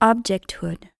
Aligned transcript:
Objecthood. 0.00 0.90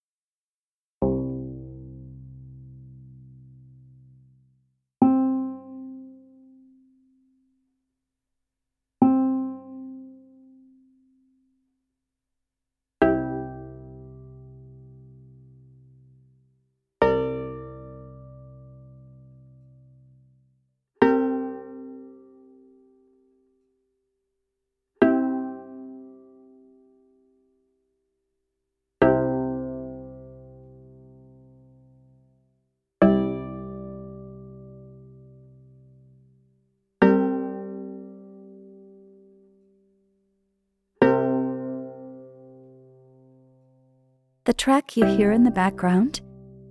The 44.48 44.54
track 44.54 44.96
you 44.96 45.04
hear 45.04 45.30
in 45.30 45.44
the 45.44 45.50
background 45.50 46.22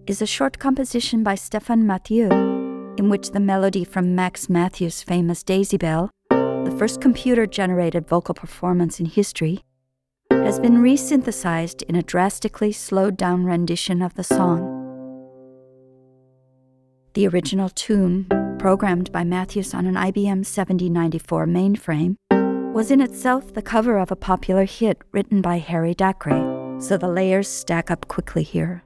is 0.08 0.20
a 0.20 0.26
short 0.26 0.58
composition 0.58 1.23
by 1.23 1.36
Stéphane 1.36 1.84
Mathieu, 1.84 2.31
in 2.98 3.08
which 3.08 3.30
the 3.30 3.40
melody 3.40 3.84
from 3.84 4.16
Max 4.16 4.50
Mathews' 4.50 5.03
famous 5.03 5.44
Daisy 5.44 5.77
Bell, 5.77 6.09
the 6.31 6.76
first 6.80 7.02
computer 7.02 7.45
generated 7.45 8.08
vocal 8.08 8.33
performance 8.33 9.00
in 9.00 9.05
history, 9.05 9.59
has 10.31 10.59
been 10.59 10.78
resynthesized 10.78 11.83
in 11.83 11.95
a 11.95 12.02
drastically 12.02 12.72
slowed 12.72 13.16
down 13.16 13.44
rendition 13.44 14.02
of 14.02 14.16
the 14.16 14.23
song. 14.23 14.73
The 17.14 17.28
original 17.28 17.70
tune, 17.70 18.25
programmed 18.58 19.11
by 19.11 19.23
Mathews 19.23 19.75
on 19.75 19.86
an 19.86 19.94
IBM 19.94 20.48
7094 20.48 21.45
mainframe, 21.45 22.16
was 22.73 22.89
in 22.89 23.02
itself 23.02 23.53
the 23.53 23.61
cover 23.61 24.00
of 24.00 24.11
a 24.11 24.16
popular 24.16 24.66
hit 24.66 24.98
written 25.11 25.44
by 25.44 25.59
Harry 25.59 25.94
Dacre 25.94 26.56
so 26.80 26.97
the 26.97 27.08
layers 27.08 27.47
stack 27.47 27.89
up 27.92 28.08
quickly 28.08 28.44
here. 28.44 28.83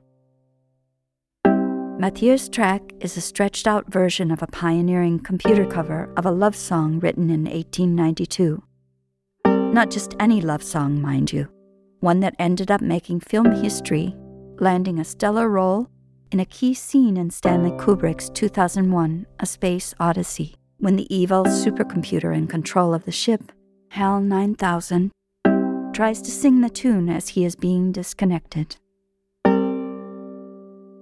Mathieu's 2.02 2.50
track 2.50 2.82
is 3.00 3.16
a 3.16 3.22
stretched 3.22 3.68
out 3.68 3.92
version 3.92 4.32
of 4.32 4.42
a 4.42 4.48
pioneering 4.48 5.20
computer 5.20 5.66
cover 5.66 6.12
of 6.18 6.26
a 6.26 6.32
love 6.32 6.56
song 6.56 7.00
written 7.00 7.30
in 7.30 7.44
1892. 7.44 8.64
Not 9.46 9.92
just 9.92 10.16
any 10.20 10.42
love 10.42 10.64
song, 10.64 11.00
mind 11.00 11.32
you, 11.32 11.48
one 12.00 12.20
that 12.22 12.36
ended 12.40 12.72
up 12.72 12.82
making 12.82 13.20
film 13.20 13.52
history, 13.52 14.16
landing 14.60 15.00
a 15.00 15.06
stellar 15.06 15.48
role 15.48 15.88
in 16.32 16.40
a 16.40 16.46
key 16.46 16.74
scene 16.74 17.18
in 17.18 17.30
Stanley 17.30 17.72
Kubrick's 17.72 18.30
2001 18.30 19.28
A 19.40 19.46
Space 19.46 19.94
Odyssey, 20.00 20.56
when 20.80 20.96
the 20.96 21.16
evil 21.16 21.46
supercomputer 21.46 22.36
in 22.36 22.48
control 22.48 22.94
of 22.96 23.06
the 23.06 23.12
ship, 23.12 23.52
HAL 23.90 24.22
9000, 24.22 25.12
tries 26.02 26.20
to 26.20 26.32
sing 26.32 26.62
the 26.62 26.70
tune 26.70 27.10
as 27.10 27.28
he 27.28 27.46
is 27.46 27.56
being 27.56 27.92
disconnected. 27.92 28.76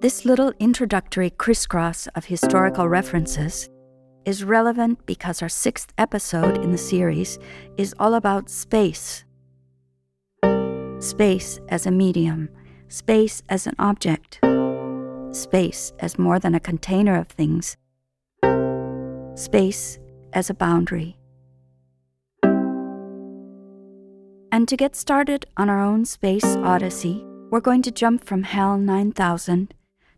This 0.02 0.25
little 0.25 0.52
introductory 0.59 1.30
crisscross 1.30 2.08
of 2.16 2.25
historical 2.25 2.89
references 2.89 3.70
is 4.25 4.44
relevant 4.44 5.05
because 5.05 5.42
our 5.42 5.47
sixth 5.47 5.94
episode 5.97 6.58
in 6.58 6.73
the 6.73 6.77
series 6.77 7.39
is 7.77 7.95
all 7.97 8.14
about 8.14 8.50
space. 8.50 9.23
Space 11.00 11.61
as 11.70 11.86
a 11.86 11.92
medium, 11.92 12.49
space 12.89 13.42
as 13.48 13.67
an 13.67 13.76
object, 13.80 14.42
space 15.32 15.93
as 15.99 16.20
more 16.20 16.39
than 16.39 16.55
a 16.55 16.59
container 16.59 17.17
of 17.17 17.30
things, 17.30 17.77
space 19.36 19.98
as 20.33 20.49
a 20.49 20.54
boundary. 20.54 21.19
And 24.52 24.67
to 24.67 24.76
get 24.76 24.95
started 24.95 25.45
on 25.58 25.70
our 25.70 25.80
own 25.80 26.05
space 26.05 26.55
odyssey, 26.58 27.23
we're 27.52 27.60
going 27.60 27.83
to 27.83 27.92
jump 27.92 28.23
from 28.23 28.43
HAL 28.43 28.80
9000 28.80 29.73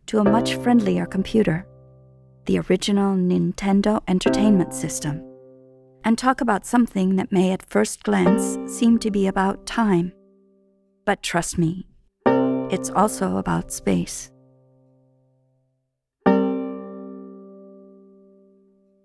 to 0.06 0.18
a 0.18 0.24
much 0.24 0.54
friendlier 0.54 1.04
computer, 1.04 1.66
the 2.46 2.58
original 2.58 3.14
Nintendo 3.14 4.02
Entertainment 4.08 4.72
System, 4.72 5.22
and 6.04 6.16
talk 6.16 6.40
about 6.40 6.64
something 6.64 7.16
that 7.16 7.30
may 7.30 7.52
at 7.52 7.68
first 7.68 8.02
glance 8.04 8.58
seem 8.72 8.98
to 9.00 9.10
be 9.10 9.26
about 9.26 9.66
time. 9.66 10.12
But 11.04 11.22
trust 11.22 11.58
me, 11.58 11.86
it's 12.26 12.90
also 12.90 13.36
about 13.36 13.70
space. 13.70 14.30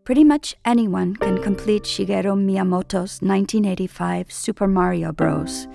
Pretty 0.07 0.23
much 0.23 0.55
anyone 0.63 1.17
can 1.17 1.43
complete 1.43 1.83
Shigeru 1.83 2.33
Miyamoto's 2.33 3.19
1985 3.19 4.31
Super 4.31 4.65
Mario 4.65 5.11
Bros., 5.11 5.67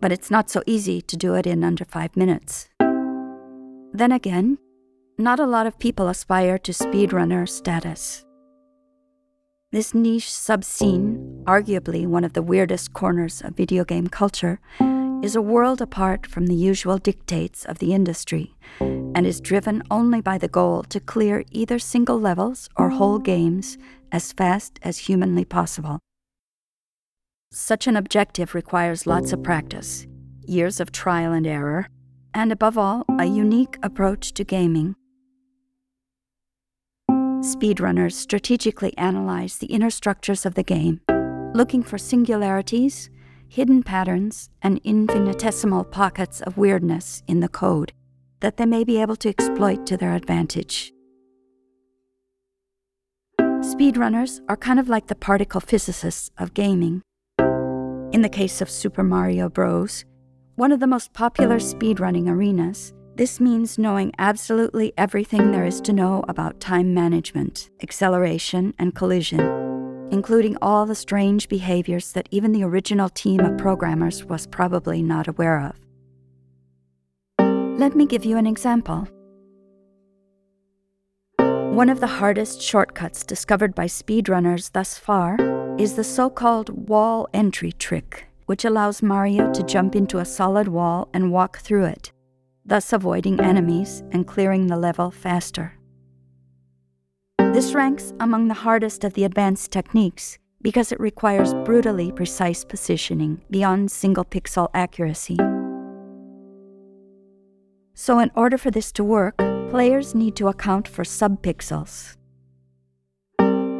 but 0.00 0.12
it's 0.12 0.30
not 0.30 0.48
so 0.48 0.62
easy 0.66 1.02
to 1.02 1.16
do 1.16 1.34
it 1.34 1.48
in 1.48 1.64
under 1.64 1.84
five 1.84 2.16
minutes. 2.16 2.68
Then 3.92 4.12
again, 4.12 4.58
not 5.18 5.40
a 5.40 5.46
lot 5.46 5.66
of 5.66 5.80
people 5.80 6.06
aspire 6.06 6.58
to 6.58 6.70
speedrunner 6.70 7.48
status. 7.48 8.24
This 9.72 9.94
niche 9.94 10.32
subscene, 10.32 11.42
arguably 11.42 12.06
one 12.06 12.22
of 12.22 12.34
the 12.34 12.42
weirdest 12.42 12.92
corners 12.92 13.42
of 13.42 13.56
video 13.56 13.84
game 13.84 14.06
culture, 14.06 14.60
is 15.24 15.34
a 15.34 15.42
world 15.42 15.82
apart 15.82 16.24
from 16.24 16.46
the 16.46 16.54
usual 16.54 16.98
dictates 16.98 17.64
of 17.64 17.80
the 17.80 17.92
industry 17.92 18.54
and 19.16 19.26
is 19.26 19.40
driven 19.40 19.82
only 19.90 20.20
by 20.20 20.36
the 20.36 20.46
goal 20.46 20.82
to 20.82 21.00
clear 21.00 21.42
either 21.50 21.78
single 21.78 22.20
levels 22.20 22.68
or 22.76 22.90
whole 22.90 23.18
games 23.18 23.78
as 24.12 24.30
fast 24.30 24.78
as 24.82 24.98
humanly 24.98 25.42
possible. 25.42 25.98
Such 27.50 27.86
an 27.86 27.96
objective 27.96 28.54
requires 28.54 29.06
lots 29.06 29.32
of 29.32 29.42
practice, 29.42 30.06
years 30.46 30.80
of 30.80 30.92
trial 30.92 31.32
and 31.32 31.46
error, 31.46 31.88
and 32.34 32.52
above 32.52 32.76
all, 32.76 33.06
a 33.18 33.24
unique 33.24 33.78
approach 33.82 34.34
to 34.34 34.44
gaming. 34.44 34.94
Speedrunners 37.40 38.12
strategically 38.12 38.92
analyze 38.98 39.56
the 39.56 39.68
inner 39.68 39.88
structures 39.88 40.44
of 40.44 40.54
the 40.56 40.62
game, 40.62 41.00
looking 41.54 41.82
for 41.82 41.96
singularities 41.96 43.08
hidden 43.48 43.80
patterns, 43.80 44.50
and 44.60 44.80
infinitesimal 44.82 45.84
pockets 45.84 46.40
of 46.40 46.58
weirdness 46.58 47.22
in 47.28 47.38
the 47.38 47.48
code 47.48 47.92
that 48.40 48.56
they 48.56 48.66
may 48.66 48.84
be 48.84 49.00
able 49.00 49.16
to 49.16 49.28
exploit 49.28 49.86
to 49.86 49.96
their 49.96 50.14
advantage. 50.14 50.92
Speedrunners 53.40 54.40
are 54.48 54.56
kind 54.56 54.78
of 54.78 54.88
like 54.88 55.06
the 55.06 55.14
particle 55.14 55.60
physicists 55.60 56.30
of 56.38 56.54
gaming. 56.54 57.02
In 58.12 58.22
the 58.22 58.28
case 58.28 58.60
of 58.60 58.70
Super 58.70 59.02
Mario 59.02 59.48
Bros., 59.48 60.04
one 60.54 60.72
of 60.72 60.80
the 60.80 60.86
most 60.86 61.12
popular 61.12 61.56
speedrunning 61.56 62.28
arenas, 62.28 62.94
this 63.16 63.40
means 63.40 63.78
knowing 63.78 64.12
absolutely 64.18 64.92
everything 64.96 65.50
there 65.50 65.64
is 65.64 65.80
to 65.82 65.92
know 65.92 66.24
about 66.28 66.60
time 66.60 66.94
management, 66.94 67.70
acceleration, 67.82 68.74
and 68.78 68.94
collision 68.94 69.66
including 70.10 70.56
all 70.62 70.86
the 70.86 70.94
strange 70.94 71.48
behaviors 71.48 72.12
that 72.12 72.28
even 72.30 72.52
the 72.52 72.62
original 72.62 73.08
team 73.08 73.40
of 73.40 73.58
programmers 73.58 74.24
was 74.24 74.46
probably 74.46 75.02
not 75.02 75.26
aware 75.26 75.60
of. 75.60 75.85
Let 77.78 77.94
me 77.94 78.06
give 78.06 78.24
you 78.24 78.38
an 78.38 78.46
example. 78.46 79.06
One 81.38 81.90
of 81.90 82.00
the 82.00 82.06
hardest 82.06 82.62
shortcuts 82.62 83.22
discovered 83.22 83.74
by 83.74 83.84
speedrunners 83.84 84.72
thus 84.72 84.96
far 84.96 85.36
is 85.78 85.94
the 85.94 86.02
so 86.02 86.30
called 86.30 86.88
wall 86.88 87.28
entry 87.34 87.72
trick, 87.72 88.28
which 88.46 88.64
allows 88.64 89.02
Mario 89.02 89.52
to 89.52 89.62
jump 89.62 89.94
into 89.94 90.20
a 90.20 90.24
solid 90.24 90.68
wall 90.68 91.10
and 91.12 91.30
walk 91.30 91.58
through 91.58 91.84
it, 91.84 92.12
thus 92.64 92.94
avoiding 92.94 93.38
enemies 93.40 94.02
and 94.10 94.26
clearing 94.26 94.68
the 94.68 94.78
level 94.78 95.10
faster. 95.10 95.74
This 97.38 97.74
ranks 97.74 98.14
among 98.20 98.48
the 98.48 98.54
hardest 98.54 99.04
of 99.04 99.12
the 99.12 99.24
advanced 99.24 99.70
techniques 99.70 100.38
because 100.62 100.92
it 100.92 100.98
requires 100.98 101.52
brutally 101.66 102.10
precise 102.10 102.64
positioning 102.64 103.42
beyond 103.50 103.90
single 103.90 104.24
pixel 104.24 104.70
accuracy. 104.72 105.36
So, 107.96 108.20
in 108.20 108.30
order 108.36 108.56
for 108.56 108.70
this 108.70 108.92
to 108.92 109.02
work, 109.02 109.38
players 109.70 110.14
need 110.14 110.36
to 110.36 110.46
account 110.46 110.86
for 110.86 111.02
subpixels. 111.02 112.16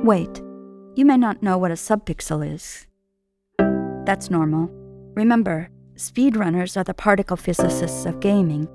Wait, 0.03 0.43
you 0.97 1.05
may 1.05 1.17
not 1.17 1.43
know 1.43 1.59
what 1.59 1.71
a 1.71 1.75
subpixel 1.75 2.53
is. 2.53 2.89
That's 4.05 4.31
normal. 4.31 4.69
Remember, 5.15 5.69
speedrunners 5.95 6.77
are 6.77 6.85
the 6.85 6.95
particle 6.95 7.37
physicists 7.37 8.07
of 8.07 8.19
gaming 8.19 8.67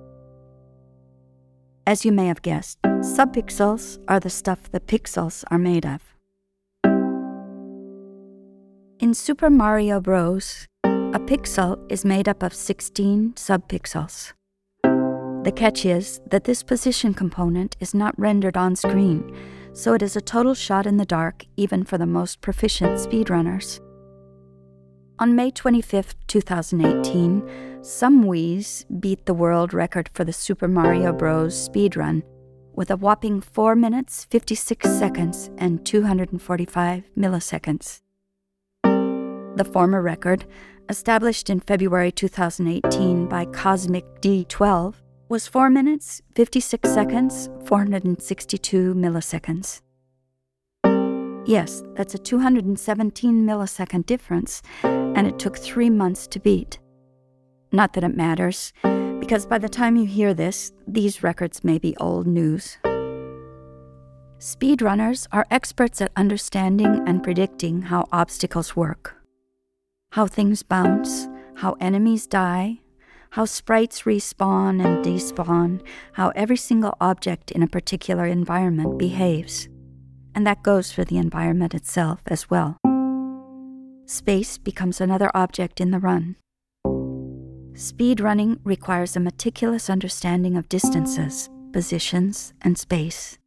as 1.87 2.05
you 2.05 2.11
may 2.11 2.27
have 2.27 2.41
guessed, 2.41 2.81
subpixels 2.83 3.99
are 4.07 4.19
the 4.19 4.29
stuff 4.29 4.71
the 4.71 4.79
pixels 4.79 5.43
are 5.49 5.57
made 5.57 5.85
of. 5.85 6.15
In 8.99 9.13
Super 9.13 9.49
Mario 9.49 9.99
Bros., 9.99 10.67
A 10.85 11.19
pixel 11.19 11.77
is 11.91 12.05
made 12.05 12.29
up 12.29 12.41
of 12.41 12.53
16 12.53 13.33
subpixels. 13.33 14.31
The 15.43 15.51
catch 15.51 15.85
is 15.85 16.21
that 16.29 16.43
this 16.43 16.61
position 16.61 17.15
component 17.15 17.75
is 17.79 17.95
not 17.95 18.17
rendered 18.19 18.55
on 18.55 18.75
screen, 18.75 19.35
so 19.73 19.93
it 19.95 20.03
is 20.03 20.15
a 20.15 20.21
total 20.21 20.53
shot 20.53 20.85
in 20.85 20.97
the 20.97 21.05
dark 21.05 21.45
even 21.57 21.83
for 21.83 21.97
the 21.97 22.05
most 22.05 22.41
proficient 22.41 22.99
speedrunners. 22.99 23.79
On 25.17 25.35
May 25.35 25.49
25, 25.49 26.15
2018, 26.27 27.81
somewes 27.81 28.85
beat 28.99 29.25
the 29.25 29.33
world 29.33 29.73
record 29.73 30.09
for 30.13 30.23
the 30.23 30.33
Super 30.33 30.67
Mario 30.67 31.11
Bros. 31.11 31.69
speedrun 31.69 32.21
with 32.73 32.91
a 32.91 32.95
whopping 32.95 33.41
4 33.41 33.75
minutes, 33.75 34.25
56 34.25 34.87
seconds, 34.89 35.49
and 35.57 35.83
245 35.83 37.03
milliseconds. 37.17 38.01
The 38.83 39.69
former 39.73 40.03
record, 40.03 40.45
established 40.87 41.49
in 41.49 41.59
February 41.59 42.11
2018 42.11 43.27
by 43.27 43.45
Cosmic 43.45 44.05
D12, 44.21 44.95
was 45.31 45.47
4 45.47 45.69
minutes, 45.69 46.21
56 46.35 46.93
seconds, 46.93 47.49
462 47.63 48.93
milliseconds. 48.93 49.81
Yes, 51.45 51.81
that's 51.95 52.13
a 52.13 52.17
217 52.17 53.45
millisecond 53.45 54.05
difference, 54.05 54.61
and 54.83 55.25
it 55.25 55.39
took 55.39 55.57
three 55.57 55.89
months 55.89 56.27
to 56.27 56.39
beat. 56.41 56.79
Not 57.71 57.93
that 57.93 58.03
it 58.03 58.13
matters, 58.13 58.73
because 59.21 59.45
by 59.45 59.57
the 59.57 59.69
time 59.69 59.95
you 59.95 60.05
hear 60.05 60.33
this, 60.33 60.73
these 60.85 61.23
records 61.23 61.63
may 61.63 61.79
be 61.79 61.95
old 61.95 62.27
news. 62.27 62.77
Speedrunners 64.37 65.27
are 65.31 65.47
experts 65.49 66.01
at 66.01 66.11
understanding 66.17 67.07
and 67.07 67.23
predicting 67.23 67.83
how 67.83 68.05
obstacles 68.11 68.75
work, 68.75 69.15
how 70.11 70.27
things 70.27 70.61
bounce, 70.61 71.29
how 71.55 71.77
enemies 71.79 72.27
die, 72.27 72.80
how 73.31 73.45
sprites 73.45 74.01
respawn 74.03 74.83
and 74.83 75.03
despawn, 75.05 75.81
how 76.13 76.29
every 76.35 76.57
single 76.57 76.95
object 76.99 77.49
in 77.51 77.63
a 77.63 77.67
particular 77.67 78.25
environment 78.25 78.99
behaves. 78.99 79.69
And 80.35 80.45
that 80.45 80.63
goes 80.63 80.91
for 80.91 81.05
the 81.05 81.17
environment 81.17 81.73
itself 81.73 82.19
as 82.27 82.49
well. 82.49 82.77
Space 84.05 84.57
becomes 84.57 84.99
another 84.99 85.31
object 85.33 85.79
in 85.79 85.91
the 85.91 85.99
run. 85.99 86.35
Speed 87.73 88.19
running 88.19 88.59
requires 88.65 89.15
a 89.15 89.21
meticulous 89.21 89.89
understanding 89.89 90.57
of 90.57 90.67
distances, 90.67 91.49
positions, 91.71 92.53
and 92.61 92.77
space. 92.77 93.37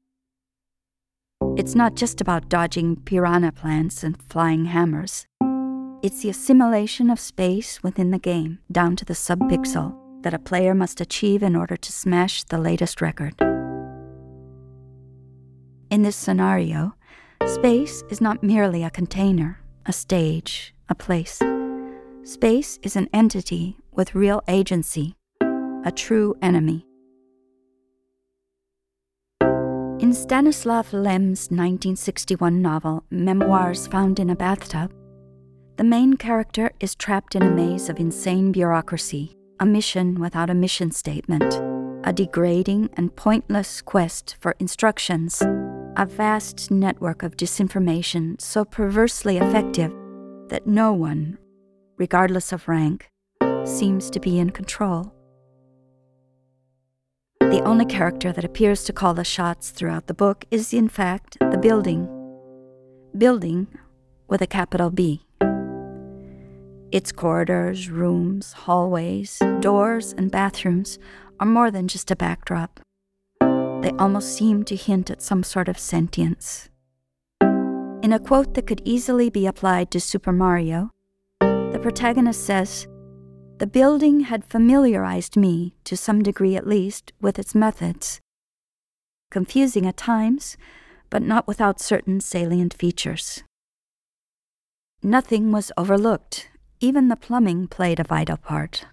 It's 1.58 1.74
not 1.74 1.94
just 1.94 2.22
about 2.22 2.48
dodging 2.48 2.96
piranha 2.96 3.52
plants 3.52 4.02
and 4.02 4.20
flying 4.30 4.64
hammers. 4.64 5.26
It's 6.04 6.20
the 6.20 6.28
assimilation 6.28 7.08
of 7.08 7.18
space 7.18 7.82
within 7.82 8.10
the 8.10 8.18
game, 8.18 8.58
down 8.70 8.94
to 8.96 9.06
the 9.06 9.14
subpixel, 9.14 9.96
that 10.20 10.34
a 10.34 10.38
player 10.38 10.74
must 10.74 11.00
achieve 11.00 11.42
in 11.42 11.56
order 11.56 11.78
to 11.78 11.92
smash 11.92 12.44
the 12.44 12.58
latest 12.58 13.00
record. 13.00 13.32
In 15.90 16.02
this 16.02 16.14
scenario, 16.14 16.94
space 17.46 18.04
is 18.10 18.20
not 18.20 18.42
merely 18.42 18.84
a 18.84 18.90
container, 18.90 19.60
a 19.86 19.94
stage, 19.94 20.74
a 20.90 20.94
place. 20.94 21.40
Space 22.22 22.78
is 22.82 22.96
an 22.96 23.08
entity 23.14 23.78
with 23.90 24.14
real 24.14 24.42
agency, 24.46 25.14
a 25.86 25.92
true 25.96 26.36
enemy. 26.42 26.84
In 30.00 30.12
Stanislav 30.12 30.92
Lem's 30.92 31.48
1961 31.48 32.60
novel, 32.60 33.04
Memoirs 33.08 33.86
Found 33.86 34.18
in 34.18 34.28
a 34.28 34.36
Bathtub, 34.36 34.92
the 35.76 35.84
main 35.84 36.14
character 36.14 36.70
is 36.78 36.94
trapped 36.94 37.34
in 37.34 37.42
a 37.42 37.50
maze 37.50 37.88
of 37.88 37.98
insane 37.98 38.52
bureaucracy, 38.52 39.36
a 39.58 39.66
mission 39.66 40.20
without 40.20 40.48
a 40.48 40.54
mission 40.54 40.92
statement, 40.92 41.54
a 42.04 42.12
degrading 42.12 42.88
and 42.96 43.16
pointless 43.16 43.82
quest 43.82 44.36
for 44.40 44.54
instructions, 44.60 45.42
a 45.96 46.06
vast 46.06 46.70
network 46.70 47.24
of 47.24 47.36
disinformation 47.36 48.40
so 48.40 48.64
perversely 48.64 49.38
effective 49.38 49.92
that 50.48 50.66
no 50.66 50.92
one, 50.92 51.38
regardless 51.96 52.52
of 52.52 52.68
rank, 52.68 53.10
seems 53.64 54.10
to 54.10 54.20
be 54.20 54.38
in 54.38 54.50
control. 54.50 55.12
The 57.40 57.62
only 57.64 57.84
character 57.84 58.32
that 58.32 58.44
appears 58.44 58.84
to 58.84 58.92
call 58.92 59.14
the 59.14 59.24
shots 59.24 59.70
throughout 59.70 60.06
the 60.06 60.14
book 60.14 60.44
is, 60.50 60.72
in 60.72 60.88
fact, 60.88 61.36
the 61.40 61.58
building. 61.58 62.08
Building 63.16 63.66
with 64.28 64.40
a 64.40 64.46
capital 64.46 64.90
B. 64.90 65.24
Its 66.94 67.10
corridors, 67.10 67.90
rooms, 67.90 68.52
hallways, 68.52 69.42
doors, 69.58 70.12
and 70.12 70.30
bathrooms 70.30 70.96
are 71.40 71.46
more 71.46 71.68
than 71.68 71.88
just 71.88 72.12
a 72.12 72.14
backdrop. 72.14 72.78
They 73.40 73.90
almost 73.98 74.36
seem 74.36 74.62
to 74.66 74.76
hint 74.76 75.10
at 75.10 75.20
some 75.20 75.42
sort 75.42 75.68
of 75.68 75.76
sentience. 75.76 76.68
In 77.40 78.12
a 78.12 78.20
quote 78.20 78.54
that 78.54 78.68
could 78.68 78.80
easily 78.84 79.28
be 79.28 79.44
applied 79.44 79.90
to 79.90 80.00
Super 80.00 80.30
Mario, 80.30 80.92
the 81.40 81.80
protagonist 81.82 82.46
says, 82.46 82.86
the 83.58 83.66
building 83.66 84.20
had 84.20 84.44
familiarized 84.44 85.36
me, 85.36 85.74
to 85.82 85.96
some 85.96 86.22
degree 86.22 86.54
at 86.54 86.64
least, 86.64 87.12
with 87.20 87.40
its 87.40 87.56
methods. 87.56 88.20
Confusing 89.32 89.84
at 89.84 89.96
times, 89.96 90.56
but 91.10 91.22
not 91.22 91.48
without 91.48 91.80
certain 91.80 92.20
salient 92.20 92.72
features. 92.72 93.42
Nothing 95.02 95.50
was 95.50 95.72
overlooked, 95.76 96.50
even 96.84 97.08
the 97.08 97.16
plumbing 97.16 97.66
played 97.66 97.98
a 97.98 98.04
vital 98.04 98.36
part. 98.36 98.86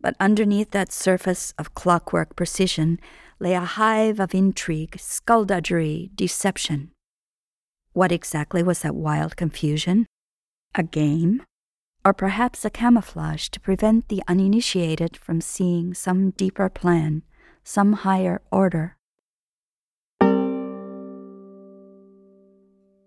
But 0.00 0.16
underneath 0.18 0.72
that 0.72 0.92
surface 0.92 1.54
of 1.56 1.74
clockwork 1.74 2.36
precision 2.36 2.98
lay 3.38 3.54
a 3.54 3.60
hive 3.60 4.18
of 4.20 4.34
intrigue, 4.34 4.96
skullduggery, 4.98 6.10
deception. 6.14 6.90
What 7.92 8.12
exactly 8.12 8.62
was 8.62 8.80
that 8.80 8.94
wild 8.94 9.36
confusion? 9.36 10.06
A 10.74 10.82
game? 10.82 11.42
or 12.04 12.12
perhaps 12.14 12.64
a 12.64 12.70
camouflage 12.70 13.48
to 13.50 13.60
prevent 13.60 14.08
the 14.08 14.22
uninitiated 14.26 15.14
from 15.16 15.42
seeing 15.42 15.92
some 15.92 16.30
deeper 16.30 16.68
plan, 16.68 17.22
some 17.64 17.92
higher 17.92 18.40
order. 18.50 18.96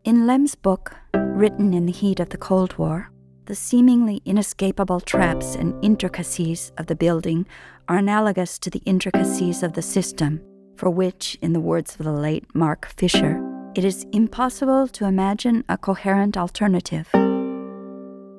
In 0.03 0.27
Lem's 0.27 0.53
book, 0.53 0.95
written 1.15 1.73
in 1.73 1.87
the 1.87 1.91
heat 1.91 2.19
of 2.19 2.29
the 2.29 2.37
Cold 2.37 2.77
War, 2.77 3.11
the 3.51 3.55
seemingly 3.55 4.21
inescapable 4.23 5.01
traps 5.01 5.55
and 5.55 5.75
intricacies 5.83 6.71
of 6.77 6.85
the 6.85 6.95
building 6.95 7.45
are 7.89 7.97
analogous 7.97 8.57
to 8.57 8.69
the 8.69 8.81
intricacies 8.85 9.61
of 9.61 9.73
the 9.73 9.81
system, 9.81 10.39
for 10.77 10.89
which, 10.89 11.37
in 11.41 11.51
the 11.51 11.59
words 11.59 11.97
of 11.99 12.05
the 12.05 12.13
late 12.13 12.45
Mark 12.55 12.87
Fisher, 12.95 13.43
it 13.75 13.83
is 13.83 14.05
impossible 14.13 14.87
to 14.87 15.03
imagine 15.03 15.65
a 15.67 15.77
coherent 15.77 16.37
alternative. 16.37 17.09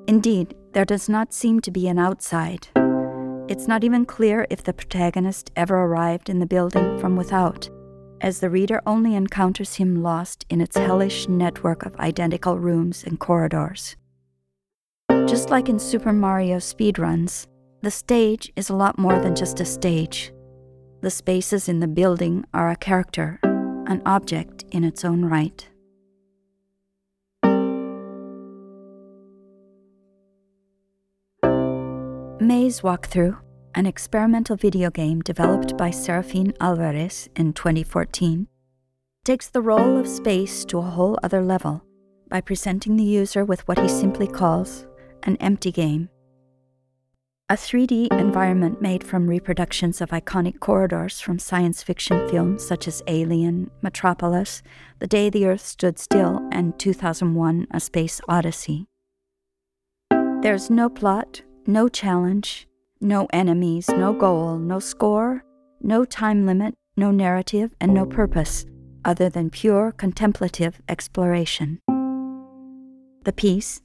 Indeed, 0.07 0.55
there 0.71 0.83
does 0.83 1.07
not 1.07 1.31
seem 1.31 1.59
to 1.59 1.69
be 1.69 1.87
an 1.87 1.99
outside. 1.99 2.69
It's 3.47 3.67
not 3.67 3.83
even 3.83 4.07
clear 4.07 4.47
if 4.49 4.63
the 4.63 4.73
protagonist 4.73 5.51
ever 5.55 5.75
arrived 5.75 6.27
in 6.27 6.39
the 6.39 6.47
building 6.47 6.97
from 6.97 7.15
without, 7.15 7.69
as 8.19 8.39
the 8.39 8.49
reader 8.49 8.81
only 8.87 9.13
encounters 9.13 9.75
him 9.75 10.01
lost 10.01 10.43
in 10.49 10.59
its 10.59 10.75
hellish 10.75 11.27
network 11.27 11.85
of 11.85 11.95
identical 11.97 12.57
rooms 12.57 13.03
and 13.03 13.19
corridors. 13.19 13.95
Just 15.27 15.49
like 15.49 15.69
in 15.69 15.79
Super 15.79 16.13
Mario 16.13 16.57
speedruns, 16.57 17.47
the 17.81 17.89
stage 17.89 18.51
is 18.55 18.69
a 18.69 18.75
lot 18.75 18.99
more 18.99 19.19
than 19.19 19.35
just 19.35 19.59
a 19.59 19.65
stage. 19.65 20.33
The 21.01 21.09
spaces 21.09 21.67
in 21.67 21.79
the 21.79 21.87
building 21.87 22.45
are 22.53 22.69
a 22.69 22.75
character, 22.75 23.39
an 23.43 24.01
object 24.05 24.63
in 24.71 24.83
its 24.83 25.03
own 25.03 25.25
right. 25.25 25.67
Maze 32.39 32.81
Walkthrough, 32.81 33.37
an 33.75 33.85
experimental 33.85 34.55
video 34.55 34.89
game 34.89 35.21
developed 35.21 35.77
by 35.77 35.89
Serafin 35.89 36.53
Alvarez 36.59 37.29
in 37.35 37.53
2014, 37.53 38.47
takes 39.23 39.49
the 39.49 39.61
role 39.61 39.97
of 39.97 40.07
space 40.07 40.65
to 40.65 40.79
a 40.79 40.81
whole 40.81 41.17
other 41.23 41.41
level 41.41 41.83
by 42.29 42.41
presenting 42.41 42.97
the 42.97 43.03
user 43.03 43.45
with 43.45 43.67
what 43.67 43.79
he 43.79 43.87
simply 43.87 44.27
calls 44.27 44.85
an 45.23 45.37
empty 45.37 45.71
game. 45.71 46.09
A 47.49 47.55
3D 47.55 48.11
environment 48.19 48.81
made 48.81 49.03
from 49.03 49.27
reproductions 49.27 49.99
of 50.01 50.09
iconic 50.09 50.59
corridors 50.59 51.19
from 51.19 51.37
science 51.37 51.83
fiction 51.83 52.27
films 52.29 52.65
such 52.65 52.87
as 52.87 53.03
Alien, 53.07 53.69
Metropolis, 53.81 54.63
The 54.99 55.07
Day 55.07 55.29
the 55.29 55.45
Earth 55.45 55.61
Stood 55.61 55.99
Still, 55.99 56.47
and 56.51 56.79
2001 56.79 57.67
A 57.71 57.79
Space 57.79 58.21
Odyssey. 58.29 58.87
There's 60.41 60.69
no 60.69 60.89
plot, 60.89 61.41
no 61.67 61.89
challenge, 61.89 62.67
no 63.01 63.27
enemies, 63.33 63.89
no 63.89 64.13
goal, 64.13 64.57
no 64.57 64.79
score, 64.79 65.43
no 65.81 66.05
time 66.05 66.45
limit, 66.45 66.75
no 66.95 67.11
narrative, 67.11 67.75
and 67.81 67.93
no 67.93 68.05
purpose 68.05 68.65
other 69.05 69.29
than 69.29 69.49
pure 69.49 69.91
contemplative 69.91 70.81
exploration. 70.87 71.79
The 73.25 73.33
piece, 73.33 73.81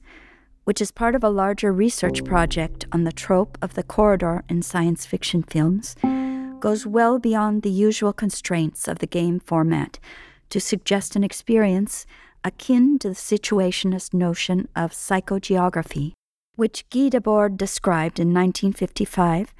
which 0.69 0.81
is 0.81 0.91
part 0.91 1.15
of 1.15 1.23
a 1.23 1.29
larger 1.29 1.73
research 1.73 2.23
project 2.23 2.85
on 2.91 3.03
the 3.03 3.11
trope 3.11 3.57
of 3.59 3.73
the 3.73 3.81
corridor 3.81 4.43
in 4.47 4.61
science 4.61 5.03
fiction 5.03 5.41
films, 5.41 5.95
goes 6.59 6.85
well 6.85 7.17
beyond 7.17 7.63
the 7.63 7.71
usual 7.71 8.13
constraints 8.13 8.87
of 8.87 8.99
the 8.99 9.07
game 9.07 9.39
format 9.39 9.97
to 10.47 10.59
suggest 10.59 11.15
an 11.15 11.23
experience 11.23 12.05
akin 12.43 12.99
to 12.99 13.09
the 13.09 13.15
situationist 13.15 14.13
notion 14.13 14.67
of 14.75 14.91
psychogeography, 14.91 16.11
which 16.55 16.87
Guy 16.91 17.09
Debord 17.09 17.57
described 17.57 18.19
in 18.19 18.27
1955 18.27 19.55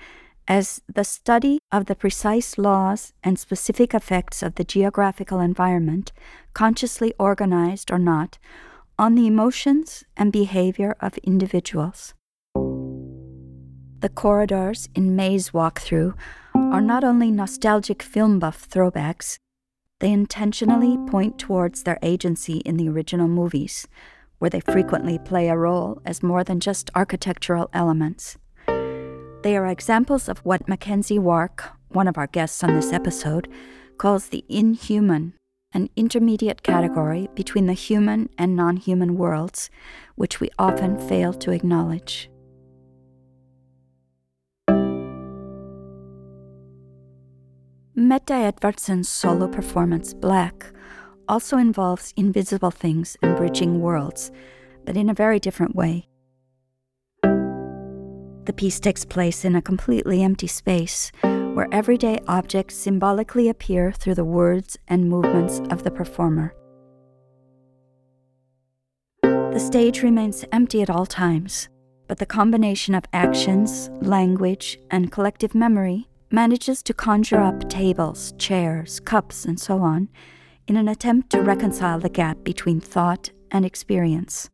as 0.48 0.80
the 0.94 1.04
study 1.04 1.58
of 1.72 1.88
the 1.88 1.96
precise 1.96 2.56
laws 2.60 3.14
and 3.24 3.40
specific 3.40 3.96
effects 3.96 4.44
of 4.44 4.54
the 4.56 4.64
geographical 4.64 5.40
environment, 5.40 6.12
consciously 6.54 7.16
organized 7.18 7.90
or 7.90 7.98
not, 7.98 8.38
on 9.00 9.16
the 9.16 9.26
emotions 9.26 10.04
and 10.18 10.30
behavior 10.30 10.94
of 11.00 11.18
individuals. 11.20 12.14
The 14.02 14.12
corridors 14.14 14.90
in 14.94 15.16
Maze 15.16 15.52
Walkthrough 15.52 16.16
are 16.54 16.82
not 16.82 17.06
only 17.06 17.32
nostalgic 17.32 18.04
film 18.04 18.40
buff 18.40 18.68
throwbacks, 18.70 19.38
they 20.02 20.12
intentionally 20.12 20.98
point 21.10 21.40
towards 21.40 21.84
their 21.84 21.98
agency 22.02 22.58
in 22.66 22.76
the 22.76 22.90
original 22.90 23.30
movies, 23.30 23.88
where 24.40 24.50
they 24.50 24.60
frequently 24.60 25.18
play 25.18 25.48
a 25.48 25.58
role 25.58 26.02
as 26.06 26.22
more 26.22 26.44
than 26.44 26.60
just 26.60 26.90
architectural 26.94 27.70
elements. 27.72 28.38
They 29.44 29.56
are 29.56 29.68
examples 29.68 30.28
of 30.28 30.40
what 30.40 30.68
McKenzie 30.68 31.20
Wark, 31.20 31.72
one 31.88 32.10
of 32.10 32.18
our 32.18 32.28
guests 32.28 32.66
on 32.66 32.76
this 32.76 32.92
episode, 32.92 33.48
calls 33.98 34.28
the 34.28 34.44
inhuman 34.50 35.36
an 35.74 35.90
intermediate 35.96 36.64
category 36.64 37.30
between 37.36 37.68
the 37.68 37.74
human 37.74 38.30
and 38.38 38.56
non 38.56 38.78
human 38.78 39.18
worlds, 39.18 39.70
which 40.16 40.40
we 40.40 40.50
often 40.58 40.98
fail 41.00 41.34
to 41.34 41.52
acknowledge. 41.52 42.30
Mette 47.96 48.28
Edvardsen's 48.28 49.10
solo 49.10 49.48
performance, 49.48 50.14
Black, 50.14 50.72
also 51.28 51.58
involves 51.58 52.14
invisible 52.18 52.72
things 52.72 53.16
and 53.22 53.36
bridging 53.36 53.82
worlds, 53.82 54.32
but 54.86 54.98
in 54.98 55.10
a 55.10 55.14
very 55.14 55.40
different 55.40 55.76
way. 55.76 56.08
The 57.22 58.54
piece 58.56 58.80
takes 58.80 59.06
place 59.06 59.46
in 59.46 59.56
a 59.56 59.62
completely 59.62 60.24
empty 60.24 60.48
space 60.48 61.12
where 61.54 61.68
everyday 61.72 62.20
objects 62.28 62.76
symbolically 62.76 63.50
appear 63.50 63.92
through 63.92 64.16
the 64.16 64.26
words 64.26 64.78
and 64.88 65.10
movements 65.10 65.60
of 65.72 65.84
the 65.84 65.92
performer. 65.92 66.54
The 69.24 69.60
stage 69.60 70.04
remains 70.04 70.46
empty 70.52 70.82
at 70.82 70.90
all 70.90 71.06
times, 71.06 71.70
but 72.08 72.18
the 72.18 72.26
combination 72.26 72.96
of 72.96 73.04
actions, 73.14 73.90
language, 74.02 74.78
and 74.92 75.12
collective 75.12 75.54
memory 75.56 76.08
manages 76.32 76.84
to 76.84 76.94
conjure 76.94 77.42
up 77.42 77.68
tables, 77.70 78.34
chairs, 78.38 79.00
cups, 79.00 79.46
and 79.46 79.60
so 79.60 79.80
on 79.80 80.10
in 80.68 80.78
an 80.78 80.88
attempt 80.88 81.32
to 81.32 81.42
reconcile 81.42 82.00
the 82.00 82.10
gap 82.10 82.44
between 82.44 82.80
thought 82.80 83.32
and 83.52 83.66
experience. 83.66 84.50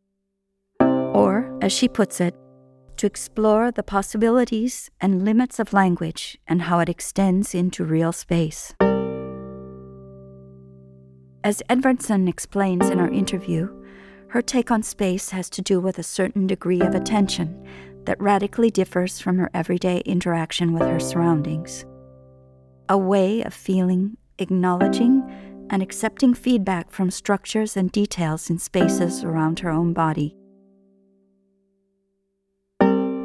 Or, 0.80 1.56
as 1.60 1.72
she 1.72 1.88
puts 1.88 2.20
it, 2.20 2.34
to 2.96 3.06
explore 3.06 3.70
the 3.70 3.82
possibilities 3.82 4.90
and 5.00 5.24
limits 5.24 5.58
of 5.58 5.72
language 5.72 6.38
and 6.46 6.62
how 6.62 6.78
it 6.78 6.88
extends 6.88 7.54
into 7.54 7.84
real 7.84 8.12
space. 8.12 8.74
As 11.44 11.62
Edvardsen 11.70 12.28
explains 12.28 12.88
in 12.88 12.98
our 12.98 13.08
interview, 13.08 13.68
her 14.28 14.42
take 14.42 14.70
on 14.70 14.82
space 14.82 15.30
has 15.30 15.48
to 15.50 15.62
do 15.62 15.80
with 15.80 15.98
a 15.98 16.02
certain 16.02 16.46
degree 16.46 16.80
of 16.80 16.94
attention 16.94 17.64
that 18.04 18.20
radically 18.20 18.70
differs 18.70 19.20
from 19.20 19.38
her 19.38 19.50
everyday 19.54 19.98
interaction 20.00 20.72
with 20.72 20.82
her 20.82 21.00
surroundings. 21.00 21.84
A 22.88 22.98
way 22.98 23.42
of 23.42 23.54
feeling, 23.54 24.16
acknowledging, 24.38 25.22
and 25.70 25.82
accepting 25.82 26.34
feedback 26.34 26.90
from 26.90 27.10
structures 27.10 27.76
and 27.76 27.90
details 27.92 28.50
in 28.50 28.58
spaces 28.58 29.24
around 29.24 29.60
her 29.60 29.70
own 29.70 29.92
body 29.92 30.36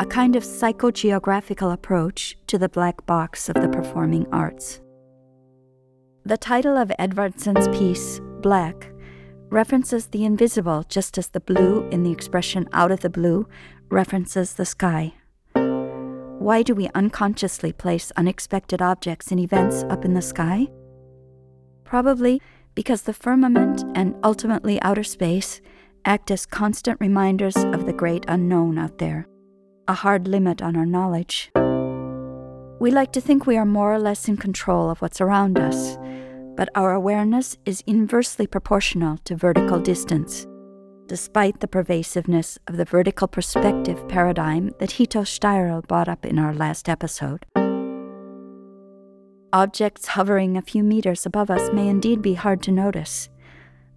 kind 0.06 0.36
of 0.36 0.44
psychogeographical 0.44 1.72
approach 1.72 2.38
to 2.48 2.58
the 2.58 2.70
black 2.70 3.06
box 3.06 3.50
of 3.50 3.56
the 3.56 3.70
performing 3.70 4.26
arts. 4.32 4.82
The 6.24 6.38
title 6.38 6.78
of 6.78 6.92
Edvardsen's 7.00 7.68
piece, 7.78 8.20
Black, 8.42 8.92
references 9.50 10.08
the 10.08 10.24
invisible 10.24 10.84
just 10.88 11.18
as 11.18 11.28
the 11.28 11.40
blue 11.40 11.88
in 11.90 12.04
the 12.04 12.12
expression 12.12 12.70
out 12.74 12.92
of 12.92 13.02
the 13.02 13.10
blue 13.10 13.48
references 13.90 14.54
the 14.54 14.66
sky. 14.66 15.14
Why 15.54 16.64
do 16.64 16.74
we 16.74 16.90
unconsciously 16.96 17.74
place 17.74 18.12
unexpected 18.18 18.82
objects 18.82 19.30
and 19.30 19.40
events 19.40 19.84
up 19.90 20.06
in 20.06 20.14
the 20.14 20.22
sky? 20.22 20.68
Probably 21.84 22.42
because 22.74 23.04
the 23.04 23.14
firmament 23.14 23.84
and 23.94 24.16
ultimately 24.24 24.82
outer 24.82 25.04
space 25.04 25.62
act 26.06 26.32
as 26.32 26.46
constant 26.46 27.00
reminders 27.00 27.58
of 27.58 27.86
the 27.86 27.94
great 27.94 28.26
unknown 28.28 28.78
out 28.78 28.98
there 28.98 29.28
a 29.92 29.94
hard 29.94 30.26
limit 30.26 30.62
on 30.62 30.78
our 30.78 30.86
knowledge. 30.86 31.52
We 32.80 32.92
like 32.92 33.12
to 33.12 33.20
think 33.20 33.46
we 33.46 33.58
are 33.58 33.66
more 33.66 33.94
or 33.94 34.00
less 34.00 34.30
in 34.30 34.38
control 34.38 34.90
of 34.90 35.02
what's 35.02 35.20
around 35.20 35.60
us, 35.60 35.98
but 36.56 36.70
our 36.76 36.94
awareness 36.94 37.58
is 37.66 37.84
inversely 37.86 38.48
proportional 38.48 39.18
to 39.26 39.36
vertical 39.36 39.80
distance, 39.80 40.48
despite 41.08 41.60
the 41.60 41.68
pervasiveness 41.68 42.58
of 42.70 42.78
the 42.78 42.86
vertical 42.86 43.28
perspective 43.28 44.08
paradigm 44.08 44.72
that 44.80 44.92
Hito 44.92 45.24
Steyerl 45.24 45.86
brought 45.86 46.08
up 46.08 46.26
in 46.26 46.40
our 46.40 46.54
last 46.54 46.88
episode. 46.88 47.46
Objects 49.52 50.08
hovering 50.08 50.56
a 50.56 50.62
few 50.62 50.84
meters 50.84 51.26
above 51.26 51.52
us 51.52 51.70
may 51.74 51.90
indeed 51.90 52.22
be 52.22 52.36
hard 52.36 52.64
to 52.64 52.72
notice, 52.72 53.28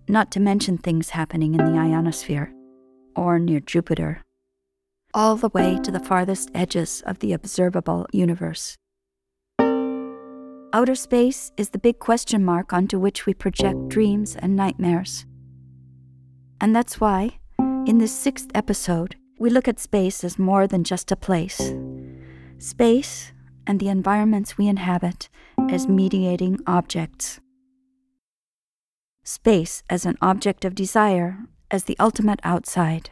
not 0.08 0.32
to 0.32 0.40
mention 0.40 0.76
things 0.76 1.10
happening 1.10 1.54
in 1.54 1.64
the 1.64 1.78
ionosphere 1.78 2.52
or 3.14 3.38
near 3.38 3.60
Jupiter 3.60 4.23
all 5.14 5.36
the 5.36 5.48
way 5.50 5.78
to 5.78 5.92
the 5.92 6.00
farthest 6.00 6.50
edges 6.54 7.02
of 7.06 7.20
the 7.20 7.32
observable 7.32 8.06
universe. 8.12 8.76
Outer 10.72 10.96
space 10.96 11.52
is 11.56 11.70
the 11.70 11.78
big 11.78 12.00
question 12.00 12.44
mark 12.44 12.72
onto 12.72 12.98
which 12.98 13.26
we 13.26 13.32
project 13.32 13.88
dreams 13.88 14.34
and 14.34 14.56
nightmares. 14.56 15.24
And 16.60 16.74
that's 16.74 17.00
why, 17.00 17.38
in 17.86 17.98
this 17.98 18.12
sixth 18.12 18.50
episode, 18.56 19.14
we 19.38 19.50
look 19.50 19.68
at 19.68 19.78
space 19.78 20.24
as 20.24 20.36
more 20.36 20.66
than 20.66 20.82
just 20.82 21.12
a 21.12 21.16
place. 21.16 21.72
Space 22.58 23.32
and 23.68 23.78
the 23.78 23.88
environments 23.88 24.58
we 24.58 24.66
inhabit 24.66 25.28
as 25.70 25.86
mediating 25.86 26.58
objects. 26.66 27.38
Space 29.22 29.84
as 29.88 30.04
an 30.04 30.18
object 30.20 30.64
of 30.64 30.74
desire, 30.74 31.38
as 31.70 31.84
the 31.84 31.96
ultimate 32.00 32.40
outside. 32.42 33.10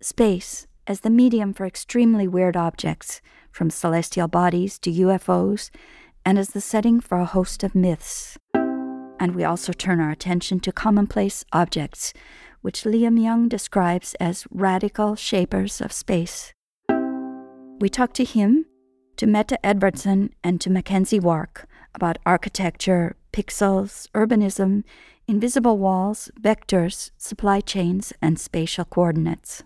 Space 0.00 0.66
as 0.90 1.00
the 1.00 1.08
medium 1.08 1.52
for 1.52 1.66
extremely 1.66 2.26
weird 2.26 2.56
objects, 2.56 3.20
from 3.52 3.70
celestial 3.70 4.26
bodies 4.26 4.76
to 4.76 4.90
UFOs, 4.90 5.70
and 6.26 6.36
as 6.36 6.48
the 6.50 6.60
setting 6.60 6.98
for 6.98 7.18
a 7.18 7.24
host 7.24 7.62
of 7.62 7.76
myths. 7.76 8.36
And 9.20 9.36
we 9.36 9.44
also 9.44 9.72
turn 9.72 10.00
our 10.00 10.10
attention 10.10 10.58
to 10.60 10.72
commonplace 10.72 11.44
objects, 11.52 12.12
which 12.60 12.82
Liam 12.82 13.22
Young 13.22 13.48
describes 13.48 14.14
as 14.14 14.48
radical 14.50 15.14
shapers 15.14 15.80
of 15.80 15.92
space. 15.92 16.52
We 17.78 17.88
talk 17.88 18.12
to 18.14 18.24
him, 18.24 18.66
to 19.16 19.28
Mette 19.28 19.62
Edvardsen, 19.62 20.30
and 20.42 20.60
to 20.60 20.70
McKenzie 20.70 21.22
Wark 21.22 21.68
about 21.94 22.18
architecture, 22.26 23.14
pixels, 23.32 24.08
urbanism, 24.10 24.82
invisible 25.28 25.78
walls, 25.78 26.32
vectors, 26.40 27.12
supply 27.16 27.60
chains, 27.60 28.12
and 28.20 28.40
spatial 28.40 28.84
coordinates. 28.84 29.62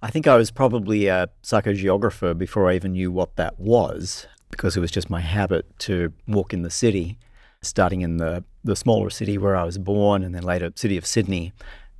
I 0.00 0.10
think 0.10 0.28
I 0.28 0.36
was 0.36 0.52
probably 0.52 1.08
a 1.08 1.28
psychogeographer 1.42 2.38
before 2.38 2.70
I 2.70 2.76
even 2.76 2.92
knew 2.92 3.10
what 3.10 3.34
that 3.34 3.58
was, 3.58 4.28
because 4.48 4.76
it 4.76 4.80
was 4.80 4.92
just 4.92 5.10
my 5.10 5.20
habit 5.20 5.66
to 5.80 6.12
walk 6.28 6.54
in 6.54 6.62
the 6.62 6.70
city, 6.70 7.18
starting 7.62 8.02
in 8.02 8.18
the, 8.18 8.44
the 8.62 8.76
smaller 8.76 9.10
city 9.10 9.38
where 9.38 9.56
I 9.56 9.64
was 9.64 9.76
born 9.76 10.22
and 10.22 10.32
then 10.34 10.44
later 10.44 10.70
city 10.76 10.96
of 10.96 11.04
Sydney, 11.04 11.52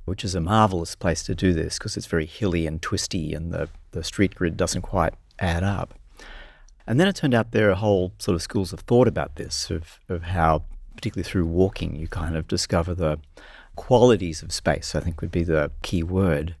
which 0.05 0.23
is 0.23 0.33
a 0.33 0.39
marvelous 0.39 0.95
place 0.95 1.23
to 1.23 1.35
do 1.35 1.53
this 1.53 1.77
because 1.77 1.97
it's 1.97 2.05
very 2.05 2.25
hilly 2.25 2.65
and 2.65 2.81
twisty 2.81 3.33
and 3.33 3.51
the, 3.51 3.67
the 3.91 4.03
street 4.03 4.33
grid 4.33 4.55
doesn't 4.55 4.83
quite 4.83 5.13
add 5.37 5.63
up. 5.63 5.93
And 6.87 7.01
then 7.01 7.07
it 7.09 7.17
turned 7.17 7.33
out 7.33 7.51
there 7.51 7.69
are 7.69 7.75
whole 7.75 8.13
sort 8.17 8.35
of 8.35 8.41
schools 8.41 8.71
of 8.71 8.79
thought 8.79 9.09
about 9.09 9.35
this, 9.35 9.69
of, 9.69 9.99
of 10.07 10.23
how, 10.23 10.63
particularly 10.95 11.29
through 11.29 11.47
walking, 11.47 11.97
you 11.97 12.07
kind 12.07 12.37
of 12.37 12.47
discover 12.47 12.95
the 12.95 13.19
qualities 13.75 14.41
of 14.41 14.53
space, 14.53 14.95
I 14.95 15.01
think 15.01 15.19
would 15.19 15.31
be 15.31 15.43
the 15.43 15.69
key 15.81 16.01
word. 16.01 16.55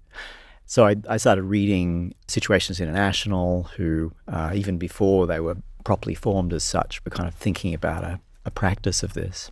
So 0.69 0.85
I, 0.85 0.97
I 1.09 1.17
started 1.17 1.45
reading 1.45 2.13
Situationist 2.27 2.79
International, 2.79 3.63
who, 3.75 4.13
uh, 4.27 4.51
even 4.53 4.77
before 4.77 5.25
they 5.25 5.39
were 5.39 5.57
properly 5.83 6.13
formed 6.13 6.53
as 6.53 6.63
such, 6.63 7.03
were 7.03 7.09
kind 7.09 7.27
of 7.27 7.33
thinking 7.33 7.73
about 7.73 8.03
a, 8.03 8.19
a 8.45 8.51
practice 8.51 9.01
of 9.01 9.13
this. 9.13 9.49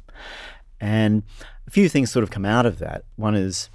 And 0.79 1.23
a 1.65 1.71
few 1.71 1.89
things 1.89 2.11
sort 2.11 2.21
of 2.21 2.29
come 2.29 2.45
out 2.45 2.67
of 2.67 2.77
that. 2.77 3.05
One 3.15 3.33
is 3.33 3.71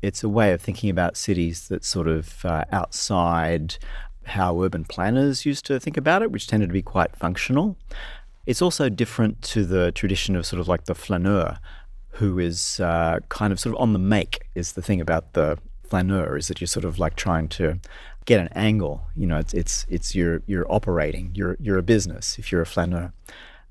it's 0.00 0.24
a 0.24 0.28
way 0.30 0.54
of 0.54 0.62
thinking 0.62 0.88
about 0.88 1.18
cities 1.18 1.68
that's 1.68 1.86
sort 1.86 2.08
of 2.08 2.42
uh, 2.46 2.64
outside 2.72 3.76
how 4.24 4.62
urban 4.62 4.86
planners 4.86 5.44
used 5.44 5.66
to 5.66 5.78
think 5.78 5.98
about 5.98 6.22
it, 6.22 6.32
which 6.32 6.46
tended 6.46 6.70
to 6.70 6.72
be 6.72 6.80
quite 6.80 7.14
functional. 7.14 7.76
It's 8.46 8.62
also 8.62 8.88
different 8.88 9.42
to 9.42 9.66
the 9.66 9.92
tradition 9.92 10.34
of 10.34 10.46
sort 10.46 10.60
of 10.60 10.66
like 10.66 10.86
the 10.86 10.94
flaneur, 10.94 11.58
who 12.12 12.38
is 12.38 12.80
uh, 12.80 13.20
kind 13.28 13.52
of 13.52 13.60
sort 13.60 13.74
of 13.74 13.82
on 13.82 13.92
the 13.92 13.98
make, 13.98 14.48
is 14.54 14.72
the 14.72 14.82
thing 14.82 15.02
about 15.02 15.34
the 15.34 15.58
flaneur, 15.88 16.36
is 16.36 16.48
that 16.48 16.60
you're 16.60 16.68
sort 16.68 16.84
of 16.84 16.98
like 16.98 17.16
trying 17.16 17.48
to 17.48 17.80
get 18.24 18.40
an 18.40 18.48
angle. 18.48 19.02
You 19.16 19.26
know, 19.26 19.38
it's 19.38 19.54
it's 19.54 19.86
it's 19.88 20.14
you're 20.14 20.42
you're 20.46 20.70
operating. 20.70 21.32
You're 21.34 21.56
you're 21.60 21.78
a 21.78 21.82
business 21.82 22.38
if 22.38 22.50
you're 22.50 22.62
a 22.62 22.66
flaneur. 22.66 23.12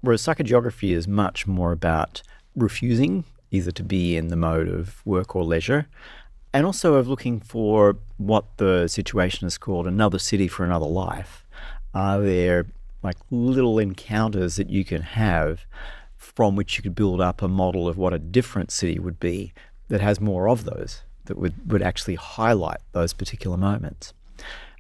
Whereas 0.01 0.21
psychogeography 0.21 0.91
is 0.91 1.07
much 1.07 1.47
more 1.47 1.71
about 1.71 2.21
refusing 2.55 3.25
either 3.51 3.71
to 3.71 3.83
be 3.83 4.15
in 4.17 4.27
the 4.27 4.35
mode 4.35 4.67
of 4.67 5.05
work 5.05 5.35
or 5.35 5.43
leisure, 5.43 5.87
and 6.53 6.65
also 6.65 6.95
of 6.95 7.07
looking 7.07 7.39
for 7.39 7.97
what 8.17 8.45
the 8.57 8.87
situation 8.87 9.47
is 9.47 9.57
called 9.57 9.87
another 9.87 10.19
city 10.19 10.47
for 10.47 10.63
another 10.63 10.85
life. 10.85 11.45
Are 11.93 12.19
there 12.19 12.65
like 13.03 13.17
little 13.29 13.79
encounters 13.79 14.55
that 14.55 14.69
you 14.69 14.83
can 14.83 15.01
have 15.01 15.65
from 16.17 16.55
which 16.55 16.75
you 16.75 16.83
could 16.83 16.95
build 16.95 17.21
up 17.21 17.41
a 17.41 17.47
model 17.47 17.87
of 17.87 17.97
what 17.97 18.13
a 18.13 18.19
different 18.19 18.71
city 18.71 18.99
would 18.99 19.19
be 19.19 19.53
that 19.89 20.01
has 20.01 20.19
more 20.19 20.49
of 20.49 20.65
those, 20.65 21.03
that 21.25 21.37
would, 21.37 21.71
would 21.71 21.81
actually 21.81 22.15
highlight 22.15 22.79
those 22.91 23.13
particular 23.13 23.57
moments? 23.57 24.13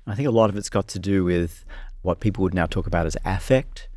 I 0.07 0.15
think 0.15 0.27
a 0.27 0.31
lot 0.31 0.49
of 0.49 0.57
it's 0.57 0.69
got 0.69 0.87
to 0.89 0.99
do 0.99 1.23
with 1.23 1.65
what 2.01 2.19
people 2.19 2.43
would 2.43 2.53
now 2.53 2.67
talk 2.67 2.85
about 2.85 3.07
as 3.07 3.17
affect. 3.25 3.87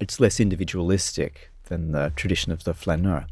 It's 0.00 0.18
less 0.18 0.40
individualistic 0.40 1.50
than 1.64 1.92
the 1.92 2.12
tradition 2.16 2.52
of 2.52 2.64
the 2.64 2.74
flaneur. 2.74 3.26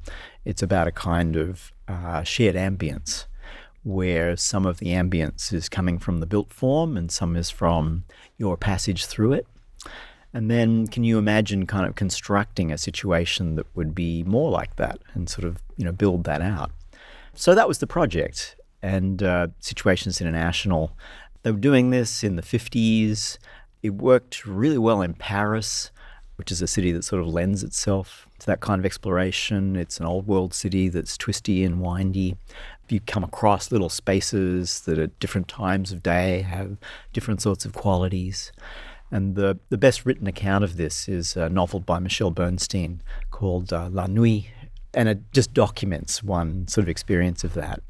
It's 0.44 0.62
about 0.62 0.87
a 0.87 0.92
kind 0.92 1.37
of 1.37 1.72
uh, 1.88 2.22
shared 2.22 2.54
ambience 2.54 3.25
where 3.82 4.37
some 4.37 4.66
of 4.66 4.78
the 4.78 4.88
ambience 4.88 5.52
is 5.52 5.68
coming 5.68 5.98
from 5.98 6.18
the 6.20 6.26
built 6.26 6.52
form 6.52 6.96
and 6.96 7.10
some 7.10 7.37
is 7.37 7.50
from 7.50 8.04
your 8.37 8.56
passage 8.56 9.06
through 9.06 9.32
it. 9.32 9.46
And 10.34 10.50
then 10.50 10.87
can 10.87 11.04
you 11.04 11.16
imagine 11.16 11.66
kind 11.66 11.87
of 11.87 11.94
constructing 11.94 12.70
a 12.70 12.76
situation 12.76 13.54
that 13.54 13.66
would 13.75 13.94
be 13.94 14.22
more 14.25 14.50
like 14.50 14.76
that 14.76 14.98
and 15.14 15.28
sort 15.28 15.46
of, 15.46 15.62
you 15.76 15.84
know, 15.87 15.92
build 15.92 16.25
that 16.25 16.42
out? 16.42 16.70
So 17.34 17.54
that 17.54 17.66
was 17.66 17.78
the 17.78 17.87
project. 17.87 18.56
And 18.82 19.23
uh, 19.23 19.49
Situationist 19.61 20.20
International 20.20 20.97
they 21.42 21.52
were 21.52 21.58
doing 21.58 21.90
this 21.90 22.25
in 22.25 22.37
the 22.37 22.42
50s. 22.42 23.38
It 23.82 23.90
worked 23.90 24.44
really 24.44 24.78
well 24.78 25.02
in 25.02 25.14
Paris, 25.14 25.90
which 26.37 26.50
is 26.50 26.61
a 26.61 26.66
city 26.66 26.92
that 26.92 27.04
sort 27.04 27.23
of 27.23 27.28
lends 27.28 27.62
itself 27.62 28.28
to 28.40 28.47
that 28.47 28.61
kind 28.61 28.80
of 28.80 28.87
exploration. 28.87 29.76
It's 29.76 29.99
an 29.99 30.06
old 30.06 30.26
world 30.26 30.52
city 30.52 30.88
that's 30.88 31.16
twisty 31.16 31.64
and 31.64 31.80
windy. 31.80 32.37
You 32.88 33.00
come 33.00 33.23
across 33.23 33.70
little 33.70 33.88
spaces 33.88 34.80
that 34.80 34.99
at 34.99 35.18
different 35.20 35.49
times 35.49 35.92
of 35.92 36.02
day 36.02 36.42
have 36.42 36.76
different 37.12 37.40
sorts 37.40 37.64
of 37.64 37.73
qualities. 37.73 38.50
And 39.11 39.37
the, 39.37 39.58
the 39.68 39.78
best 39.78 40.04
written 40.04 40.26
account 40.26 40.64
of 40.64 40.76
this 40.76 41.08
is 41.08 41.37
a 41.37 41.49
novel 41.49 41.80
by 41.80 41.99
Michèle 41.99 42.35
Bernstein 42.35 43.00
called 43.30 43.73
uh, 43.73 43.88
La 43.90 44.06
Nuit, 44.06 44.44
and 44.92 45.08
it 45.08 45.32
just 45.32 45.54
documents 45.54 46.23
one 46.23 46.66
sort 46.68 46.85
of 46.85 46.88
experience 46.88 47.44
of 47.44 47.54
that. 47.54 47.80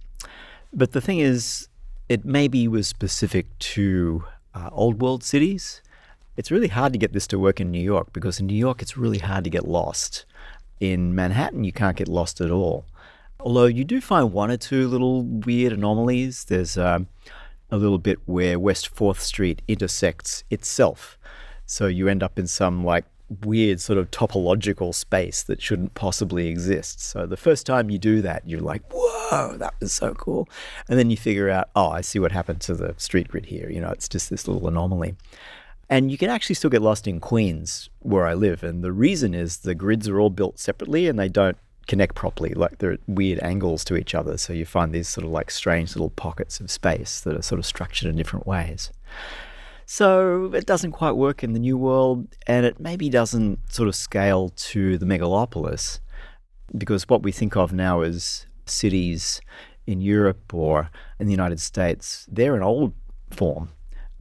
But 0.72 0.92
the 0.92 1.00
thing 1.00 1.18
is, 1.18 1.68
it 2.08 2.24
maybe 2.24 2.68
was 2.68 2.86
specific 2.86 3.46
to 3.58 4.24
uh, 4.54 4.70
old 4.72 5.00
world 5.00 5.22
cities. 5.22 5.82
It's 6.36 6.50
really 6.50 6.68
hard 6.68 6.92
to 6.92 6.98
get 6.98 7.12
this 7.12 7.26
to 7.28 7.38
work 7.38 7.60
in 7.60 7.70
New 7.70 7.82
York 7.82 8.12
because 8.12 8.38
in 8.38 8.46
New 8.46 8.56
York 8.56 8.80
it's 8.80 8.96
really 8.96 9.18
hard 9.18 9.44
to 9.44 9.50
get 9.50 9.66
lost. 9.66 10.24
In 10.80 11.14
Manhattan, 11.14 11.64
you 11.64 11.72
can't 11.72 11.96
get 11.96 12.08
lost 12.08 12.40
at 12.40 12.50
all. 12.50 12.84
Although 13.40 13.66
you 13.66 13.84
do 13.84 14.00
find 14.00 14.32
one 14.32 14.50
or 14.50 14.56
two 14.56 14.88
little 14.88 15.22
weird 15.22 15.72
anomalies. 15.72 16.44
There's 16.44 16.76
um, 16.76 17.08
a 17.70 17.76
little 17.76 17.98
bit 17.98 18.18
where 18.26 18.58
West 18.58 18.94
4th 18.94 19.20
Street 19.20 19.62
intersects 19.68 20.44
itself. 20.50 21.18
So 21.66 21.86
you 21.86 22.08
end 22.08 22.22
up 22.22 22.38
in 22.38 22.46
some 22.46 22.84
like 22.84 23.04
weird 23.44 23.80
sort 23.80 23.98
of 23.98 24.10
topological 24.10 24.94
space 24.94 25.42
that 25.42 25.60
shouldn't 25.60 25.94
possibly 25.94 26.48
exist. 26.48 27.00
So 27.00 27.26
the 27.26 27.36
first 27.36 27.66
time 27.66 27.90
you 27.90 27.98
do 27.98 28.22
that, 28.22 28.48
you're 28.48 28.60
like, 28.60 28.82
whoa, 28.92 29.56
that 29.58 29.74
was 29.80 29.92
so 29.92 30.14
cool. 30.14 30.48
And 30.88 30.98
then 30.98 31.10
you 31.10 31.16
figure 31.16 31.50
out, 31.50 31.70
oh, 31.76 31.90
I 31.90 32.00
see 32.00 32.18
what 32.18 32.32
happened 32.32 32.60
to 32.62 32.74
the 32.74 32.94
street 32.96 33.28
grid 33.28 33.46
here. 33.46 33.70
You 33.70 33.80
know, 33.80 33.90
it's 33.90 34.08
just 34.08 34.30
this 34.30 34.48
little 34.48 34.66
anomaly. 34.66 35.16
And 35.90 36.10
you 36.10 36.18
can 36.18 36.30
actually 36.30 36.54
still 36.54 36.70
get 36.70 36.82
lost 36.82 37.06
in 37.06 37.18
Queens, 37.18 37.88
where 38.00 38.26
I 38.26 38.34
live. 38.34 38.62
And 38.62 38.84
the 38.84 38.92
reason 38.92 39.34
is 39.34 39.58
the 39.58 39.74
grids 39.74 40.08
are 40.08 40.20
all 40.20 40.30
built 40.30 40.58
separately 40.58 41.08
and 41.08 41.18
they 41.18 41.28
don't 41.28 41.56
connect 41.86 42.14
properly. 42.14 42.52
Like 42.54 42.78
they're 42.78 42.92
at 42.92 43.00
weird 43.06 43.40
angles 43.42 43.84
to 43.84 43.96
each 43.96 44.14
other. 44.14 44.36
So 44.36 44.52
you 44.52 44.66
find 44.66 44.92
these 44.92 45.08
sort 45.08 45.24
of 45.24 45.30
like 45.30 45.50
strange 45.50 45.96
little 45.96 46.10
pockets 46.10 46.60
of 46.60 46.70
space 46.70 47.20
that 47.22 47.36
are 47.36 47.42
sort 47.42 47.58
of 47.58 47.66
structured 47.66 48.08
in 48.08 48.16
different 48.16 48.46
ways. 48.46 48.92
So 49.90 50.52
it 50.52 50.66
doesn't 50.66 50.92
quite 50.92 51.12
work 51.12 51.42
in 51.42 51.54
the 51.54 51.58
new 51.58 51.78
world, 51.78 52.28
and 52.46 52.66
it 52.66 52.78
maybe 52.78 53.08
doesn't 53.08 53.72
sort 53.72 53.88
of 53.88 53.94
scale 53.94 54.50
to 54.50 54.98
the 54.98 55.06
megalopolis, 55.06 56.00
because 56.76 57.08
what 57.08 57.22
we 57.22 57.32
think 57.32 57.56
of 57.56 57.72
now 57.72 58.02
as 58.02 58.44
cities 58.66 59.40
in 59.86 60.02
Europe 60.02 60.52
or 60.52 60.90
in 61.18 61.24
the 61.24 61.32
United 61.32 61.58
States, 61.58 62.26
they're 62.30 62.54
an 62.54 62.62
old 62.62 62.92
form. 63.30 63.70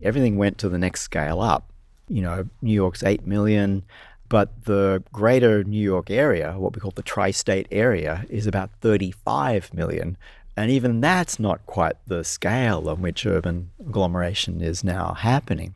Everything 0.01 0.37
went 0.37 0.57
to 0.59 0.69
the 0.69 0.77
next 0.77 1.01
scale 1.01 1.41
up. 1.41 1.69
You 2.07 2.21
know, 2.21 2.45
New 2.61 2.73
York's 2.73 3.03
8 3.03 3.27
million, 3.27 3.83
but 4.29 4.63
the 4.63 5.03
greater 5.11 5.65
New 5.65 5.83
York 5.83 6.09
area, 6.09 6.57
what 6.57 6.75
we 6.75 6.79
call 6.79 6.91
the 6.91 7.01
tri 7.01 7.31
state 7.31 7.67
area, 7.71 8.25
is 8.29 8.47
about 8.47 8.69
35 8.79 9.73
million. 9.73 10.15
And 10.57 10.71
even 10.71 11.01
that's 11.01 11.39
not 11.39 11.63
quite 11.67 11.95
the 12.07 12.23
scale 12.23 12.89
on 12.89 13.01
which 13.01 13.27
urban 13.27 13.69
agglomeration 13.79 14.59
is 14.59 14.83
now 14.83 15.13
happening. 15.13 15.75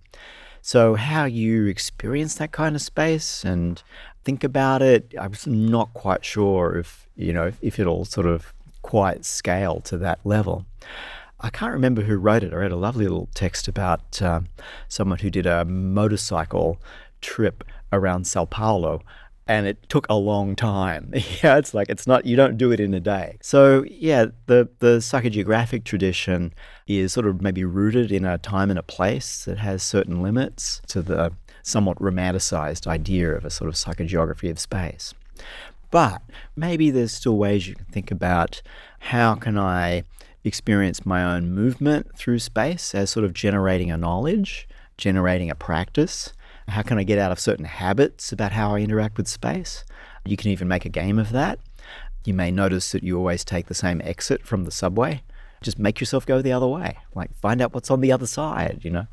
So, 0.63 0.95
how 0.95 1.25
you 1.25 1.67
experience 1.67 2.35
that 2.35 2.51
kind 2.51 2.75
of 2.75 2.81
space 2.81 3.43
and 3.43 3.81
think 4.23 4.43
about 4.43 4.81
it, 4.81 5.13
I'm 5.19 5.33
not 5.45 5.93
quite 5.93 6.25
sure 6.25 6.77
if, 6.77 7.07
you 7.15 7.31
know, 7.31 7.51
if 7.61 7.79
it'll 7.79 8.05
sort 8.05 8.25
of 8.25 8.53
quite 8.81 9.23
scale 9.23 9.81
to 9.81 9.97
that 9.99 10.19
level. 10.23 10.65
I 11.39 11.49
can't 11.49 11.73
remember 11.73 12.01
who 12.03 12.17
wrote 12.17 12.43
it. 12.43 12.53
I 12.53 12.57
read 12.57 12.71
a 12.71 12.75
lovely 12.75 13.05
little 13.05 13.29
text 13.35 13.67
about 13.67 14.21
um, 14.21 14.47
someone 14.87 15.19
who 15.19 15.29
did 15.29 15.45
a 15.45 15.63
motorcycle 15.65 16.79
trip 17.21 17.63
around 17.91 18.25
Sao 18.25 18.45
Paulo 18.45 19.01
and 19.51 19.67
it 19.67 19.89
took 19.89 20.07
a 20.09 20.15
long 20.15 20.55
time. 20.55 21.11
yeah, 21.43 21.57
it's 21.57 21.73
like 21.73 21.89
it's 21.89 22.07
not 22.07 22.25
you 22.25 22.37
don't 22.37 22.57
do 22.57 22.71
it 22.71 22.79
in 22.79 22.93
a 22.93 22.99
day. 23.01 23.37
So 23.41 23.83
yeah, 23.89 24.27
the 24.45 24.69
the 24.79 24.97
psychogeographic 24.97 25.83
tradition 25.83 26.53
is 26.87 27.11
sort 27.11 27.27
of 27.27 27.41
maybe 27.41 27.65
rooted 27.65 28.11
in 28.11 28.23
a 28.23 28.37
time 28.37 28.69
and 28.69 28.79
a 28.79 28.83
place 28.83 29.43
that 29.45 29.57
has 29.57 29.83
certain 29.83 30.21
limits 30.21 30.81
to 30.87 31.01
the 31.01 31.33
somewhat 31.63 31.97
romanticized 31.97 32.87
idea 32.87 33.31
of 33.35 33.43
a 33.43 33.49
sort 33.49 33.67
of 33.67 33.75
psychogeography 33.75 34.49
of 34.49 34.57
space. 34.57 35.13
But 35.91 36.21
maybe 36.55 36.89
there's 36.89 37.13
still 37.13 37.37
ways 37.37 37.67
you 37.67 37.75
can 37.75 37.85
think 37.85 38.09
about 38.09 38.61
how 38.99 39.35
can 39.35 39.57
I 39.57 40.03
experience 40.45 41.05
my 41.05 41.23
own 41.23 41.51
movement 41.51 42.17
through 42.17 42.39
space 42.39 42.95
as 42.95 43.09
sort 43.09 43.25
of 43.25 43.33
generating 43.33 43.91
a 43.91 43.97
knowledge, 43.97 44.67
generating 44.97 45.51
a 45.51 45.55
practice 45.55 46.31
how 46.67 46.81
can 46.81 46.97
I 46.97 47.03
get 47.03 47.19
out 47.19 47.31
of 47.31 47.39
certain 47.39 47.65
habits 47.65 48.31
about 48.31 48.51
how 48.51 48.75
I 48.75 48.79
interact 48.79 49.17
with 49.17 49.27
space? 49.27 49.83
You 50.25 50.37
can 50.37 50.51
even 50.51 50.67
make 50.67 50.85
a 50.85 50.89
game 50.89 51.19
of 51.19 51.31
that. 51.31 51.59
You 52.25 52.33
may 52.33 52.51
notice 52.51 52.91
that 52.91 53.03
you 53.03 53.17
always 53.17 53.43
take 53.43 53.67
the 53.67 53.73
same 53.73 54.01
exit 54.03 54.45
from 54.45 54.65
the 54.65 54.71
subway. 54.71 55.23
Just 55.61 55.79
make 55.79 55.99
yourself 55.99 56.25
go 56.25 56.41
the 56.41 56.51
other 56.51 56.67
way. 56.67 56.97
Like 57.15 57.35
find 57.35 57.61
out 57.61 57.73
what's 57.73 57.91
on 57.91 58.01
the 58.01 58.11
other 58.11 58.27
side, 58.27 58.81
you 58.83 58.91
know? 58.91 59.07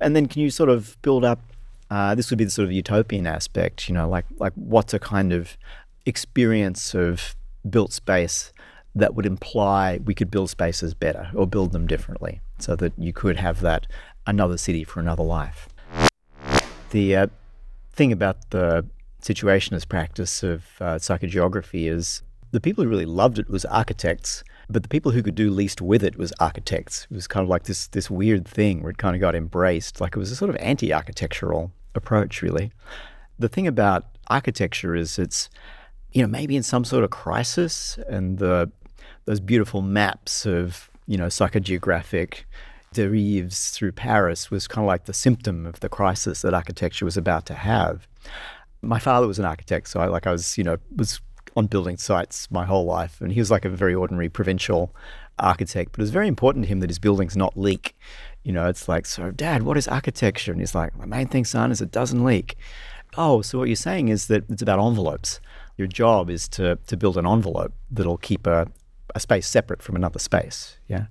And 0.00 0.16
then 0.16 0.26
can 0.26 0.42
you 0.42 0.50
sort 0.50 0.68
of 0.68 1.00
build 1.02 1.24
up 1.24 1.40
uh, 1.90 2.14
this 2.14 2.30
would 2.30 2.38
be 2.38 2.44
the 2.44 2.50
sort 2.50 2.66
of 2.66 2.72
utopian 2.72 3.26
aspect, 3.26 3.88
you 3.88 3.94
know, 3.94 4.08
like 4.08 4.24
like 4.38 4.52
what's 4.54 4.92
a 4.92 4.98
kind 4.98 5.32
of 5.32 5.56
experience 6.04 6.94
of 6.94 7.36
built 7.68 7.92
space 7.92 8.52
that 8.94 9.14
would 9.14 9.26
imply 9.26 9.98
we 10.04 10.14
could 10.14 10.30
build 10.30 10.48
spaces 10.48 10.94
better 10.94 11.30
or 11.34 11.46
build 11.46 11.72
them 11.72 11.86
differently 11.86 12.40
so 12.58 12.74
that 12.76 12.92
you 12.96 13.12
could 13.12 13.36
have 13.36 13.60
that 13.60 13.86
another 14.26 14.56
city 14.56 14.82
for 14.82 15.00
another 15.00 15.22
life. 15.22 15.68
The 16.90 17.16
uh, 17.16 17.26
thing 17.92 18.12
about 18.12 18.50
the 18.50 18.86
situationist 19.20 19.88
practice 19.88 20.42
of 20.42 20.64
uh, 20.80 20.94
psychogeography 20.96 21.90
is 21.90 22.22
the 22.52 22.60
people 22.60 22.84
who 22.84 22.90
really 22.90 23.06
loved 23.06 23.38
it 23.38 23.50
was 23.50 23.64
architects, 23.64 24.44
but 24.70 24.82
the 24.82 24.88
people 24.88 25.12
who 25.12 25.22
could 25.22 25.34
do 25.34 25.50
least 25.50 25.80
with 25.80 26.02
it 26.02 26.16
was 26.16 26.32
architects. 26.38 27.06
It 27.10 27.14
was 27.14 27.26
kind 27.26 27.42
of 27.42 27.48
like 27.48 27.64
this 27.64 27.88
this 27.88 28.10
weird 28.10 28.46
thing 28.46 28.82
where 28.82 28.90
it 28.90 28.98
kind 28.98 29.16
of 29.16 29.20
got 29.20 29.34
embraced, 29.34 30.00
like 30.00 30.16
it 30.16 30.18
was 30.18 30.30
a 30.30 30.36
sort 30.36 30.50
of 30.50 30.56
anti-architectural 30.56 31.72
approach, 31.94 32.42
really. 32.42 32.72
The 33.38 33.48
thing 33.48 33.66
about 33.66 34.06
architecture 34.28 34.94
is 34.94 35.18
it's 35.18 35.50
you 36.12 36.22
know 36.22 36.28
maybe 36.28 36.56
in 36.56 36.62
some 36.62 36.84
sort 36.84 37.04
of 37.04 37.10
crisis, 37.10 37.98
and 38.08 38.38
the 38.38 38.70
those 39.24 39.40
beautiful 39.40 39.82
maps 39.82 40.46
of 40.46 40.90
you 41.06 41.18
know 41.18 41.26
psychogeographic 41.26 42.44
derives 42.96 43.70
through 43.70 43.92
Paris 43.92 44.50
was 44.50 44.66
kind 44.66 44.84
of 44.84 44.88
like 44.88 45.04
the 45.04 45.12
symptom 45.12 45.66
of 45.66 45.80
the 45.80 45.88
crisis 45.88 46.42
that 46.42 46.54
architecture 46.54 47.04
was 47.04 47.16
about 47.16 47.44
to 47.46 47.54
have. 47.54 48.08
My 48.82 48.98
father 48.98 49.26
was 49.26 49.38
an 49.38 49.44
architect, 49.44 49.88
so 49.88 50.00
I 50.00 50.06
like 50.06 50.26
I 50.26 50.32
was, 50.32 50.56
you 50.56 50.64
know, 50.64 50.78
was 50.96 51.20
on 51.56 51.66
building 51.66 51.96
sites 51.96 52.50
my 52.50 52.64
whole 52.64 52.84
life, 52.84 53.20
and 53.20 53.32
he 53.32 53.40
was 53.40 53.50
like 53.50 53.64
a 53.64 53.68
very 53.68 53.94
ordinary 53.94 54.28
provincial 54.28 54.94
architect, 55.38 55.92
but 55.92 56.00
it 56.00 56.02
was 56.02 56.10
very 56.10 56.28
important 56.28 56.64
to 56.64 56.68
him 56.68 56.80
that 56.80 56.90
his 56.90 56.98
buildings 56.98 57.36
not 57.36 57.56
leak. 57.56 57.94
You 58.42 58.52
know, 58.52 58.68
it's 58.68 58.88
like, 58.88 59.06
so 59.06 59.30
dad, 59.30 59.62
what 59.62 59.76
is 59.76 59.88
architecture? 59.88 60.52
And 60.52 60.60
he's 60.60 60.74
like, 60.74 60.96
my 60.96 61.04
main 61.04 61.26
thing, 61.26 61.44
son, 61.44 61.70
is 61.70 61.82
it 61.82 61.90
doesn't 61.90 62.24
leak. 62.24 62.56
Oh, 63.16 63.42
so 63.42 63.58
what 63.58 63.68
you're 63.68 63.76
saying 63.76 64.08
is 64.08 64.28
that 64.28 64.44
it's 64.48 64.62
about 64.62 64.78
envelopes. 64.78 65.40
Your 65.76 65.88
job 65.88 66.30
is 66.30 66.48
to, 66.50 66.76
to 66.86 66.96
build 66.96 67.18
an 67.18 67.26
envelope 67.26 67.74
that'll 67.90 68.16
keep 68.16 68.46
a, 68.46 68.68
a 69.14 69.20
space 69.20 69.46
separate 69.46 69.82
from 69.82 69.96
another 69.96 70.18
space. 70.18 70.78
Yeah. 70.88 71.06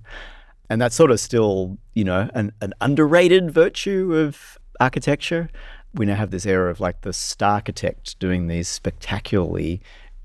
And 0.68 0.80
that's 0.80 0.96
sort 0.96 1.10
of 1.10 1.20
still, 1.20 1.78
you 1.94 2.04
know, 2.04 2.28
an, 2.34 2.52
an 2.60 2.74
underrated 2.80 3.50
virtue 3.50 4.14
of 4.14 4.58
architecture. 4.80 5.48
We 5.94 6.06
now 6.06 6.16
have 6.16 6.30
this 6.30 6.46
era 6.46 6.70
of 6.70 6.80
like 6.80 7.02
the 7.02 7.12
star 7.12 7.54
architect 7.54 8.18
doing 8.18 8.48
these 8.48 8.68
spectacularly 8.68 9.80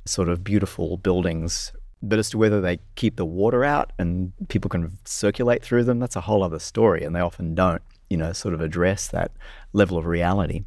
sort 0.06 0.30
of 0.30 0.44
beautiful 0.44 0.98
buildings. 0.98 1.72
But 2.04 2.18
as 2.18 2.32
to 2.32 2.38
whether 2.38 2.60
they 2.60 2.80
keep 2.96 3.16
the 3.16 3.26
water 3.26 3.64
out 3.64 3.94
and 4.00 4.34
people 4.50 4.70
can 4.70 4.98
circulate 5.06 5.64
through 5.64 5.84
them, 5.84 6.00
that's 6.00 6.16
a 6.16 6.22
whole 6.22 6.44
other 6.44 6.60
story. 6.60 7.04
And 7.04 7.16
they 7.16 7.20
often 7.20 7.54
don't, 7.54 7.84
you 8.10 8.18
know, 8.18 8.34
sort 8.34 8.56
of 8.56 8.62
address 8.62 9.08
that 9.10 9.32
level 9.74 9.98
of 9.98 10.06
reality. 10.06 10.64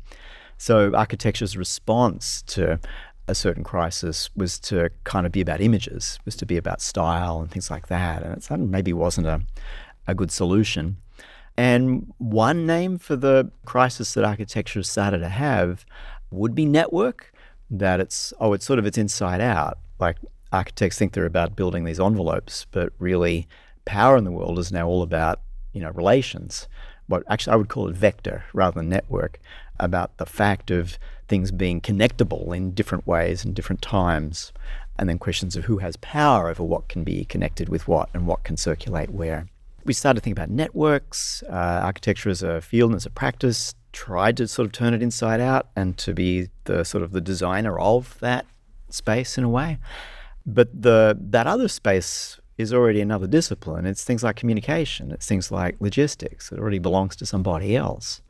So 0.57 0.95
architecture's 0.95 1.57
response 1.57 2.43
to 2.43 2.79
a 3.27 3.35
certain 3.35 3.65
crisis 3.65 4.31
was 4.37 4.59
to 4.59 4.91
kind 5.05 5.27
of 5.27 5.33
be 5.33 5.41
about 5.41 5.61
images, 5.61 6.19
was 6.25 6.37
to 6.37 6.47
be 6.47 6.57
about 6.57 6.81
style 6.81 7.41
and 7.41 7.51
things 7.51 7.71
like 7.71 7.89
that. 7.89 8.23
And 8.23 8.37
it 8.37 8.67
maybe 8.69 8.93
wasn't 8.93 9.27
a, 9.27 9.43
a 10.07 10.15
good 10.15 10.31
solution. 10.31 10.99
And 11.57 12.13
one 12.19 12.67
name 12.67 12.99
for 12.99 13.17
the 13.17 13.51
crisis 13.65 14.15
that 14.15 14.25
architecture 14.25 14.83
started 14.83 15.21
to 15.21 15.29
have 15.29 15.87
would 16.31 16.55
be 16.55 16.67
network. 16.67 17.33
That 17.71 18.01
it's 18.01 18.33
oh, 18.41 18.53
it's 18.53 18.67
sort 18.67 18.79
of 18.79 18.87
it's 18.87 18.99
inside 18.99 19.41
out. 19.41 19.79
Like 19.99 20.17
architects 20.53 20.99
think 20.99 21.13
they're 21.13 21.27
about 21.27 21.57
building 21.57 21.85
these 21.85 22.01
envelopes, 22.01 22.67
but 22.71 22.93
really 22.99 23.49
power 23.85 24.17
in 24.17 24.25
the 24.25 24.31
world 24.31 24.59
is 24.59 24.73
now 24.73 24.87
all 24.87 25.03
about 25.03 25.41
you 25.73 25.81
know 25.81 25.91
relations. 25.91 26.69
What 27.07 27.23
actually 27.29 27.55
I 27.55 27.57
would 27.57 27.69
call 27.69 27.89
it 27.89 27.97
vector 27.97 28.45
rather 28.53 28.81
than 28.81 28.89
network. 28.89 29.39
About 29.85 30.17
the 30.17 30.27
fact 30.27 30.71
of 30.71 30.99
things 31.29 31.51
being 31.51 31.81
connectable 31.81 32.55
in 32.57 32.73
different 32.73 33.07
ways 33.07 33.45
and 33.45 33.55
different 33.55 33.83
times, 33.83 34.53
and 34.99 35.09
then 35.09 35.19
questions 35.19 35.57
of 35.57 35.65
who 35.65 35.79
has 35.79 35.97
power 35.97 36.49
over 36.49 36.63
what 36.63 36.89
can 36.89 37.05
be 37.05 37.25
connected 37.25 37.69
with 37.69 37.89
what 37.89 38.09
and 38.15 38.27
what 38.27 38.45
can 38.45 38.57
circulate 38.57 39.11
where. 39.11 39.47
We 39.85 39.93
started 39.93 40.21
to 40.21 40.25
think 40.25 40.37
about 40.37 40.51
networks, 40.51 41.43
uh, 41.49 41.81
architecture 41.85 42.31
as 42.31 42.43
a 42.43 42.61
field 42.61 42.91
and 42.91 42.97
as 42.97 43.07
a 43.07 43.11
practice, 43.11 43.75
tried 43.93 44.37
to 44.39 44.49
sort 44.49 44.67
of 44.67 44.73
turn 44.73 44.95
it 44.95 45.03
inside 45.03 45.41
out 45.41 45.69
and 45.77 45.97
to 45.99 46.15
be 46.15 46.49
the 46.65 46.85
sort 46.85 47.05
of 47.05 47.13
the 47.13 47.21
designer 47.21 47.79
of 47.79 48.19
that 48.21 48.47
space 48.89 49.37
in 49.39 49.45
a 49.45 49.49
way. 49.49 49.79
But 50.47 50.69
the 50.83 51.17
that 51.21 51.47
other 51.47 51.69
space 51.69 52.41
is 52.57 52.73
already 52.73 53.01
another 53.01 53.27
discipline. 53.27 53.87
It's 53.87 54.05
things 54.05 54.23
like 54.23 54.37
communication. 54.37 55.11
It's 55.11 55.27
things 55.27 55.51
like 55.51 55.77
logistics. 55.81 56.53
It 56.53 56.59
already 56.59 56.79
belongs 56.79 57.17
to 57.17 57.27
somebody 57.27 57.77
else. 57.77 58.21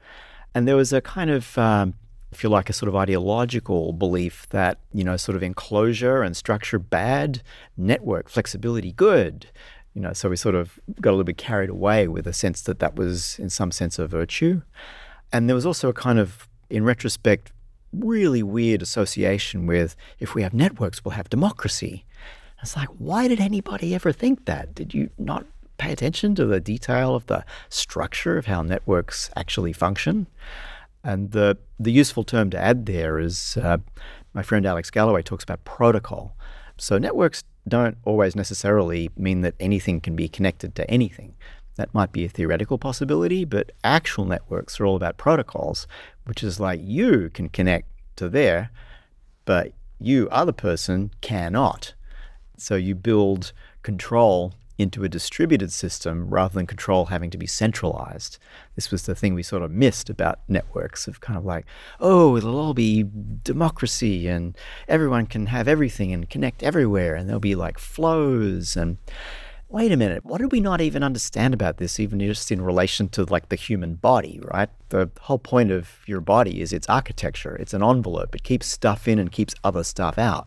And 0.55 0.69
there 0.69 0.77
was 0.77 0.93
a 0.93 1.01
kind 1.01 1.31
of 1.31 1.59
um, 1.59 1.95
if 2.35 2.43
you 2.43 2.51
like, 2.51 2.69
a 2.69 2.73
sort 2.73 2.88
of 2.88 2.97
ideological 2.97 3.93
belief 3.93 4.49
that, 4.51 4.79
you 4.93 5.05
know, 5.05 5.17
sort 5.17 5.37
of 5.37 5.43
enclosure 5.43 6.23
and 6.23 6.37
structure 6.37 6.81
bad, 6.81 7.43
network 7.77 8.29
flexibility 8.29 8.90
good. 8.93 9.47
You 9.95 10.03
know, 10.03 10.12
so 10.12 10.29
we 10.29 10.37
sort 10.37 10.57
of 10.57 10.81
got 11.01 11.11
a 11.11 11.12
little 11.12 11.25
bit 11.25 11.38
carried 11.38 11.71
away 11.71 12.09
with 12.09 12.27
a 12.27 12.33
sense 12.33 12.61
that 12.62 12.81
that 12.81 12.97
was, 12.97 13.38
in 13.38 13.49
some 13.51 13.71
sense, 13.71 14.01
a 14.01 14.09
virtue. 14.09 14.62
And 15.33 15.49
there 15.49 15.55
was 15.55 15.64
also 15.64 15.88
a 15.88 15.93
kind 15.93 16.19
of, 16.19 16.49
in 16.69 16.85
retrospect, 16.85 17.53
really 17.93 18.43
weird 18.43 18.83
association 18.83 19.67
with 19.67 19.95
if 20.19 20.35
we 20.35 20.43
have 20.43 20.53
networks, 20.53 21.05
we'll 21.05 21.12
have 21.12 21.31
democracy. 21.31 22.05
It's 22.61 22.77
like, 22.77 22.88
why 22.99 23.29
did 23.29 23.40
anybody 23.40 23.95
ever 23.95 24.11
think 24.11 24.47
that? 24.47 24.75
Did 24.75 24.93
you 24.93 25.11
not 25.19 25.47
pay 25.79 25.93
attention 25.93 26.35
to 26.37 26.47
the 26.47 26.61
detail 26.61 27.15
of 27.15 27.27
the 27.27 27.45
structure 27.69 28.37
of 28.37 28.47
how 28.47 28.63
networks 28.63 29.31
actually 29.37 29.73
function? 29.73 30.27
And 31.03 31.33
the, 31.33 31.59
the 31.79 31.93
useful 31.93 32.25
term 32.25 32.51
to 32.51 32.59
add 32.59 32.87
there 32.87 33.19
is 33.19 33.57
uh, 33.57 33.79
my 34.33 34.43
friend 34.43 34.65
Alex 34.65 34.91
Galloway 34.91 35.23
talks 35.23 35.45
about 35.45 35.65
protocol. 35.65 36.37
So 36.77 36.99
networks 36.99 37.45
don't 37.69 37.97
always 38.05 38.35
necessarily 38.35 39.11
mean 39.17 39.43
that 39.43 39.55
anything 39.61 40.01
can 40.01 40.17
be 40.17 40.29
connected 40.29 40.75
to 40.75 40.91
anything. 40.91 41.35
That 41.77 41.93
might 41.93 42.13
be 42.13 42.25
a 42.25 42.29
theoretical 42.29 42.79
possibility, 42.79 43.45
but 43.45 43.73
actual 43.83 44.25
networks 44.25 44.79
are 44.79 44.87
all 44.87 44.97
about 44.97 45.17
protocols, 45.17 45.87
which 46.25 46.43
is 46.43 46.61
like 46.61 46.81
you 46.83 47.31
can 47.31 47.49
connect 47.49 47.89
to 48.17 48.29
there, 48.29 48.71
but 49.45 49.73
you, 50.01 50.29
other 50.31 50.53
person, 50.53 51.11
cannot. 51.21 51.95
So 52.57 52.77
you 52.77 52.95
build 52.95 53.53
control 53.83 54.55
into 54.79 55.05
a 55.05 55.09
distributed 55.09 55.73
system 55.73 56.29
rather 56.29 56.55
than 56.55 56.67
control 56.67 57.07
having 57.07 57.31
to 57.31 57.39
be 57.39 57.47
centralized. 57.47 58.39
This 58.75 58.91
was 58.91 59.07
the 59.07 59.15
thing 59.15 59.35
we 59.35 59.43
sort 59.43 59.63
of 59.63 59.71
missed 59.71 60.11
about 60.11 60.41
networks 60.49 61.07
of 61.07 61.21
kind 61.21 61.39
of 61.39 61.45
like, 61.45 61.67
oh, 62.01 62.37
it'll 62.37 62.59
all 62.59 62.75
be 62.75 63.05
democracy 63.43 64.27
and 64.27 64.57
everyone 64.89 65.27
can 65.27 65.47
have 65.47 65.69
everything 65.69 66.13
and 66.13 66.29
connect 66.29 66.63
everywhere 66.63 67.15
and 67.15 67.29
there'll 67.29 67.41
be 67.41 67.55
like 67.55 67.79
flows 67.79 68.77
and 68.77 68.99
wait 69.69 69.91
a 69.91 69.97
minute, 69.97 70.25
what 70.25 70.41
did 70.41 70.53
we 70.53 70.61
not 70.61 70.81
even 70.81 71.03
understand 71.03 71.53
about 71.53 71.79
this, 71.79 71.99
even 71.99 72.21
just 72.21 72.53
in 72.53 72.61
relation 72.61 73.09
to 73.09 73.25
like 73.25 73.49
the 73.49 73.57
human 73.57 73.97
body, 73.97 74.41
right? 74.45 74.69
The 74.91 75.11
whole 75.21 75.39
point 75.39 75.73
of 75.73 75.91
your 76.07 76.21
body 76.21 76.61
is 76.61 76.73
its 76.73 76.89
architecture. 76.89 77.57
It's 77.57 77.75
an 77.75 77.83
envelope. 77.83 78.37
It 78.37 78.45
keeps 78.45 78.67
stuff 78.67 79.09
in 79.09 79.19
and 79.19 79.33
keeps 79.33 79.55
other 79.65 79.83
stuff 79.83 80.17
out. 80.17 80.47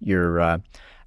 Your 0.00 0.40
uh, 0.40 0.58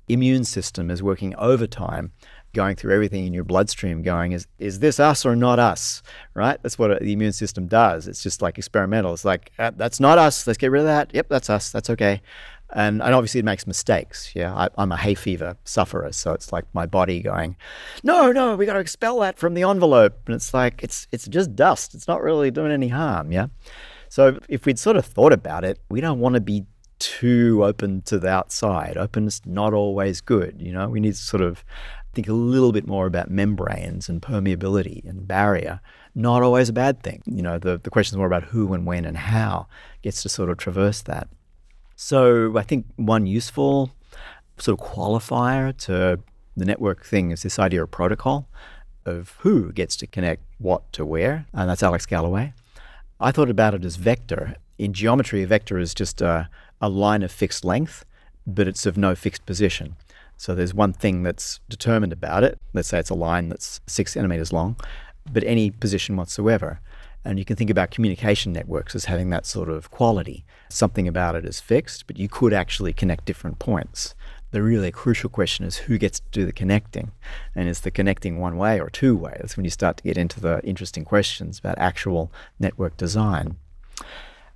immune 0.08 0.43
system 0.43 0.89
is 0.89 1.04
working 1.04 1.36
overtime 1.36 2.12
going 2.53 2.75
through 2.75 2.93
everything 2.93 3.25
in 3.25 3.33
your 3.33 3.43
bloodstream 3.43 4.01
going 4.01 4.33
is 4.33 4.47
is 4.59 4.79
this 4.79 4.99
us 4.99 5.25
or 5.25 5.35
not 5.35 5.59
us 5.59 6.01
right? 6.33 6.61
That's 6.61 6.77
what 6.77 6.99
the 7.01 7.13
immune 7.13 7.33
system 7.33 7.67
does. 7.67 8.07
It's 8.07 8.23
just 8.23 8.41
like 8.41 8.57
experimental. 8.57 9.13
It's 9.13 9.25
like 9.25 9.51
uh, 9.59 9.71
that's 9.75 9.99
not 9.99 10.17
us. 10.17 10.45
Let's 10.47 10.57
get 10.57 10.71
rid 10.71 10.81
of 10.81 10.85
that. 10.85 11.11
Yep 11.13 11.29
that's 11.29 11.49
us. 11.49 11.71
That's 11.71 11.89
okay. 11.89 12.21
And, 12.73 13.01
and 13.01 13.13
obviously 13.13 13.39
it 13.39 13.45
makes 13.45 13.67
mistakes. 13.67 14.31
Yeah 14.35 14.53
I, 14.55 14.69
i'm 14.77 14.91
a 14.91 14.97
hay 14.97 15.15
fever 15.15 15.57
sufferer 15.63 16.11
so 16.11 16.33
it's 16.33 16.51
like 16.51 16.65
my 16.73 16.85
body 16.85 17.21
going 17.21 17.57
no 18.03 18.31
no 18.31 18.55
we 18.55 18.65
got 18.65 18.73
to 18.73 18.79
expel 18.79 19.19
that 19.19 19.37
from 19.37 19.53
the 19.53 19.63
envelope. 19.63 20.19
And 20.25 20.35
it's 20.35 20.53
like 20.53 20.83
it's 20.83 21.07
it's 21.11 21.27
just 21.27 21.55
dust. 21.55 21.95
It's 21.95 22.07
not 22.07 22.21
really 22.21 22.51
doing 22.51 22.71
any 22.71 22.89
harm 22.89 23.31
yeah? 23.31 23.47
So 24.09 24.39
if 24.49 24.65
we'd 24.65 24.79
sort 24.79 24.97
of 24.97 25.05
thought 25.05 25.33
about 25.33 25.63
it 25.63 25.79
we 25.89 26.01
don't 26.01 26.19
want 26.19 26.35
to 26.35 26.41
be 26.41 26.65
too 27.01 27.65
open 27.65 28.03
to 28.03 28.19
the 28.19 28.29
outside. 28.29 28.95
Openness 28.95 29.35
is 29.35 29.45
not 29.47 29.73
always 29.73 30.21
good. 30.21 30.61
You 30.61 30.71
know, 30.71 30.87
we 30.87 30.99
need 30.99 31.15
to 31.15 31.19
sort 31.19 31.41
of 31.41 31.65
think 32.13 32.28
a 32.28 32.34
little 32.34 32.71
bit 32.71 32.88
more 32.88 33.06
about 33.06 33.30
membranes 33.30 34.10
and 34.10 34.21
permeability 34.21 35.08
and 35.08 35.28
barrier. 35.28 35.80
Not 36.13 36.43
always 36.43 36.69
a 36.69 36.74
bad 36.74 37.02
thing. 37.04 37.21
You 37.26 37.41
know, 37.41 37.58
the, 37.58 37.78
the 37.78 37.89
question 37.89 38.15
is 38.15 38.17
more 38.17 38.28
about 38.28 38.45
who 38.45 38.74
and 38.74 38.86
when 38.86 39.06
and 39.06 39.17
how 39.17 39.67
gets 40.02 40.21
to 40.24 40.30
sort 40.30 40.50
of 40.50 40.58
traverse 40.58 41.02
that. 41.04 41.30
So 41.95 42.58
I 42.58 42.63
think 42.63 42.86
one 42.95 43.26
useful 43.26 43.91
sort 44.58 44.80
of 44.80 44.86
qualifier 44.86 45.76
to 45.86 46.19
the 46.58 46.65
network 46.65 47.06
thing 47.06 47.32
is 47.32 47.43
this 47.43 47.60
idea 47.60 47.84
of 47.84 47.91
protocol 47.91 48.47
of 49.06 49.36
who 49.39 49.71
gets 49.71 49.95
to 49.97 50.08
connect 50.08 50.43
what 50.58 50.91
to 50.93 51.06
where, 51.06 51.45
and 51.54 51.69
that's 51.69 51.84
Alex 51.84 52.06
Galloway. 52.06 52.54
I 53.19 53.32
thought 53.32 53.50
about 53.50 53.74
it 53.74 53.86
as 53.86 53.95
vector. 53.95 54.56
In 54.78 54.93
geometry, 54.93 55.43
a 55.43 55.47
vector 55.47 55.78
is 55.78 55.93
just 55.93 56.21
a, 56.21 56.50
a 56.82 56.89
line 56.89 57.24
of 57.24 57.32
fixed 57.32 57.63
length, 57.63 58.04
but 58.45 58.67
it's 58.67 58.86
of 58.86 58.97
no 58.97 59.15
fixed 59.15 59.45
position. 59.45 59.95
So 60.41 60.56
there's 60.56 60.73
one 60.73 60.91
thing 60.91 61.21
that's 61.21 61.60
determined 61.69 62.12
about 62.12 62.43
it. 62.43 62.58
Let's 62.73 62.88
say 62.88 62.97
it's 62.97 63.12
a 63.12 63.13
line 63.13 63.49
that's 63.49 63.80
six 63.86 64.13
centimeters 64.13 64.51
long, 64.51 64.75
but 65.32 65.43
any 65.43 65.69
position 65.69 66.17
whatsoever. 66.17 66.82
And 67.23 67.38
you 67.38 67.45
can 67.45 67.56
think 67.56 67.69
about 67.69 67.91
communication 67.91 68.51
networks 68.51 68.95
as 68.95 69.06
having 69.06 69.30
that 69.30 69.45
sort 69.45 69.69
of 69.69 69.91
quality. 69.91 70.43
Something 70.67 71.08
about 71.08 71.36
it 71.36 71.45
is 71.45 71.60
fixed, 71.60 72.08
but 72.08 72.17
you 72.17 72.27
could 72.27 72.54
actually 72.54 72.91
connect 72.91 73.25
different 73.25 73.60
points. 73.60 74.15
The 74.49 74.63
really 74.63 74.91
crucial 74.91 75.30
question 75.30 75.63
is 75.63 75.77
who 75.77 75.99
gets 75.99 76.19
to 76.19 76.32
do 76.32 76.43
the 76.47 76.51
connecting? 76.51 77.12
And 77.54 77.69
is 77.69 77.82
the 77.82 77.91
connecting 77.91 78.39
one 78.39 78.58
way 78.58 78.80
or 78.80 78.89
two 78.89 79.15
way? 79.15 79.38
That's 79.39 79.56
when 79.56 79.65
you 79.65 79.69
start 79.69 79.97
to 79.97 80.04
get 80.04 80.17
into 80.17 80.39
the 80.39 80.60
interesting 80.63 81.06
questions 81.06 81.60
about 81.60 81.77
actual 81.77 82.32
network 82.60 82.97
design. 82.97 83.58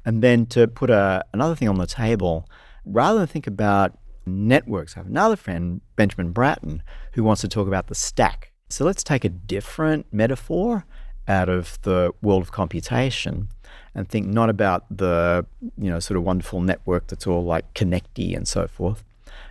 And 0.04 0.24
then 0.24 0.48
to 0.48 0.68
put 0.68 0.90
a, 0.90 1.24
another 1.32 1.56
thing 1.56 1.70
on 1.70 1.78
the 1.78 1.86
table, 1.86 2.50
rather 2.86 3.20
than 3.20 3.28
think 3.28 3.46
about 3.46 4.00
networks. 4.26 4.96
I 4.96 5.00
have 5.00 5.08
another 5.08 5.36
friend, 5.36 5.82
Benjamin 5.96 6.32
Bratton, 6.32 6.82
who 7.14 7.24
wants 7.24 7.42
to 7.42 7.48
talk 7.48 7.68
about 7.68 7.88
the 7.88 7.96
stack. 7.96 8.52
So 8.70 8.86
let's 8.86 9.04
take 9.04 9.24
a 9.24 9.30
different 9.30 10.08
metaphor 10.12 10.86
out 11.28 11.50
of 11.50 11.80
the 11.82 12.12
world 12.22 12.44
of 12.44 12.52
computation 12.52 13.50
and 13.96 14.08
think 14.08 14.28
not 14.28 14.50
about 14.50 14.86
the 14.96 15.46
you 15.78 15.90
know 15.90 16.00
sort 16.00 16.18
of 16.18 16.24
wonderful 16.24 16.62
network 16.62 17.08
that's 17.08 17.26
all 17.26 17.44
like 17.44 17.74
connecty 17.74 18.36
and 18.36 18.48
so 18.48 18.68
forth 18.68 19.04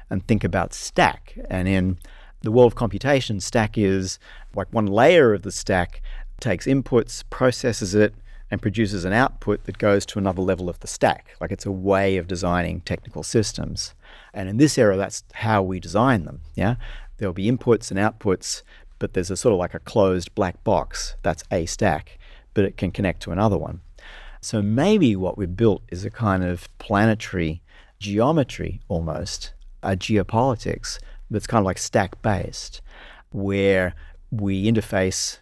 and 0.09 0.25
think 0.29 0.45
about 0.45 0.73
stack 0.73 1.37
and 1.51 1.67
in 1.67 1.99
the 2.43 2.53
world 2.53 2.71
of 2.71 2.77
computation 2.77 3.41
stack 3.41 3.77
is 3.77 4.21
like 4.55 4.73
one 4.73 4.87
layer 4.87 5.35
of 5.35 5.43
the 5.43 5.51
stack 5.51 6.01
takes 6.39 6.67
inputs 6.67 7.25
processes 7.29 7.93
it 7.93 8.15
and 8.51 8.63
produces 8.63 9.05
an 9.05 9.13
output 9.13 9.65
that 9.65 9.79
goes 9.79 10.07
to 10.07 10.19
another 10.19 10.43
level 10.43 10.69
of 10.69 10.79
the 10.81 10.87
stack. 10.87 11.35
Like 11.41 11.51
it's 11.51 11.67
a 11.67 11.73
way 11.73 12.17
of 12.17 12.29
designing 12.29 12.83
technical 12.83 13.23
systems. 13.23 13.95
And 14.35 14.49
in 14.49 14.57
this 14.59 14.77
era, 14.77 14.97
that's 14.97 15.23
how 15.33 15.63
we 15.63 15.81
design 15.81 16.25
them. 16.25 16.43
Yeah. 16.55 16.75
There'll 17.17 17.33
be 17.33 17.51
inputs 17.51 17.91
and 17.91 17.99
outputs, 17.99 18.63
but 18.99 19.15
there's 19.15 19.31
a 19.31 19.37
sort 19.37 19.53
of 19.53 19.59
like 19.59 19.75
a 19.75 19.79
closed 19.79 20.35
black 20.35 20.63
box. 20.65 21.15
That's 21.23 21.45
a 21.51 21.67
stack, 21.67 22.19
but 22.53 22.65
it 22.65 22.77
can 22.77 22.91
connect 22.91 23.23
to 23.23 23.31
another 23.31 23.57
one. 23.57 23.81
So 24.41 24.61
maybe 24.61 25.17
what 25.17 25.39
we've 25.39 25.57
built 25.57 25.83
is 25.91 26.05
a 26.05 26.11
kind 26.11 26.45
of 26.45 26.69
planetary 26.79 27.63
geometry 27.99 28.81
almost, 28.89 29.55
a 29.83 29.97
geopolitics 29.97 30.99
that's 31.31 31.47
kind 31.47 31.61
of 31.61 31.67
like 31.67 31.79
stack 31.79 32.21
based, 32.21 32.83
where 33.31 33.95
we 34.31 34.71
interface 34.71 35.39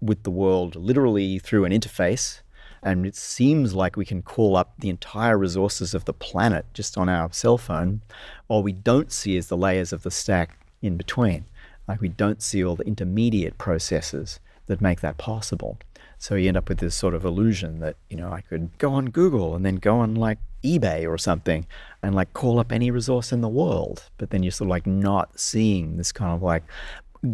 with 0.00 0.22
the 0.22 0.30
world 0.30 0.74
literally 0.74 1.38
through 1.38 1.64
an 1.64 1.72
interface. 1.72 2.40
And 2.82 3.04
it 3.04 3.14
seems 3.16 3.74
like 3.74 3.96
we 3.96 4.06
can 4.06 4.22
call 4.22 4.56
up 4.56 4.74
the 4.78 4.88
entire 4.88 5.36
resources 5.36 5.94
of 5.94 6.06
the 6.06 6.14
planet 6.14 6.66
just 6.72 6.96
on 6.96 7.08
our 7.08 7.32
cell 7.32 7.58
phone. 7.58 8.00
All 8.48 8.62
we 8.62 8.72
don't 8.72 9.12
see 9.12 9.36
is 9.36 9.48
the 9.48 9.56
layers 9.56 9.92
of 9.92 10.02
the 10.02 10.10
stack 10.10 10.58
in 10.80 10.96
between. 10.96 11.44
Like 11.86 12.00
we 12.00 12.08
don't 12.08 12.42
see 12.42 12.64
all 12.64 12.76
the 12.76 12.86
intermediate 12.86 13.58
processes 13.58 14.40
that 14.66 14.80
make 14.80 15.00
that 15.00 15.18
possible. 15.18 15.78
So 16.18 16.34
you 16.34 16.48
end 16.48 16.56
up 16.56 16.68
with 16.68 16.78
this 16.78 16.94
sort 16.94 17.14
of 17.14 17.24
illusion 17.24 17.80
that, 17.80 17.96
you 18.08 18.16
know, 18.16 18.30
I 18.30 18.42
could 18.42 18.76
go 18.78 18.92
on 18.92 19.06
Google 19.06 19.54
and 19.54 19.64
then 19.64 19.76
go 19.76 19.98
on 20.00 20.14
like 20.14 20.38
eBay 20.62 21.08
or 21.08 21.18
something 21.18 21.66
and 22.02 22.14
like 22.14 22.32
call 22.34 22.58
up 22.58 22.72
any 22.72 22.90
resource 22.90 23.32
in 23.32 23.40
the 23.40 23.48
world. 23.48 24.04
But 24.18 24.30
then 24.30 24.42
you're 24.42 24.52
sort 24.52 24.66
of 24.66 24.70
like 24.70 24.86
not 24.86 25.40
seeing 25.40 25.96
this 25.96 26.12
kind 26.12 26.32
of 26.34 26.42
like 26.42 26.62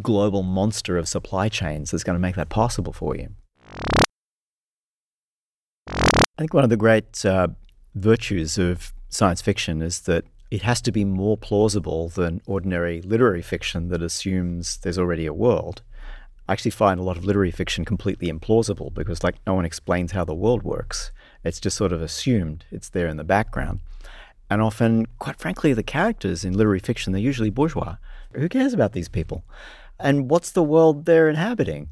global 0.03 0.43
monster 0.43 0.97
of 0.97 1.09
supply 1.09 1.49
chains 1.49 1.91
that's 1.91 2.05
going 2.05 2.15
to 2.15 2.21
make 2.21 2.37
that 2.37 2.49
possible 2.49 2.93
for 2.93 3.17
you. 3.17 3.29
I 6.39 6.43
think 6.43 6.53
one 6.53 6.65
of 6.65 6.71
the 6.71 6.77
great 6.77 7.25
uh, 7.25 7.49
virtues 7.95 8.59
of 8.59 8.93
science 9.09 9.41
fiction 9.41 9.81
is 9.81 10.01
that 10.01 10.25
it 10.51 10.63
has 10.63 10.83
to 10.83 10.93
be 10.93 11.03
more 11.03 11.39
plausible 11.39 12.11
than 12.11 12.43
ordinary 12.45 13.01
literary 13.01 13.41
fiction 13.41 13.89
that 13.89 14.03
assumes 14.03 14.77
there's 14.79 14.99
already 14.99 15.25
a 15.25 15.33
world. 15.33 15.81
I 16.47 16.53
actually 16.53 16.73
find 16.73 17.01
a 17.01 17.03
lot 17.03 17.17
of 17.17 17.25
literary 17.25 17.51
fiction 17.51 17.87
completely 17.87 18.31
implausible 18.31 18.93
because, 18.93 19.25
like, 19.25 19.37
no 19.47 19.55
one 19.55 19.65
explains 19.65 20.13
how 20.13 20.27
the 20.27 20.35
world 20.35 20.63
works. 20.63 21.11
It's 21.43 21.59
just 21.59 21.77
sort 21.77 21.93
of 21.93 22.03
assumed, 22.03 22.67
it's 22.71 22.91
there 22.91 23.09
in 23.09 23.17
the 23.17 23.25
background. 23.25 23.81
And 24.51 24.61
often, 24.61 25.07
quite 25.19 25.39
frankly, 25.39 25.73
the 25.73 25.83
characters 25.83 26.45
in 26.45 26.53
literary 26.57 26.81
fiction, 26.81 27.13
they're 27.13 27.21
usually 27.21 27.51
bourgeois. 27.51 27.97
Who 28.33 28.49
cares 28.51 28.75
about 28.75 28.93
these 28.93 29.09
people? 29.09 29.43
And 29.99 30.31
what's 30.31 30.53
the 30.53 30.63
world 30.63 31.07
they're 31.07 31.31
inhabiting? 31.31 31.89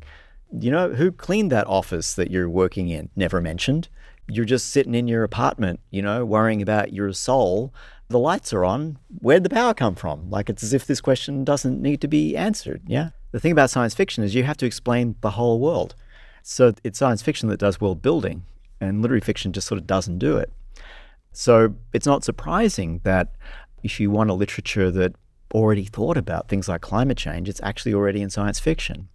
You 0.52 0.70
know, 0.70 0.92
who 0.92 1.10
cleaned 1.10 1.50
that 1.50 1.66
office 1.66 2.12
that 2.14 2.30
you're 2.30 2.50
working 2.50 2.90
in? 2.90 3.08
Never 3.16 3.40
mentioned. 3.40 3.88
You're 4.28 4.44
just 4.44 4.70
sitting 4.70 4.94
in 4.94 5.08
your 5.08 5.22
apartment, 5.22 5.80
you 5.90 6.02
know, 6.02 6.24
worrying 6.24 6.62
about 6.62 6.92
your 6.92 7.12
soul. 7.12 7.74
The 8.08 8.18
lights 8.18 8.52
are 8.52 8.64
on. 8.64 8.98
Where'd 9.20 9.44
the 9.44 9.50
power 9.50 9.74
come 9.74 9.94
from? 9.94 10.30
Like, 10.30 10.48
it's 10.48 10.62
as 10.62 10.72
if 10.72 10.86
this 10.86 11.00
question 11.00 11.44
doesn't 11.44 11.80
need 11.80 12.00
to 12.00 12.08
be 12.08 12.36
answered. 12.36 12.82
Yeah. 12.86 13.10
The 13.32 13.40
thing 13.40 13.52
about 13.52 13.70
science 13.70 13.94
fiction 13.94 14.22
is 14.22 14.34
you 14.34 14.44
have 14.44 14.56
to 14.58 14.66
explain 14.66 15.16
the 15.20 15.32
whole 15.32 15.58
world. 15.58 15.94
So 16.42 16.74
it's 16.84 16.98
science 16.98 17.22
fiction 17.22 17.48
that 17.48 17.58
does 17.58 17.80
world 17.80 18.02
building, 18.02 18.44
and 18.80 19.02
literary 19.02 19.20
fiction 19.20 19.52
just 19.52 19.66
sort 19.66 19.80
of 19.80 19.86
doesn't 19.86 20.18
do 20.18 20.36
it. 20.36 20.52
So 21.32 21.74
it's 21.92 22.06
not 22.06 22.22
surprising 22.22 23.00
that 23.04 23.32
if 23.82 23.98
you 23.98 24.10
want 24.10 24.30
a 24.30 24.34
literature 24.34 24.90
that 24.90 25.16
already 25.52 25.84
thought 25.84 26.16
about 26.16 26.48
things 26.48 26.68
like 26.68 26.80
climate 26.80 27.16
change, 27.16 27.48
it's 27.48 27.60
actually 27.62 27.94
already 27.94 28.22
in 28.22 28.30
science 28.30 28.60
fiction. 28.60 29.08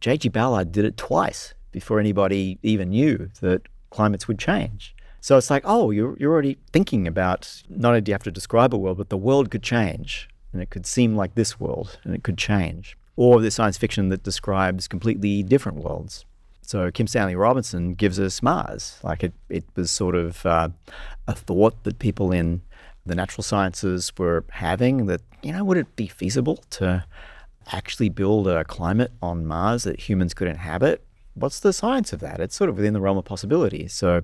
J.G. 0.00 0.28
Ballard 0.28 0.70
did 0.70 0.84
it 0.84 0.96
twice 0.96 1.54
before 1.72 1.98
anybody 1.98 2.58
even 2.62 2.90
knew 2.90 3.30
that 3.40 3.62
climates 3.90 4.26
would 4.28 4.38
change. 4.38 4.94
So 5.20 5.36
it's 5.36 5.50
like, 5.50 5.62
oh, 5.66 5.90
you're, 5.90 6.16
you're 6.18 6.32
already 6.32 6.58
thinking 6.72 7.06
about 7.06 7.62
not 7.68 7.90
only 7.90 8.00
do 8.00 8.10
you 8.10 8.14
have 8.14 8.22
to 8.22 8.30
describe 8.30 8.74
a 8.74 8.78
world, 8.78 8.98
but 8.98 9.10
the 9.10 9.16
world 9.16 9.50
could 9.50 9.62
change. 9.62 10.28
And 10.52 10.62
it 10.62 10.70
could 10.70 10.86
seem 10.86 11.14
like 11.14 11.34
this 11.34 11.60
world, 11.60 11.98
and 12.02 12.14
it 12.14 12.24
could 12.24 12.38
change. 12.38 12.96
Or 13.16 13.40
the 13.40 13.50
science 13.50 13.78
fiction 13.78 14.08
that 14.08 14.22
describes 14.22 14.88
completely 14.88 15.42
different 15.42 15.78
worlds. 15.78 16.24
So 16.62 16.90
Kim 16.90 17.06
Stanley 17.06 17.36
Robinson 17.36 17.94
gives 17.94 18.18
us 18.18 18.42
Mars. 18.42 18.98
Like 19.02 19.22
it, 19.22 19.32
it 19.48 19.64
was 19.76 19.90
sort 19.90 20.14
of 20.14 20.44
uh, 20.46 20.68
a 21.26 21.34
thought 21.34 21.82
that 21.84 21.98
people 21.98 22.32
in 22.32 22.62
the 23.04 23.14
natural 23.14 23.42
sciences 23.42 24.12
were 24.16 24.44
having 24.50 25.06
that, 25.06 25.20
you 25.42 25.52
know, 25.52 25.64
would 25.64 25.76
it 25.76 25.96
be 25.96 26.06
feasible 26.06 26.62
to 26.70 27.04
actually 27.72 28.08
build 28.08 28.48
a 28.48 28.64
climate 28.64 29.12
on 29.20 29.46
Mars 29.46 29.84
that 29.84 30.00
humans 30.00 30.34
could 30.34 30.48
inhabit? 30.48 31.04
What's 31.40 31.60
the 31.60 31.72
science 31.72 32.12
of 32.12 32.20
that? 32.20 32.38
It's 32.38 32.54
sort 32.54 32.70
of 32.70 32.76
within 32.76 32.92
the 32.92 33.00
realm 33.00 33.16
of 33.18 33.24
possibility. 33.24 33.88
So 33.88 34.22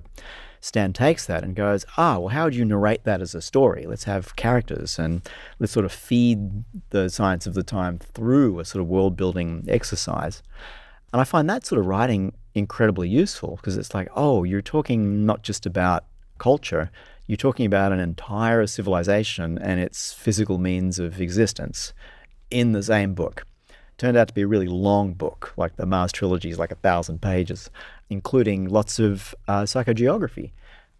Stan 0.61 0.93
takes 0.93 1.25
that 1.25 1.43
and 1.43 1.55
goes, 1.55 1.85
ah, 1.97 2.19
well, 2.19 2.27
how 2.29 2.45
would 2.45 2.55
you 2.55 2.63
narrate 2.63 3.03
that 3.05 3.21
as 3.21 3.33
a 3.33 3.41
story? 3.41 3.85
Let's 3.87 4.03
have 4.03 4.35
characters 4.35 4.99
and 4.99 5.27
let's 5.59 5.73
sort 5.73 5.85
of 5.85 5.91
feed 5.91 6.63
the 6.91 7.09
science 7.09 7.47
of 7.47 7.53
the 7.53 7.63
time 7.63 7.99
through 7.99 8.59
a 8.59 8.65
sort 8.65 8.81
of 8.81 8.87
world 8.87 9.15
building 9.15 9.65
exercise. 9.67 10.43
And 11.11 11.19
I 11.19 11.23
find 11.23 11.49
that 11.49 11.65
sort 11.65 11.79
of 11.79 11.87
writing 11.87 12.33
incredibly 12.53 13.09
useful 13.09 13.55
because 13.55 13.77
it's 13.77 13.93
like, 13.93 14.09
oh, 14.15 14.43
you're 14.43 14.61
talking 14.61 15.25
not 15.25 15.41
just 15.41 15.65
about 15.65 16.05
culture, 16.37 16.91
you're 17.25 17.37
talking 17.37 17.65
about 17.65 17.91
an 17.91 17.99
entire 17.99 18.65
civilization 18.67 19.57
and 19.57 19.79
its 19.79 20.13
physical 20.13 20.57
means 20.57 20.99
of 20.99 21.19
existence 21.19 21.93
in 22.51 22.71
the 22.71 22.83
same 22.83 23.13
book. 23.13 23.45
Turned 23.97 24.17
out 24.17 24.27
to 24.27 24.33
be 24.33 24.43
a 24.43 24.47
really 24.47 24.67
long 24.67 25.13
book, 25.13 25.53
like 25.57 25.75
the 25.75 25.85
Mars 25.85 26.11
trilogy 26.11 26.49
is 26.49 26.59
like 26.59 26.71
a 26.71 26.75
thousand 26.75 27.21
pages, 27.21 27.69
including 28.09 28.69
lots 28.69 28.99
of 28.99 29.33
uh, 29.47 29.63
psychogeography 29.63 30.51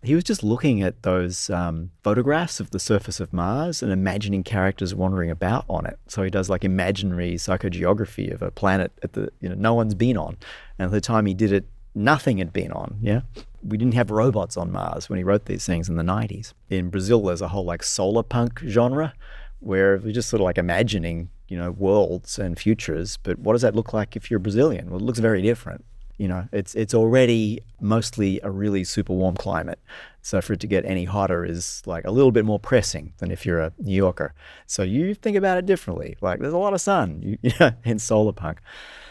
he 0.03 0.15
was 0.15 0.23
just 0.23 0.43
looking 0.43 0.81
at 0.81 1.03
those 1.03 1.49
um, 1.49 1.91
photographs 2.03 2.59
of 2.59 2.71
the 2.71 2.79
surface 2.79 3.19
of 3.19 3.33
Mars 3.33 3.81
and 3.81 3.91
imagining 3.91 4.43
characters 4.43 4.93
wandering 4.93 5.31
about 5.31 5.65
on 5.67 5.85
it. 5.85 5.97
So 6.07 6.23
he 6.23 6.29
does 6.29 6.49
like 6.49 6.63
imaginary 6.63 7.33
psychogeography 7.33 8.31
of 8.31 8.41
a 8.41 8.51
planet 8.51 8.91
at 9.03 9.13
the 9.13 9.29
you 9.41 9.49
know 9.49 9.55
no 9.55 9.73
one's 9.73 9.95
been 9.95 10.17
on, 10.17 10.37
and 10.77 10.85
at 10.87 10.91
the 10.91 11.01
time 11.01 11.25
he 11.25 11.33
did 11.33 11.51
it, 11.51 11.65
nothing 11.95 12.37
had 12.37 12.53
been 12.53 12.71
on. 12.71 12.97
Yeah, 13.01 13.21
we 13.63 13.77
didn't 13.77 13.95
have 13.95 14.11
robots 14.11 14.55
on 14.55 14.71
Mars 14.71 15.09
when 15.09 15.17
he 15.17 15.23
wrote 15.23 15.45
these 15.45 15.65
things 15.65 15.89
in 15.89 15.95
the 15.95 16.03
'90s. 16.03 16.53
In 16.69 16.89
Brazil, 16.89 17.23
there's 17.23 17.41
a 17.41 17.49
whole 17.49 17.65
like 17.65 17.83
solar 17.83 18.23
punk 18.23 18.59
genre 18.59 19.13
where 19.59 19.97
we're 19.97 20.13
just 20.13 20.29
sort 20.29 20.41
of 20.41 20.45
like 20.45 20.59
imagining 20.59 21.29
you 21.47 21.57
know 21.57 21.71
worlds 21.71 22.39
and 22.39 22.57
futures. 22.57 23.17
But 23.17 23.39
what 23.39 23.53
does 23.53 23.61
that 23.61 23.75
look 23.75 23.93
like 23.93 24.15
if 24.15 24.29
you're 24.29 24.39
Brazilian? 24.39 24.89
Well, 24.89 24.99
it 24.99 25.03
looks 25.03 25.19
very 25.19 25.41
different. 25.41 25.85
You 26.17 26.27
know, 26.27 26.47
it's 26.51 26.73
it's 26.73 26.93
already 26.93 27.61
mostly 27.79 28.39
a 28.43 28.49
really 28.49 28.83
super 28.83 29.13
warm 29.13 29.35
climate. 29.35 29.79
So 30.21 30.41
for 30.41 30.53
it 30.53 30.59
to 30.61 30.67
get 30.67 30.83
any 30.83 31.05
hotter 31.05 31.45
is 31.45 31.83
like 31.85 32.05
a 32.05 32.11
little 32.11 32.31
bit 32.31 32.43
more 32.43 32.59
pressing 32.59 33.13
than 33.19 33.31
if 33.31 33.45
you're 33.45 33.59
a 33.59 33.71
New 33.77 33.95
Yorker. 33.95 34.33
So 34.65 34.81
you 34.81 35.13
think 35.13 35.37
about 35.37 35.57
it 35.57 35.65
differently. 35.65 36.17
Like 36.19 36.39
there's 36.39 36.53
a 36.53 36.57
lot 36.57 36.73
of 36.73 36.81
sun 36.81 37.21
you, 37.21 37.37
you 37.43 37.51
know, 37.59 37.71
in 37.85 37.99
solar 37.99 38.33
punk. 38.33 38.59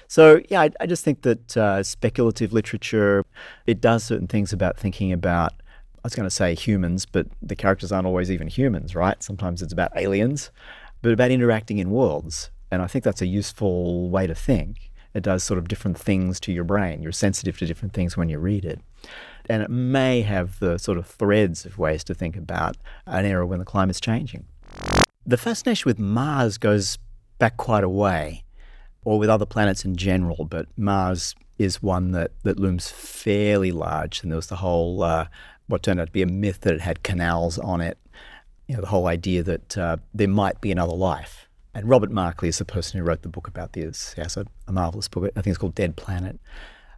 So 0.09 0.41
yeah, 0.51 0.63
I, 0.63 0.71
I 0.81 0.87
just 0.87 1.05
think 1.05 1.23
that 1.23 1.57
uh, 1.57 1.83
speculative 1.83 2.53
literature 2.53 3.25
it 3.67 3.81
does 3.81 4.05
certain 4.05 4.27
things 4.27 4.53
about 4.53 4.77
thinking 4.77 5.13
about. 5.13 5.53
I 5.99 6.07
was 6.07 6.15
going 6.15 6.29
to 6.29 6.35
say 6.35 6.55
humans, 6.55 7.05
but 7.05 7.27
the 7.43 7.57
characters 7.57 7.91
aren't 7.91 8.07
always 8.07 8.31
even 8.31 8.47
humans, 8.47 8.95
right? 8.95 9.21
Sometimes 9.21 9.61
it's 9.61 9.73
about 9.73 9.91
aliens, 9.97 10.53
but 11.07 11.13
about 11.13 11.31
interacting 11.31 11.79
in 11.79 11.93
worlds. 11.93 12.51
And 12.69 12.83
I 12.83 12.89
think 12.89 13.05
that's 13.05 13.23
a 13.23 13.29
useful 13.29 14.11
way 14.11 14.27
to 14.27 14.35
think 14.35 14.91
it 15.15 15.23
does 15.23 15.45
sort 15.45 15.57
of 15.57 15.69
different 15.69 15.97
things 15.97 16.41
to 16.41 16.53
your 16.53 16.65
brain. 16.65 17.01
You're 17.01 17.13
sensitive 17.13 17.57
to 17.59 17.67
different 17.67 17.95
things 17.95 18.17
when 18.17 18.29
you 18.29 18.41
read 18.41 18.65
it. 18.65 18.81
And 19.49 19.63
it 19.63 19.71
may 19.71 20.23
have 20.23 20.59
the 20.59 20.79
sort 20.79 20.99
of 20.99 21.07
threads 21.07 21.65
of 21.65 21.79
ways 21.79 22.03
to 22.03 22.15
think 22.15 22.37
about 22.37 22.77
an 23.07 23.25
era 23.25 23.47
when 23.47 23.61
the 23.61 23.65
climate's 23.65 24.01
changing. 24.01 24.47
The 25.25 25.37
fascination 25.37 25.89
with 25.89 26.01
Mars 26.01 26.59
goes 26.59 26.99
back 27.39 27.57
quite 27.57 27.85
a 27.85 27.89
way, 27.89 28.43
or 29.05 29.17
with 29.17 29.31
other 29.31 29.47
planets 29.47 29.85
in 29.85 29.95
general, 29.95 30.45
but 30.45 30.67
Mars 30.77 31.37
is 31.57 31.81
one 31.81 32.11
that, 32.11 32.33
that 32.43 32.59
looms 32.59 32.91
fairly 32.91 33.71
large. 33.71 34.25
And 34.25 34.33
there 34.33 34.37
was 34.39 34.49
the 34.49 34.57
whole, 34.57 35.05
uh, 35.05 35.29
what 35.69 35.85
turned 35.85 36.01
out 36.01 36.07
to 36.07 36.13
be 36.13 36.23
a 36.23 36.27
myth 36.27 36.63
that 36.63 36.75
it 36.75 36.81
had 36.81 37.05
canals 37.05 37.61
on 37.61 37.81
it. 37.81 37.97
You 38.67 38.75
know, 38.75 38.81
the 38.81 38.89
whole 38.89 39.07
idea 39.07 39.43
that 39.43 39.79
uh, 39.79 39.97
there 40.13 40.29
might 40.29 40.61
be 40.61 40.73
another 40.73 40.95
life 40.95 41.47
and 41.77 41.87
Robert 41.91 42.11
Markley 42.11 42.49
is 42.49 42.57
the 42.57 42.65
person 42.65 42.99
who 42.99 43.05
wrote 43.05 43.21
the 43.21 43.29
book 43.29 43.47
about 43.47 43.75
this. 43.75 44.15
Yes, 44.17 44.39
a, 44.39 44.47
a 44.67 44.73
marvelous 44.73 45.09
book. 45.09 45.31
I 45.37 45.43
think 45.43 45.49
it's 45.49 45.59
called 45.59 45.75
Dead 45.75 45.95
Planet. 45.95 46.41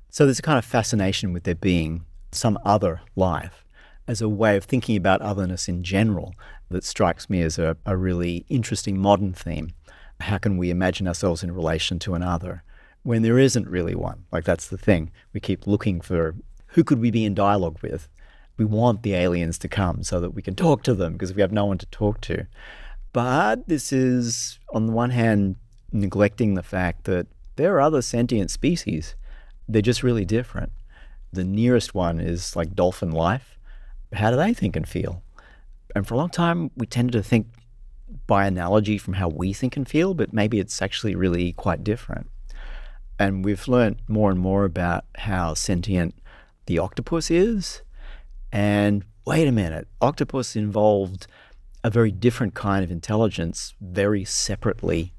So 0.08 0.24
there's 0.24 0.38
a 0.38 0.42
kind 0.42 0.56
of 0.56 0.64
fascination 0.64 1.32
with 1.32 1.42
there 1.42 1.56
being 1.56 2.04
some 2.30 2.60
other 2.64 3.00
life 3.16 3.64
as 4.06 4.22
a 4.22 4.28
way 4.28 4.56
of 4.56 4.62
thinking 4.62 4.96
about 4.96 5.20
otherness 5.20 5.68
in 5.68 5.82
general 5.82 6.32
that 6.70 6.84
strikes 6.84 7.28
me 7.28 7.42
as 7.42 7.58
a, 7.58 7.76
a 7.84 7.96
really 7.96 8.46
interesting 8.48 8.96
modern 8.96 9.32
theme. 9.32 9.72
How 10.20 10.38
can 10.38 10.58
we 10.58 10.70
imagine 10.70 11.08
ourselves 11.08 11.42
in 11.42 11.50
relation 11.50 11.98
to 12.00 12.14
another 12.14 12.62
when 13.02 13.22
there 13.22 13.38
isn't 13.38 13.68
really 13.68 13.96
one? 13.96 14.26
Like 14.30 14.44
that's 14.44 14.68
the 14.68 14.78
thing. 14.78 15.10
We 15.32 15.40
keep 15.40 15.66
looking 15.66 16.00
for 16.00 16.36
who 16.68 16.84
could 16.84 17.00
we 17.00 17.10
be 17.10 17.24
in 17.24 17.34
dialogue 17.34 17.78
with? 17.82 18.08
We 18.58 18.64
want 18.64 19.02
the 19.02 19.14
aliens 19.14 19.58
to 19.58 19.68
come 19.68 20.02
so 20.02 20.20
that 20.20 20.34
we 20.34 20.42
can 20.42 20.54
talk 20.54 20.82
to 20.82 20.94
them 20.94 21.14
because 21.14 21.32
we 21.32 21.40
have 21.40 21.52
no 21.52 21.64
one 21.64 21.78
to 21.78 21.86
talk 21.86 22.20
to. 22.22 22.46
But 23.12 23.68
this 23.68 23.92
is, 23.92 24.58
on 24.74 24.86
the 24.86 24.92
one 24.92 25.10
hand, 25.10 25.56
neglecting 25.92 26.54
the 26.54 26.62
fact 26.62 27.04
that 27.04 27.26
there 27.56 27.74
are 27.76 27.80
other 27.80 28.02
sentient 28.02 28.50
species. 28.50 29.14
They're 29.68 29.82
just 29.82 30.02
really 30.02 30.24
different. 30.24 30.72
The 31.32 31.44
nearest 31.44 31.94
one 31.94 32.20
is 32.20 32.54
like 32.56 32.74
dolphin 32.74 33.10
life. 33.10 33.58
How 34.12 34.30
do 34.30 34.36
they 34.36 34.54
think 34.54 34.76
and 34.76 34.88
feel? 34.88 35.22
And 35.94 36.06
for 36.06 36.14
a 36.14 36.16
long 36.18 36.30
time, 36.30 36.70
we 36.76 36.86
tended 36.86 37.12
to 37.12 37.22
think 37.22 37.46
by 38.26 38.46
analogy 38.46 38.98
from 38.98 39.14
how 39.14 39.28
we 39.28 39.52
think 39.52 39.76
and 39.76 39.88
feel, 39.88 40.14
but 40.14 40.32
maybe 40.32 40.58
it's 40.58 40.80
actually 40.80 41.14
really 41.14 41.52
quite 41.52 41.84
different. 41.84 42.30
And 43.18 43.44
we've 43.44 43.68
learned 43.68 44.00
more 44.08 44.30
and 44.30 44.38
more 44.38 44.64
about 44.64 45.04
how 45.16 45.54
sentient 45.54 46.14
the 46.66 46.78
octopus 46.78 47.30
is. 47.30 47.82
And 48.52 49.04
wait 49.26 49.46
a 49.46 49.52
minute, 49.52 49.88
octopus 50.00 50.56
involved 50.56 51.26
a 51.84 51.90
very 51.90 52.10
different 52.10 52.54
kind 52.54 52.82
of 52.84 52.90
intelligence 52.90 53.74
very 53.80 54.24
separately 54.24 55.12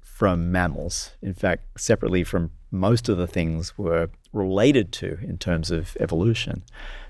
from 0.00 0.52
mammals. 0.52 1.12
In 1.22 1.34
fact, 1.34 1.80
separately 1.80 2.24
from 2.24 2.50
most 2.70 3.08
of 3.08 3.16
the 3.16 3.26
things 3.26 3.76
we're 3.78 4.08
related 4.32 4.92
to 4.92 5.18
in 5.22 5.38
terms 5.38 5.70
of 5.70 5.96
evolution. 6.00 6.62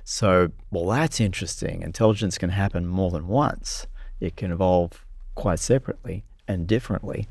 So, 0.05 0.51
well, 0.71 0.87
that's 0.87 1.21
interesting. 1.21 1.83
Intelligence 1.83 2.39
can 2.39 2.51
happen 2.51 2.87
more 2.87 3.11
than 3.11 3.27
once. 3.27 3.87
It 4.21 4.37
can 4.37 4.53
evolve 4.53 5.05
quite 5.35 5.59
separately 5.59 6.25
and 6.47 6.67
differently, 6.67 7.27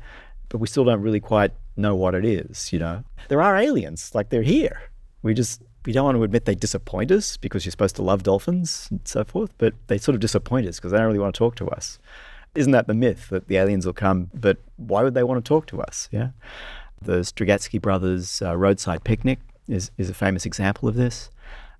but 0.48 0.58
we 0.58 0.66
still 0.66 0.84
don't 0.84 1.00
really 1.00 1.20
quite 1.20 1.52
know 1.76 1.94
what 1.94 2.14
it 2.14 2.24
is, 2.24 2.72
you 2.72 2.78
know. 2.78 3.04
There 3.28 3.42
are 3.42 3.56
aliens, 3.56 4.14
like 4.14 4.28
they're 4.30 4.42
here. 4.42 4.82
We 5.22 5.34
just 5.34 5.62
we 5.84 5.92
don't 5.92 6.04
want 6.04 6.16
to 6.16 6.22
admit 6.22 6.44
they 6.44 6.54
disappoint 6.54 7.10
us 7.10 7.36
because 7.36 7.64
you're 7.64 7.70
supposed 7.70 7.96
to 7.96 8.02
love 8.02 8.22
dolphins 8.22 8.88
and 8.90 9.00
so 9.04 9.24
forth, 9.24 9.52
but 9.58 9.74
they 9.88 9.98
sort 9.98 10.14
of 10.14 10.20
disappoint 10.20 10.66
us 10.66 10.76
because 10.76 10.92
they 10.92 10.98
don't 10.98 11.06
really 11.06 11.18
want 11.18 11.34
to 11.34 11.38
talk 11.38 11.56
to 11.56 11.68
us. 11.68 11.98
Isn't 12.54 12.72
that 12.72 12.86
the 12.86 12.94
myth 12.94 13.28
that 13.30 13.48
the 13.48 13.56
aliens 13.56 13.84
will 13.84 13.92
come? 13.92 14.30
But 14.32 14.58
why 14.76 15.02
would 15.02 15.14
they 15.14 15.24
want 15.24 15.44
to 15.44 15.48
talk 15.48 15.66
to 15.66 15.82
us? 15.82 16.08
Yeah. 16.10 16.30
The 17.02 17.18
Strugatsky 17.18 17.80
brothers' 17.80 18.40
uh, 18.40 18.56
roadside 18.56 19.04
picnic 19.04 19.40
is, 19.68 19.90
is 19.98 20.08
a 20.08 20.14
famous 20.14 20.46
example 20.46 20.88
of 20.88 20.94
this. 20.94 21.30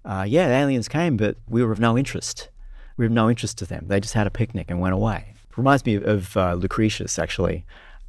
Uh, 0.05 0.25
yeah, 0.29 0.49
the 0.49 0.55
aliens 0.55 0.89
came, 0.89 1.17
but 1.17 1.37
we 1.49 1.65
were 1.65 1.73
of 1.73 1.81
no 1.81 1.97
interest. 1.97 2.51
We 2.97 3.05
were 3.05 3.07
of 3.07 3.13
no 3.13 3.31
interest 3.31 3.57
to 3.59 3.67
them. 3.67 3.87
They 3.89 4.01
just 4.01 4.15
had 4.15 4.27
a 4.27 4.31
picnic 4.31 4.67
and 4.69 4.81
went 4.81 4.95
away. 4.95 5.35
It 5.49 5.57
reminds 5.57 5.87
me 5.87 5.95
of, 5.95 6.05
of 6.05 6.37
uh, 6.37 6.55
Lucretius, 6.55 7.19
actually, 7.19 7.65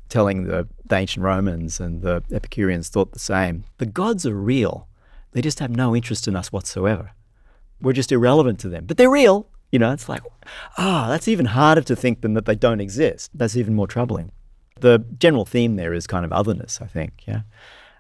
telling 0.09 0.45
the, 0.45 0.67
the 0.85 0.95
ancient 0.95 1.23
Romans 1.23 1.79
and 1.79 2.01
the 2.01 2.23
Epicureans 2.31 2.89
thought 2.89 3.13
the 3.13 3.19
same. 3.19 3.63
The 3.77 3.85
gods 3.85 4.25
are 4.25 4.35
real 4.35 4.87
they 5.35 5.41
just 5.41 5.59
have 5.59 5.69
no 5.69 5.93
interest 5.93 6.29
in 6.29 6.35
us 6.37 6.53
whatsoever. 6.53 7.11
We're 7.81 7.91
just 7.91 8.13
irrelevant 8.13 8.57
to 8.61 8.69
them, 8.69 8.85
but 8.85 8.95
they're 8.95 9.11
real. 9.11 9.49
You 9.69 9.79
know, 9.79 9.91
it's 9.91 10.07
like, 10.07 10.21
ah, 10.77 11.07
oh, 11.07 11.09
that's 11.09 11.27
even 11.27 11.47
harder 11.47 11.81
to 11.81 11.95
think 11.95 12.21
than 12.21 12.35
that 12.35 12.45
they 12.45 12.55
don't 12.55 12.79
exist. 12.79 13.31
That's 13.33 13.57
even 13.57 13.73
more 13.75 13.85
troubling. 13.85 14.31
The 14.79 15.03
general 15.19 15.43
theme 15.43 15.75
there 15.75 15.93
is 15.93 16.07
kind 16.07 16.23
of 16.23 16.31
otherness, 16.31 16.79
I 16.81 16.85
think. 16.85 17.23
Yeah. 17.27 17.41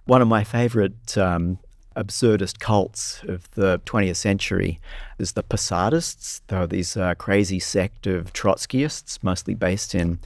One 0.05 0.21
of 0.21 0.29
my 0.29 0.45
favorite 0.45 1.17
um, 1.17 1.59
absurdist 1.97 2.59
cults 2.59 3.21
of 3.27 3.51
the 3.51 3.79
20th 3.79 4.15
century 4.15 4.79
is 5.19 5.33
the 5.33 5.43
Posadists. 5.43 6.39
They're 6.47 6.65
these 6.65 6.95
uh, 6.95 7.15
crazy 7.15 7.59
sect 7.59 8.07
of 8.07 8.31
Trotskyists, 8.31 9.21
mostly 9.21 9.55
based 9.55 9.93
in 9.93 10.19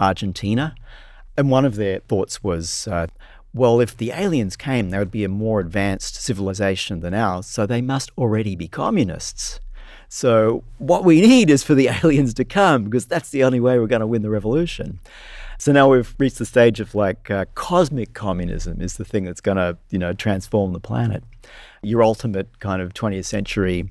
Argentina. 0.00 0.74
And 1.36 1.48
one 1.48 1.64
of 1.64 1.76
their 1.76 2.00
thoughts 2.00 2.42
was 2.42 2.88
uh, 2.88 3.06
well, 3.54 3.80
if 3.80 3.96
the 3.96 4.10
aliens 4.10 4.56
came, 4.56 4.90
they 4.90 4.98
would 4.98 5.10
be 5.10 5.24
a 5.24 5.28
more 5.28 5.60
advanced 5.60 6.16
civilization 6.16 7.00
than 7.00 7.14
ours, 7.14 7.46
so 7.46 7.66
they 7.66 7.80
must 7.80 8.10
already 8.18 8.54
be 8.56 8.68
communists. 8.68 9.60
So, 10.08 10.62
what 10.78 11.04
we 11.04 11.20
need 11.20 11.50
is 11.50 11.62
for 11.62 11.74
the 11.74 11.88
aliens 12.04 12.34
to 12.34 12.44
come 12.44 12.84
because 12.84 13.06
that's 13.06 13.30
the 13.30 13.44
only 13.44 13.60
way 13.60 13.78
we're 13.78 13.86
going 13.86 14.00
to 14.00 14.06
win 14.06 14.22
the 14.22 14.30
revolution. 14.30 15.00
So 15.58 15.72
now 15.72 15.90
we've 15.90 16.14
reached 16.18 16.38
the 16.38 16.44
stage 16.44 16.80
of 16.80 16.94
like 16.94 17.30
uh, 17.30 17.46
cosmic 17.54 18.12
communism 18.12 18.80
is 18.80 18.98
the 18.98 19.04
thing 19.04 19.24
that's 19.24 19.40
going 19.40 19.56
to, 19.56 19.78
you 19.90 19.98
know, 19.98 20.12
transform 20.12 20.72
the 20.72 20.80
planet. 20.80 21.24
Your 21.82 22.02
ultimate 22.02 22.60
kind 22.60 22.82
of 22.82 22.92
20th 22.92 23.24
century 23.24 23.90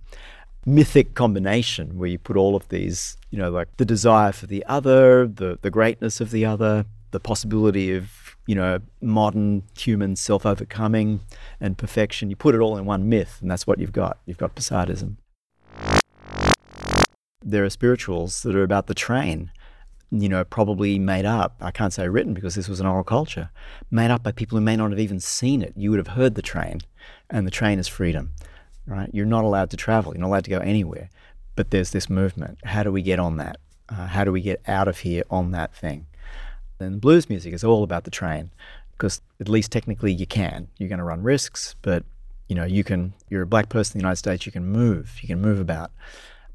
mythic 0.66 1.14
combination 1.14 1.98
where 1.98 2.10
you 2.10 2.18
put 2.18 2.38
all 2.38 2.56
of 2.56 2.68
these, 2.70 3.18
you 3.30 3.38
know, 3.38 3.50
like 3.50 3.68
the 3.78 3.86
desire 3.86 4.32
for 4.32 4.48
the 4.48 4.66
other, 4.66 5.28
the 5.28 5.58
the 5.62 5.70
greatness 5.72 6.22
of 6.22 6.32
the 6.32 6.46
other, 6.46 6.86
the 7.12 7.20
possibility 7.20 7.94
of 7.96 8.25
you 8.46 8.56
know, 8.56 8.80
modern 9.02 9.64
human 9.78 10.16
self 10.16 10.46
overcoming 10.46 11.22
and 11.60 11.78
perfection. 11.78 12.30
You 12.30 12.36
put 12.36 12.56
it 12.56 12.62
all 12.62 12.78
in 12.78 12.86
one 12.86 13.10
myth, 13.10 13.40
and 13.42 13.50
that's 13.50 13.66
what 13.66 13.80
you've 13.80 13.92
got. 13.92 14.20
You've 14.26 14.38
got 14.38 14.56
Posadism. 14.56 15.18
There 17.44 17.64
are 17.64 17.70
spirituals 17.70 18.42
that 18.44 18.56
are 18.56 18.64
about 18.64 18.88
the 18.88 18.96
train, 18.96 19.52
you 20.12 20.30
know, 20.30 20.44
probably 20.44 20.98
made 20.98 21.26
up. 21.26 21.56
I 21.62 21.72
can't 21.72 21.94
say 21.94 22.08
written 22.08 22.34
because 22.34 22.56
this 22.56 22.68
was 22.68 22.80
an 22.80 22.88
oral 22.88 23.04
culture, 23.04 23.50
made 23.92 24.12
up 24.12 24.24
by 24.24 24.32
people 24.32 24.58
who 24.58 24.64
may 24.64 24.76
not 24.76 24.92
have 24.92 25.00
even 25.00 25.20
seen 25.20 25.62
it. 25.62 25.74
You 25.76 25.92
would 25.92 26.00
have 26.00 26.16
heard 26.16 26.36
the 26.36 26.42
train, 26.42 26.82
and 27.30 27.46
the 27.46 27.52
train 27.52 27.78
is 27.78 27.88
freedom, 27.88 28.34
right? 28.88 29.10
You're 29.14 29.26
not 29.26 29.44
allowed 29.44 29.70
to 29.72 29.78
travel, 29.78 30.14
you're 30.14 30.22
not 30.22 30.28
allowed 30.28 30.46
to 30.46 30.50
go 30.50 30.60
anywhere. 30.60 31.10
But 31.56 31.72
there's 31.72 31.92
this 31.92 32.10
movement. 32.10 32.60
How 32.66 32.84
do 32.84 32.92
we 32.92 33.02
get 33.02 33.18
on 33.18 33.38
that? 33.38 33.58
Uh, 33.88 34.08
how 34.08 34.24
do 34.24 34.32
we 34.32 34.42
get 34.42 34.62
out 34.68 34.88
of 34.88 35.00
here 35.00 35.24
on 35.30 35.52
that 35.52 35.74
thing? 35.74 36.08
And 36.80 37.00
blues 37.00 37.30
music 37.30 37.54
is 37.54 37.64
all 37.64 37.84
about 37.84 38.04
the 38.04 38.12
train 38.12 38.52
because 38.98 39.22
at 39.40 39.50
least 39.50 39.72
technically 39.72 40.14
you 40.14 40.26
can. 40.26 40.68
You're 40.78 40.90
going 40.90 41.00
to 41.00 41.06
run 41.06 41.24
risks, 41.24 41.76
but 41.82 42.04
you 42.48 42.56
know 42.56 42.66
you 42.66 42.84
can. 42.84 43.14
You're 43.30 43.44
a 43.44 43.48
black 43.48 43.70
person 43.70 43.98
in 43.98 44.00
the 44.00 44.04
United 44.04 44.18
States. 44.18 44.46
You 44.46 44.52
can 44.52 44.66
move. 44.66 45.18
You 45.22 45.28
can 45.28 45.42
move 45.42 45.60
about. 45.60 45.92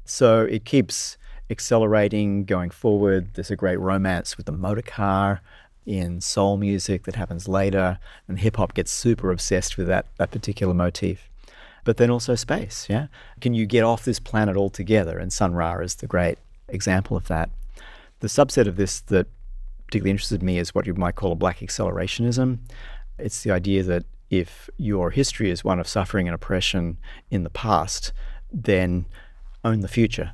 So 0.05 0.41
it 0.41 0.65
keeps 0.65 1.17
accelerating, 1.49 2.45
going 2.45 2.69
forward. 2.69 3.33
There's 3.33 3.51
a 3.51 3.55
great 3.55 3.77
romance 3.77 4.37
with 4.37 4.45
the 4.45 4.51
motor 4.51 4.81
car 4.81 5.41
in 5.85 6.21
soul 6.21 6.57
music 6.57 7.03
that 7.03 7.15
happens 7.15 7.47
later, 7.47 7.97
and 8.27 8.39
hip 8.39 8.57
hop 8.57 8.73
gets 8.73 8.91
super 8.91 9.31
obsessed 9.31 9.77
with 9.77 9.87
that 9.87 10.05
that 10.17 10.31
particular 10.31 10.73
motif. 10.73 11.29
But 11.83 11.97
then 11.97 12.11
also 12.11 12.35
space, 12.35 12.85
yeah. 12.89 13.07
Can 13.39 13.53
you 13.53 13.65
get 13.65 13.83
off 13.83 14.05
this 14.05 14.19
planet 14.19 14.55
altogether? 14.55 15.17
And 15.17 15.33
Sun 15.33 15.55
Ra 15.55 15.79
is 15.79 15.95
the 15.95 16.07
great 16.07 16.37
example 16.67 17.17
of 17.17 17.27
that. 17.27 17.49
The 18.19 18.27
subset 18.27 18.67
of 18.67 18.75
this 18.75 19.01
that 19.01 19.27
particularly 19.91 20.11
interested 20.11 20.41
me 20.41 20.57
is 20.57 20.73
what 20.73 20.87
you 20.87 20.93
might 20.93 21.15
call 21.15 21.33
a 21.33 21.35
black 21.35 21.59
accelerationism. 21.59 22.59
It's 23.19 23.43
the 23.43 23.51
idea 23.51 23.83
that 23.83 24.05
if 24.29 24.69
your 24.77 25.09
history 25.09 25.51
is 25.51 25.65
one 25.65 25.81
of 25.81 25.87
suffering 25.87 26.29
and 26.29 26.33
oppression 26.33 26.97
in 27.29 27.43
the 27.43 27.49
past, 27.49 28.13
then 28.53 29.05
own 29.65 29.81
the 29.81 29.89
future. 29.89 30.33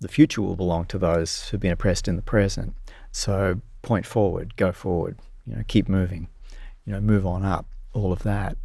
The 0.00 0.08
future 0.08 0.40
will 0.40 0.56
belong 0.56 0.86
to 0.86 0.98
those 0.98 1.48
who've 1.48 1.60
been 1.60 1.72
oppressed 1.72 2.08
in 2.08 2.16
the 2.16 2.22
present. 2.22 2.74
So 3.12 3.60
point 3.82 4.06
forward, 4.06 4.56
go 4.56 4.72
forward, 4.72 5.18
you 5.46 5.54
know, 5.54 5.62
keep 5.68 5.86
moving, 5.86 6.28
you 6.86 6.94
know, 6.94 7.00
move 7.02 7.26
on 7.26 7.44
up, 7.44 7.66
all 7.92 8.10
of 8.10 8.22
that. 8.22 8.56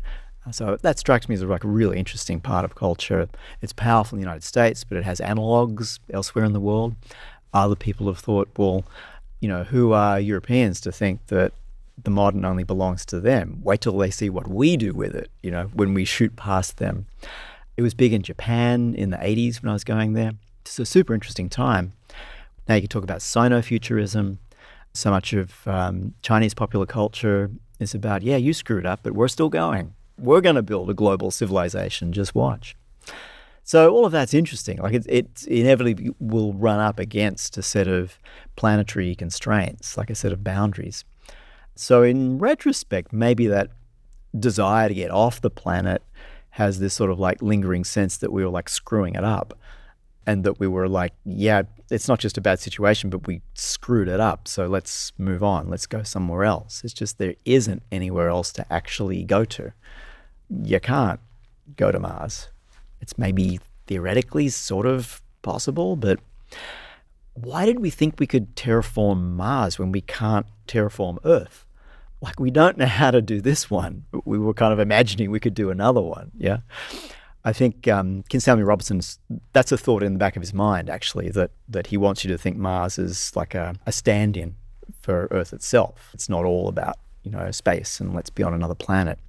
So 0.51 0.77
that 0.81 0.99
strikes 0.99 1.27
me 1.27 1.35
as 1.35 1.43
like 1.43 1.65
a 1.65 1.67
really 1.67 1.99
interesting 1.99 2.39
part 2.39 2.63
of 2.63 2.75
culture. 2.75 3.27
It's 3.61 3.73
powerful 3.73 4.15
in 4.15 4.21
the 4.21 4.25
United 4.25 4.43
States, 4.43 4.85
but 4.85 4.97
it 4.97 5.03
has 5.03 5.19
analogs 5.19 5.99
elsewhere 6.13 6.45
in 6.45 6.53
the 6.53 6.61
world. 6.61 6.95
Other 7.53 7.75
people 7.75 8.07
have 8.07 8.19
thought, 8.19 8.49
well, 8.57 8.85
you 9.43 9.49
know, 9.49 9.65
who 9.65 9.91
are 9.91 10.21
Europeans 10.21 10.79
to 10.79 10.91
think 10.91 11.27
that 11.27 11.51
the 12.01 12.09
modern 12.09 12.45
only 12.45 12.63
belongs 12.63 13.05
to 13.07 13.19
them? 13.19 13.59
Wait 13.61 13.81
till 13.81 13.97
they 13.97 14.09
see 14.09 14.29
what 14.29 14.47
we 14.47 14.77
do 14.77 14.93
with 14.93 15.13
it, 15.13 15.29
you 15.43 15.51
know, 15.51 15.65
when 15.73 15.93
we 15.93 16.05
shoot 16.05 16.33
past 16.37 16.77
them. 16.77 17.05
It 17.75 17.81
was 17.81 17.93
big 17.93 18.13
in 18.13 18.21
Japan 18.21 18.95
in 18.95 19.09
the 19.09 19.17
80s 19.17 19.61
when 19.61 19.69
I 19.69 19.73
was 19.73 19.83
going 19.83 20.13
there. 20.13 20.31
It's 20.61 20.79
a 20.79 20.85
super 20.85 21.13
interesting 21.13 21.49
time. 21.49 21.91
Now 22.69 22.75
you 22.75 22.81
can 22.81 22.89
talk 22.89 23.03
about 23.03 23.21
Sino-futurism. 23.21 24.39
So 24.93 25.09
much 25.09 25.33
of 25.33 25.67
um, 25.67 26.13
Chinese 26.21 26.53
popular 26.53 26.85
culture 26.85 27.51
is 27.81 27.93
about, 27.93 28.21
yeah, 28.21 28.37
you 28.37 28.53
screwed 28.53 28.85
up, 28.85 29.01
but 29.03 29.11
we're 29.11 29.27
still 29.27 29.49
going. 29.49 29.93
We're 30.17 30.39
going 30.39 30.55
to 30.55 30.63
build 30.63 30.89
a 30.89 30.93
global 30.93 31.31
civilization. 31.31 32.13
Just 32.13 32.33
watch. 32.33 32.77
So 33.63 33.93
all 33.93 34.05
of 34.05 34.11
that's 34.11 34.33
interesting. 34.33 34.77
Like 34.77 34.93
it, 34.93 35.05
it 35.07 35.47
inevitably 35.47 36.11
will 36.19 36.53
run 36.53 36.79
up 36.79 36.99
against 36.99 37.57
a 37.57 37.61
set 37.63 37.87
of 37.87 38.19
planetary 38.55 39.15
constraints, 39.15 39.97
like 39.97 40.09
a 40.09 40.15
set 40.15 40.33
of 40.33 40.43
boundaries. 40.43 41.05
So 41.75 42.03
in 42.03 42.39
retrospect, 42.39 43.13
maybe 43.13 43.47
that 43.47 43.69
desire 44.37 44.89
to 44.89 44.93
get 44.93 45.11
off 45.11 45.41
the 45.41 45.49
planet 45.49 46.03
has 46.51 46.79
this 46.79 46.93
sort 46.93 47.09
of 47.09 47.19
like 47.19 47.41
lingering 47.41 47.83
sense 47.83 48.17
that 48.17 48.31
we 48.31 48.43
were 48.43 48.51
like 48.51 48.69
screwing 48.69 49.15
it 49.15 49.23
up 49.23 49.57
and 50.27 50.43
that 50.43 50.59
we 50.59 50.67
were 50.67 50.87
like, 50.87 51.13
yeah, 51.25 51.63
it's 51.89 52.07
not 52.07 52.19
just 52.19 52.37
a 52.37 52.41
bad 52.41 52.59
situation, 52.59 53.09
but 53.09 53.27
we 53.27 53.41
screwed 53.53 54.07
it 54.07 54.19
up. 54.19 54.47
So 54.47 54.67
let's 54.67 55.13
move 55.17 55.41
on. 55.41 55.69
Let's 55.69 55.85
go 55.85 56.03
somewhere 56.03 56.43
else. 56.43 56.81
It's 56.83 56.93
just 56.93 57.17
there 57.17 57.35
isn't 57.45 57.81
anywhere 57.91 58.27
else 58.27 58.51
to 58.53 58.71
actually 58.71 59.23
go 59.23 59.45
to. 59.45 59.73
You 60.49 60.79
can't 60.79 61.19
go 61.75 61.91
to 61.91 61.99
Mars 61.99 62.49
it's 63.03 63.17
maybe 63.17 63.59
theoretically 63.85 64.47
sort 64.47 64.85
of 64.85 65.21
possible, 65.41 65.97
but 65.97 66.19
why 67.33 67.65
did 67.65 67.79
we 67.79 67.89
think 67.89 68.17
we 68.17 68.25
could 68.25 68.55
terraform 68.55 69.33
Mars 69.33 69.77
when 69.77 69.91
we 69.91 70.01
can't 70.01 70.45
terraform 70.67 71.17
Earth? 71.25 71.65
Like, 72.21 72.39
we 72.39 72.49
don't 72.49 72.77
know 72.77 72.85
how 72.85 73.11
to 73.11 73.21
do 73.21 73.41
this 73.41 73.69
one. 73.69 74.05
We 74.23 74.37
were 74.37 74.53
kind 74.53 74.71
of 74.71 74.79
imagining 74.79 75.29
we 75.29 75.41
could 75.41 75.53
do 75.53 75.69
another 75.69 75.99
one. 75.99 76.31
Yeah. 76.37 76.59
I 77.43 77.51
think 77.51 77.89
um, 77.89 78.23
Stanley 78.37 78.63
Robinson's 78.63 79.19
that's 79.51 79.73
a 79.73 79.77
thought 79.77 80.01
in 80.01 80.13
the 80.13 80.19
back 80.19 80.37
of 80.37 80.41
his 80.41 80.53
mind, 80.53 80.89
actually, 80.89 81.29
that, 81.31 81.51
that 81.67 81.87
he 81.87 81.97
wants 81.97 82.23
you 82.23 82.31
to 82.31 82.37
think 82.37 82.55
Mars 82.55 82.97
is 82.97 83.35
like 83.35 83.53
a, 83.53 83.75
a 83.85 83.91
stand 83.91 84.37
in 84.37 84.55
for 85.01 85.27
Earth 85.31 85.51
itself. 85.51 86.11
It's 86.13 86.29
not 86.29 86.45
all 86.45 86.69
about, 86.69 86.97
you 87.23 87.31
know, 87.31 87.51
space 87.51 87.99
and 87.99 88.15
let's 88.15 88.29
be 88.29 88.43
on 88.43 88.53
another 88.53 88.75
planet. 88.75 89.19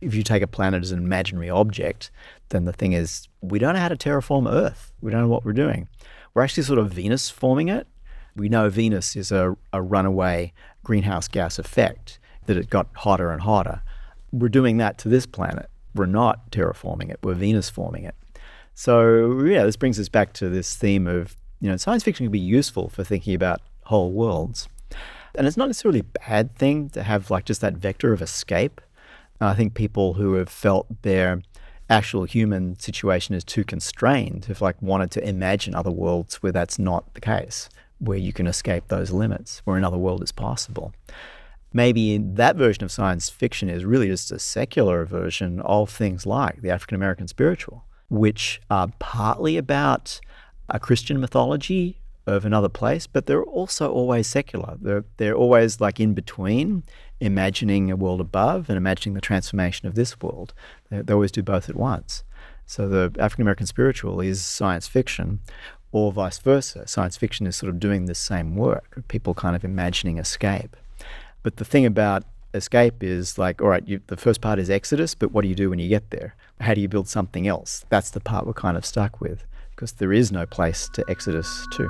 If 0.00 0.14
you 0.14 0.22
take 0.22 0.42
a 0.42 0.46
planet 0.46 0.82
as 0.82 0.92
an 0.92 0.98
imaginary 0.98 1.50
object, 1.50 2.10
then 2.48 2.64
the 2.64 2.72
thing 2.72 2.92
is, 2.92 3.28
we 3.40 3.58
don't 3.58 3.74
know 3.74 3.80
how 3.80 3.88
to 3.88 3.96
terraform 3.96 4.50
Earth. 4.50 4.92
We 5.00 5.10
don't 5.10 5.20
know 5.20 5.28
what 5.28 5.44
we're 5.44 5.52
doing. 5.52 5.88
We're 6.34 6.42
actually 6.42 6.62
sort 6.62 6.78
of 6.78 6.92
Venus 6.92 7.28
forming 7.28 7.68
it. 7.68 7.86
We 8.36 8.48
know 8.48 8.70
Venus 8.70 9.16
is 9.16 9.32
a, 9.32 9.56
a 9.72 9.82
runaway 9.82 10.52
greenhouse 10.84 11.28
gas 11.28 11.58
effect, 11.58 12.18
that 12.46 12.56
it 12.56 12.70
got 12.70 12.88
hotter 12.94 13.30
and 13.30 13.42
hotter. 13.42 13.82
We're 14.32 14.48
doing 14.48 14.78
that 14.78 14.98
to 14.98 15.08
this 15.08 15.26
planet. 15.26 15.68
We're 15.94 16.06
not 16.06 16.50
terraforming 16.50 17.10
it, 17.10 17.18
we're 17.22 17.34
Venus 17.34 17.68
forming 17.68 18.04
it. 18.04 18.14
So, 18.74 19.42
yeah, 19.42 19.64
this 19.64 19.76
brings 19.76 19.98
us 19.98 20.08
back 20.08 20.32
to 20.34 20.48
this 20.48 20.74
theme 20.76 21.06
of, 21.06 21.36
you 21.60 21.68
know, 21.68 21.76
science 21.76 22.02
fiction 22.02 22.24
can 22.24 22.32
be 22.32 22.38
useful 22.38 22.88
for 22.88 23.04
thinking 23.04 23.34
about 23.34 23.60
whole 23.84 24.12
worlds. 24.12 24.68
And 25.34 25.46
it's 25.46 25.56
not 25.56 25.66
necessarily 25.66 26.00
a 26.00 26.04
bad 26.04 26.56
thing 26.56 26.88
to 26.90 27.02
have 27.02 27.30
like 27.30 27.44
just 27.44 27.60
that 27.60 27.74
vector 27.74 28.12
of 28.12 28.22
escape. 28.22 28.80
I 29.40 29.54
think 29.54 29.74
people 29.74 30.14
who 30.14 30.34
have 30.34 30.48
felt 30.48 31.02
their 31.02 31.42
actual 31.88 32.24
human 32.24 32.78
situation 32.78 33.34
is 33.34 33.42
too 33.42 33.64
constrained 33.64 34.44
have 34.46 34.60
like 34.60 34.80
wanted 34.80 35.10
to 35.12 35.28
imagine 35.28 35.74
other 35.74 35.90
worlds 35.90 36.36
where 36.36 36.52
that's 36.52 36.78
not 36.78 37.14
the 37.14 37.20
case, 37.20 37.68
where 37.98 38.18
you 38.18 38.32
can 38.32 38.46
escape 38.46 38.88
those 38.88 39.10
limits, 39.10 39.60
where 39.64 39.76
another 39.76 39.98
world 39.98 40.22
is 40.22 40.32
possible. 40.32 40.92
Maybe 41.72 42.18
that 42.18 42.56
version 42.56 42.84
of 42.84 42.92
science 42.92 43.28
fiction 43.28 43.68
is 43.68 43.84
really 43.84 44.08
just 44.08 44.32
a 44.32 44.38
secular 44.38 45.04
version 45.04 45.60
of 45.60 45.90
things 45.90 46.26
like 46.26 46.62
the 46.62 46.70
African 46.70 46.96
American 46.96 47.28
spiritual, 47.28 47.84
which 48.08 48.60
are 48.70 48.88
partly 48.98 49.56
about 49.56 50.20
a 50.68 50.80
Christian 50.80 51.20
mythology 51.20 51.99
of 52.30 52.44
another 52.44 52.68
place, 52.68 53.06
but 53.06 53.26
they're 53.26 53.42
also 53.42 53.92
always 53.92 54.26
secular. 54.26 54.76
They're, 54.80 55.04
they're 55.16 55.34
always 55.34 55.80
like 55.80 56.00
in 56.00 56.14
between, 56.14 56.84
imagining 57.20 57.90
a 57.90 57.96
world 57.96 58.20
above 58.20 58.68
and 58.68 58.76
imagining 58.76 59.14
the 59.14 59.20
transformation 59.20 59.86
of 59.86 59.94
this 59.94 60.20
world. 60.20 60.54
They, 60.90 61.02
they 61.02 61.12
always 61.12 61.32
do 61.32 61.42
both 61.42 61.68
at 61.68 61.76
once. 61.76 62.24
So 62.66 62.88
the 62.88 63.12
African 63.18 63.42
American 63.42 63.66
spiritual 63.66 64.20
is 64.20 64.44
science 64.44 64.86
fiction, 64.86 65.40
or 65.92 66.12
vice 66.12 66.38
versa. 66.38 66.86
Science 66.86 67.16
fiction 67.16 67.46
is 67.46 67.56
sort 67.56 67.70
of 67.70 67.80
doing 67.80 68.06
the 68.06 68.14
same 68.14 68.54
work, 68.54 69.02
people 69.08 69.34
kind 69.34 69.56
of 69.56 69.64
imagining 69.64 70.18
escape. 70.18 70.76
But 71.42 71.56
the 71.56 71.64
thing 71.64 71.84
about 71.84 72.24
escape 72.54 73.02
is 73.02 73.38
like, 73.38 73.60
all 73.60 73.68
right, 73.68 73.86
you, 73.86 74.00
the 74.06 74.16
first 74.16 74.40
part 74.40 74.58
is 74.58 74.70
Exodus, 74.70 75.14
but 75.14 75.32
what 75.32 75.42
do 75.42 75.48
you 75.48 75.54
do 75.54 75.70
when 75.70 75.78
you 75.78 75.88
get 75.88 76.10
there? 76.10 76.34
How 76.60 76.74
do 76.74 76.80
you 76.80 76.88
build 76.88 77.08
something 77.08 77.48
else? 77.48 77.84
That's 77.88 78.10
the 78.10 78.20
part 78.20 78.46
we're 78.46 78.52
kind 78.52 78.76
of 78.76 78.84
stuck 78.84 79.20
with 79.20 79.44
because 79.74 79.92
there 79.92 80.12
is 80.12 80.30
no 80.30 80.46
place 80.46 80.88
to 80.94 81.04
Exodus 81.08 81.66
to. 81.72 81.88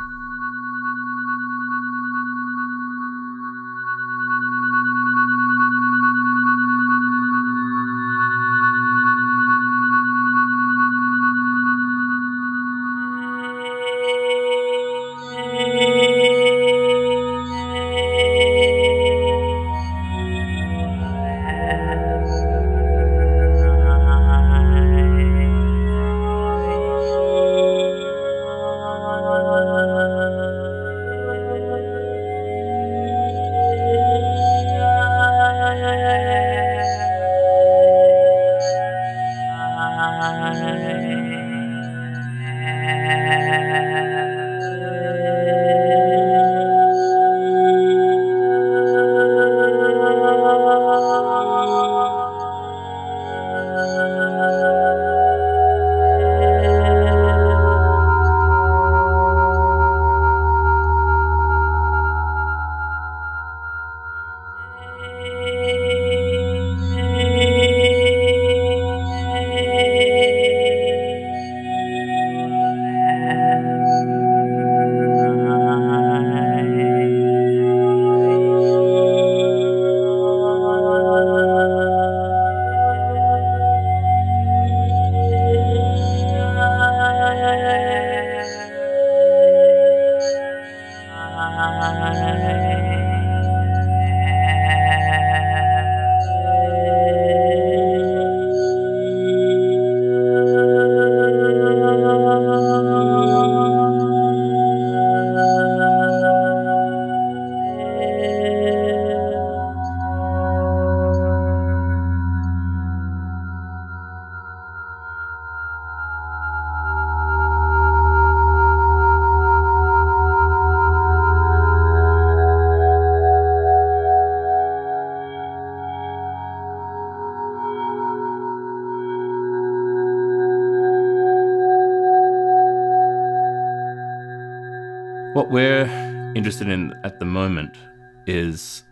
What 135.51 135.57
we're 135.57 136.33
interested 136.37 136.69
in 136.69 136.95
at 137.03 137.19
the 137.19 137.25
moment 137.25 137.77
is 138.25 138.85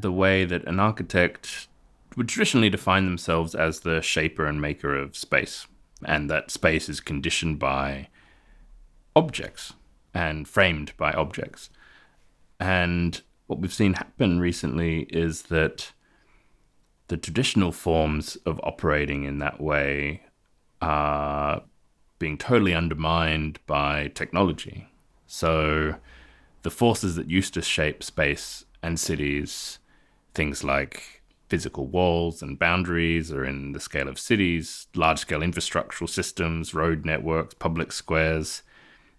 the 0.00 0.10
way 0.10 0.46
that 0.46 0.66
an 0.66 0.80
architect 0.80 1.68
would 2.16 2.26
traditionally 2.26 2.70
define 2.70 3.04
themselves 3.04 3.54
as 3.54 3.80
the 3.80 4.00
shaper 4.00 4.46
and 4.46 4.58
maker 4.58 4.96
of 4.96 5.14
space, 5.14 5.66
and 6.06 6.30
that 6.30 6.50
space 6.50 6.88
is 6.88 7.00
conditioned 7.00 7.58
by 7.58 8.08
objects 9.14 9.74
and 10.14 10.48
framed 10.48 10.94
by 10.96 11.12
objects. 11.12 11.68
And 12.58 13.20
what 13.46 13.60
we've 13.60 13.70
seen 13.70 13.92
happen 13.92 14.40
recently 14.40 15.02
is 15.10 15.42
that 15.42 15.92
the 17.08 17.18
traditional 17.18 17.72
forms 17.72 18.36
of 18.46 18.58
operating 18.62 19.24
in 19.24 19.38
that 19.40 19.60
way 19.60 20.22
are 20.80 21.60
being 22.18 22.38
totally 22.38 22.72
undermined 22.72 23.58
by 23.66 24.10
technology. 24.14 24.88
So 25.26 25.96
the 26.62 26.70
forces 26.70 27.16
that 27.16 27.30
used 27.30 27.54
to 27.54 27.62
shape 27.62 28.02
space 28.02 28.64
and 28.82 28.98
cities, 28.98 29.78
things 30.34 30.64
like 30.64 31.22
physical 31.48 31.86
walls 31.86 32.42
and 32.42 32.58
boundaries 32.58 33.30
are 33.32 33.44
in 33.44 33.72
the 33.72 33.80
scale 33.80 34.08
of 34.08 34.18
cities, 34.18 34.86
large 34.94 35.20
scale 35.20 35.40
infrastructural 35.40 36.08
systems, 36.08 36.74
road 36.74 37.04
networks, 37.04 37.54
public 37.54 37.92
squares. 37.92 38.62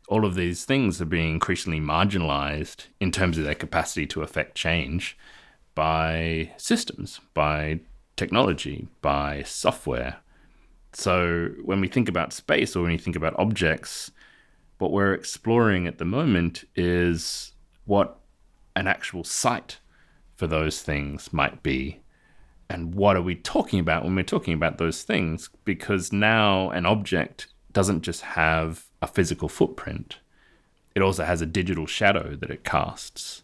All 0.09 0.25
of 0.25 0.35
these 0.35 0.65
things 0.65 1.01
are 1.01 1.05
being 1.05 1.33
increasingly 1.33 1.79
marginalized 1.79 2.85
in 2.99 3.11
terms 3.11 3.37
of 3.37 3.43
their 3.43 3.55
capacity 3.55 4.05
to 4.07 4.21
affect 4.21 4.55
change 4.55 5.17
by 5.75 6.51
systems, 6.57 7.19
by 7.33 7.79
technology, 8.15 8.87
by 9.01 9.43
software. 9.43 10.17
So 10.93 11.49
when 11.63 11.79
we 11.81 11.87
think 11.87 12.09
about 12.09 12.33
space 12.33 12.75
or 12.75 12.83
when 12.83 12.91
you 12.91 12.97
think 12.97 13.15
about 13.15 13.37
objects, 13.37 14.11
what 14.77 14.91
we're 14.91 15.13
exploring 15.13 15.87
at 15.87 15.97
the 15.97 16.05
moment 16.05 16.63
is 16.75 17.53
what 17.85 18.19
an 18.75 18.87
actual 18.87 19.23
site 19.23 19.79
for 20.35 20.47
those 20.47 20.81
things 20.81 21.33
might 21.33 21.63
be. 21.63 22.01
And 22.69 22.93
what 22.93 23.15
are 23.15 23.21
we 23.21 23.35
talking 23.35 23.79
about 23.79 24.03
when 24.03 24.15
we're 24.15 24.23
talking 24.23 24.53
about 24.53 24.77
those 24.77 25.03
things? 25.03 25.49
Because 25.65 26.11
now 26.11 26.69
an 26.71 26.85
object 26.85 27.47
doesn't 27.71 28.01
just 28.01 28.21
have 28.21 28.85
a 29.01 29.07
physical 29.07 29.49
footprint, 29.49 30.17
it 30.95 31.01
also 31.01 31.23
has 31.23 31.41
a 31.41 31.45
digital 31.45 31.85
shadow 31.85 32.35
that 32.35 32.49
it 32.49 32.63
casts. 32.63 33.43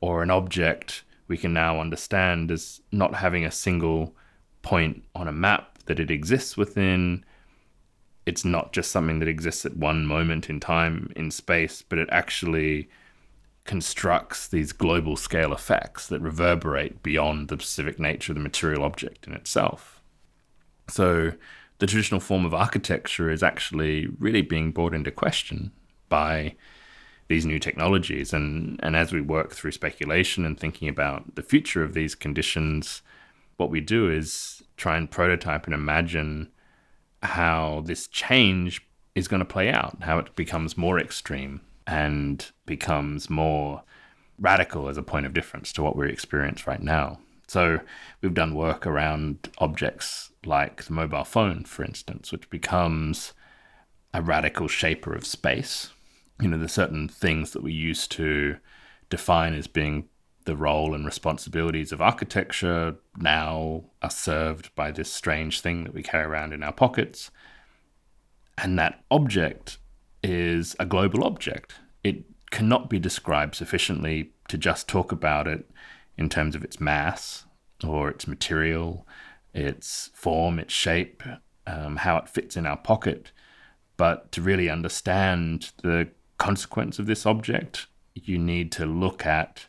Or 0.00 0.22
an 0.22 0.30
object 0.30 1.04
we 1.28 1.36
can 1.36 1.52
now 1.52 1.78
understand 1.78 2.50
as 2.50 2.80
not 2.90 3.14
having 3.14 3.44
a 3.44 3.50
single 3.50 4.14
point 4.62 5.04
on 5.14 5.28
a 5.28 5.32
map 5.32 5.78
that 5.84 6.00
it 6.00 6.10
exists 6.10 6.56
within. 6.56 7.24
It's 8.26 8.44
not 8.44 8.72
just 8.72 8.90
something 8.90 9.18
that 9.20 9.28
exists 9.28 9.64
at 9.64 9.76
one 9.76 10.06
moment 10.06 10.50
in 10.50 10.60
time 10.60 11.12
in 11.16 11.30
space, 11.30 11.82
but 11.82 11.98
it 11.98 12.08
actually 12.12 12.88
constructs 13.64 14.48
these 14.48 14.72
global 14.72 15.16
scale 15.16 15.52
effects 15.52 16.06
that 16.08 16.20
reverberate 16.20 17.02
beyond 17.02 17.48
the 17.48 17.56
specific 17.56 17.98
nature 17.98 18.32
of 18.32 18.36
the 18.36 18.42
material 18.42 18.82
object 18.82 19.26
in 19.26 19.32
itself. 19.32 20.02
So, 20.88 21.32
the 21.78 21.86
traditional 21.86 22.20
form 22.20 22.44
of 22.44 22.52
architecture 22.52 23.30
is 23.30 23.42
actually 23.42 24.08
really 24.18 24.42
being 24.42 24.70
brought 24.70 24.92
into 24.92 25.10
question 25.10 25.72
by 26.08 26.56
these 27.28 27.46
new 27.46 27.58
technologies. 27.58 28.34
And, 28.34 28.78
and 28.82 28.96
as 28.96 29.12
we 29.12 29.20
work 29.20 29.54
through 29.54 29.72
speculation 29.72 30.44
and 30.44 30.58
thinking 30.58 30.88
about 30.88 31.36
the 31.36 31.42
future 31.42 31.82
of 31.82 31.94
these 31.94 32.14
conditions, 32.14 33.00
what 33.56 33.70
we 33.70 33.80
do 33.80 34.10
is 34.10 34.62
try 34.76 34.96
and 34.96 35.10
prototype 35.10 35.64
and 35.64 35.74
imagine 35.74 36.50
how 37.22 37.82
this 37.84 38.06
change 38.06 38.86
is 39.14 39.28
going 39.28 39.40
to 39.40 39.46
play 39.46 39.70
out, 39.70 39.98
how 40.02 40.18
it 40.18 40.34
becomes 40.36 40.76
more 40.76 40.98
extreme 40.98 41.60
and 41.86 42.50
becomes 42.66 43.28
more 43.28 43.82
radical 44.38 44.88
as 44.88 44.96
a 44.96 45.02
point 45.02 45.26
of 45.26 45.34
difference 45.34 45.72
to 45.72 45.82
what 45.82 45.96
we 45.96 46.08
experience 46.08 46.66
right 46.66 46.82
now. 46.82 47.18
So 47.46 47.80
we've 48.22 48.32
done 48.32 48.54
work 48.54 48.86
around 48.86 49.50
objects 49.58 50.30
like 50.44 50.84
the 50.84 50.92
mobile 50.92 51.24
phone, 51.24 51.64
for 51.64 51.84
instance, 51.84 52.32
which 52.32 52.48
becomes 52.48 53.32
a 54.14 54.22
radical 54.22 54.68
shaper 54.68 55.12
of 55.12 55.26
space 55.26 55.90
you 56.40 56.48
know, 56.48 56.58
the 56.58 56.68
certain 56.68 57.08
things 57.08 57.52
that 57.52 57.62
we 57.62 57.72
used 57.72 58.10
to 58.12 58.56
define 59.08 59.54
as 59.54 59.66
being 59.66 60.08
the 60.44 60.56
role 60.56 60.94
and 60.94 61.04
responsibilities 61.04 61.92
of 61.92 62.00
architecture 62.00 62.96
now 63.16 63.84
are 64.02 64.10
served 64.10 64.74
by 64.74 64.90
this 64.90 65.12
strange 65.12 65.60
thing 65.60 65.84
that 65.84 65.94
we 65.94 66.02
carry 66.02 66.24
around 66.24 66.52
in 66.52 66.62
our 66.62 66.72
pockets. 66.72 67.30
And 68.58 68.78
that 68.78 69.04
object 69.10 69.78
is 70.22 70.76
a 70.78 70.86
global 70.86 71.24
object. 71.24 71.74
It 72.02 72.24
cannot 72.50 72.90
be 72.90 72.98
described 72.98 73.54
sufficiently 73.54 74.32
to 74.48 74.58
just 74.58 74.88
talk 74.88 75.12
about 75.12 75.46
it 75.46 75.70
in 76.16 76.28
terms 76.28 76.54
of 76.54 76.64
its 76.64 76.80
mass 76.80 77.44
or 77.86 78.10
its 78.10 78.26
material, 78.26 79.06
its 79.54 80.10
form, 80.14 80.58
its 80.58 80.74
shape, 80.74 81.22
um, 81.66 81.96
how 81.96 82.16
it 82.16 82.28
fits 82.28 82.56
in 82.56 82.66
our 82.66 82.76
pocket. 82.76 83.32
But 83.96 84.32
to 84.32 84.42
really 84.42 84.68
understand 84.68 85.72
the 85.82 86.08
consequence 86.38 86.98
of 86.98 87.06
this 87.06 87.26
object, 87.26 87.86
you 88.14 88.38
need 88.38 88.72
to 88.72 88.86
look 88.86 89.24
at 89.24 89.66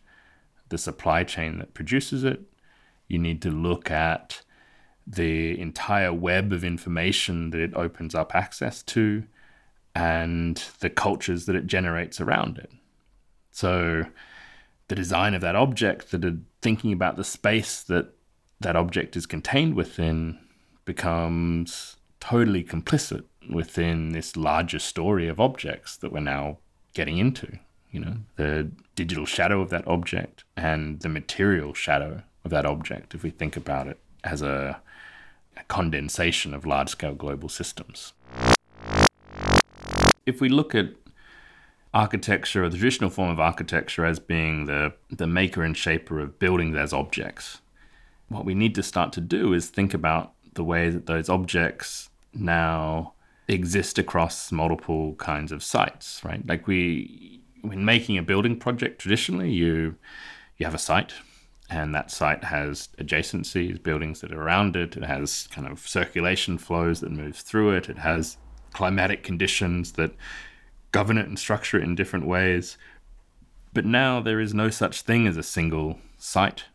the 0.71 0.77
supply 0.77 1.23
chain 1.23 1.59
that 1.59 1.75
produces 1.75 2.23
it. 2.23 2.41
You 3.07 3.19
need 3.19 3.41
to 3.43 3.51
look 3.51 3.91
at 3.91 4.41
the 5.05 5.59
entire 5.59 6.13
web 6.13 6.53
of 6.53 6.63
information 6.63 7.49
that 7.49 7.59
it 7.59 7.75
opens 7.75 8.15
up 8.15 8.33
access 8.33 8.81
to 8.83 9.25
and 9.93 10.63
the 10.79 10.89
cultures 10.89 11.45
that 11.45 11.55
it 11.55 11.67
generates 11.67 12.21
around 12.21 12.57
it. 12.57 12.71
So, 13.51 14.05
the 14.87 14.95
design 14.95 15.33
of 15.33 15.41
that 15.41 15.55
object, 15.55 16.11
that 16.11 16.39
thinking 16.61 16.93
about 16.93 17.17
the 17.17 17.23
space 17.25 17.83
that 17.83 18.13
that 18.61 18.77
object 18.77 19.17
is 19.17 19.25
contained 19.25 19.75
within, 19.75 20.39
becomes 20.85 21.97
totally 22.21 22.63
complicit 22.63 23.25
within 23.49 24.13
this 24.13 24.37
larger 24.37 24.79
story 24.79 25.27
of 25.27 25.39
objects 25.39 25.97
that 25.97 26.13
we're 26.13 26.21
now 26.21 26.59
getting 26.93 27.17
into. 27.17 27.59
You 27.91 27.99
know, 27.99 28.15
the 28.37 28.71
digital 28.95 29.25
shadow 29.25 29.61
of 29.61 29.69
that 29.69 29.87
object 29.87 30.43
and 30.55 30.99
the 31.01 31.09
material 31.09 31.73
shadow 31.73 32.23
of 32.45 32.51
that 32.51 32.65
object, 32.65 33.13
if 33.13 33.23
we 33.23 33.29
think 33.29 33.57
about 33.57 33.87
it 33.87 33.99
as 34.23 34.41
a, 34.41 34.81
a 35.57 35.63
condensation 35.63 36.53
of 36.53 36.65
large 36.65 36.89
scale 36.89 37.13
global 37.13 37.49
systems. 37.49 38.13
If 40.25 40.39
we 40.39 40.49
look 40.49 40.73
at 40.73 40.91
architecture 41.93 42.63
or 42.63 42.69
the 42.69 42.77
traditional 42.77 43.09
form 43.09 43.29
of 43.29 43.39
architecture 43.39 44.05
as 44.05 44.19
being 44.19 44.65
the, 44.65 44.93
the 45.09 45.27
maker 45.27 45.63
and 45.63 45.75
shaper 45.75 46.19
of 46.19 46.39
buildings 46.39 46.77
as 46.77 46.93
objects, 46.93 47.59
what 48.29 48.45
we 48.45 48.53
need 48.53 48.75
to 48.75 48.83
start 48.83 49.11
to 49.13 49.21
do 49.21 49.53
is 49.53 49.69
think 49.69 49.93
about 49.93 50.31
the 50.53 50.63
way 50.63 50.89
that 50.89 51.05
those 51.05 51.27
objects 51.27 52.09
now 52.33 53.13
exist 53.47 53.97
across 53.97 54.51
multiple 54.51 55.15
kinds 55.15 55.51
of 55.51 55.61
sites, 55.61 56.21
right? 56.23 56.45
Like 56.47 56.67
we, 56.67 57.40
when 57.61 57.85
making 57.85 58.17
a 58.17 58.23
building 58.23 58.57
project, 58.57 58.99
traditionally 58.99 59.51
you 59.51 59.95
you 60.57 60.65
have 60.65 60.75
a 60.75 60.79
site, 60.79 61.13
and 61.69 61.95
that 61.95 62.11
site 62.11 62.43
has 62.43 62.89
adjacencies, 62.97 63.81
buildings 63.81 64.21
that 64.21 64.31
are 64.31 64.41
around 64.41 64.75
it. 64.75 64.97
It 64.97 65.03
has 65.03 65.47
kind 65.47 65.67
of 65.67 65.87
circulation 65.87 66.57
flows 66.57 66.99
that 66.99 67.11
move 67.11 67.35
through 67.37 67.71
it. 67.71 67.89
It 67.89 67.97
has 67.99 68.37
climatic 68.73 69.23
conditions 69.23 69.93
that 69.93 70.13
govern 70.91 71.17
it 71.17 71.27
and 71.27 71.39
structure 71.39 71.77
it 71.77 71.83
in 71.83 71.95
different 71.95 72.27
ways. 72.27 72.77
But 73.73 73.85
now 73.85 74.19
there 74.19 74.39
is 74.39 74.53
no 74.53 74.69
such 74.69 75.01
thing 75.01 75.27
as 75.27 75.37
a 75.37 75.43
single 75.43 75.99
site 76.17 76.65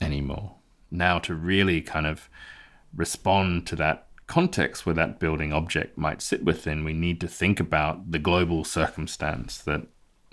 anymore. 0.00 0.54
Now, 0.90 1.18
to 1.20 1.34
really 1.34 1.80
kind 1.80 2.06
of 2.06 2.28
respond 2.94 3.66
to 3.66 3.76
that 3.76 4.06
context 4.26 4.86
where 4.86 4.94
that 4.94 5.18
building 5.18 5.52
object 5.52 5.98
might 5.98 6.22
sit 6.22 6.44
within, 6.44 6.84
we 6.84 6.92
need 6.92 7.20
to 7.20 7.28
think 7.28 7.58
about 7.58 8.12
the 8.12 8.18
global 8.18 8.64
circumstance 8.64 9.58
that 9.58 9.88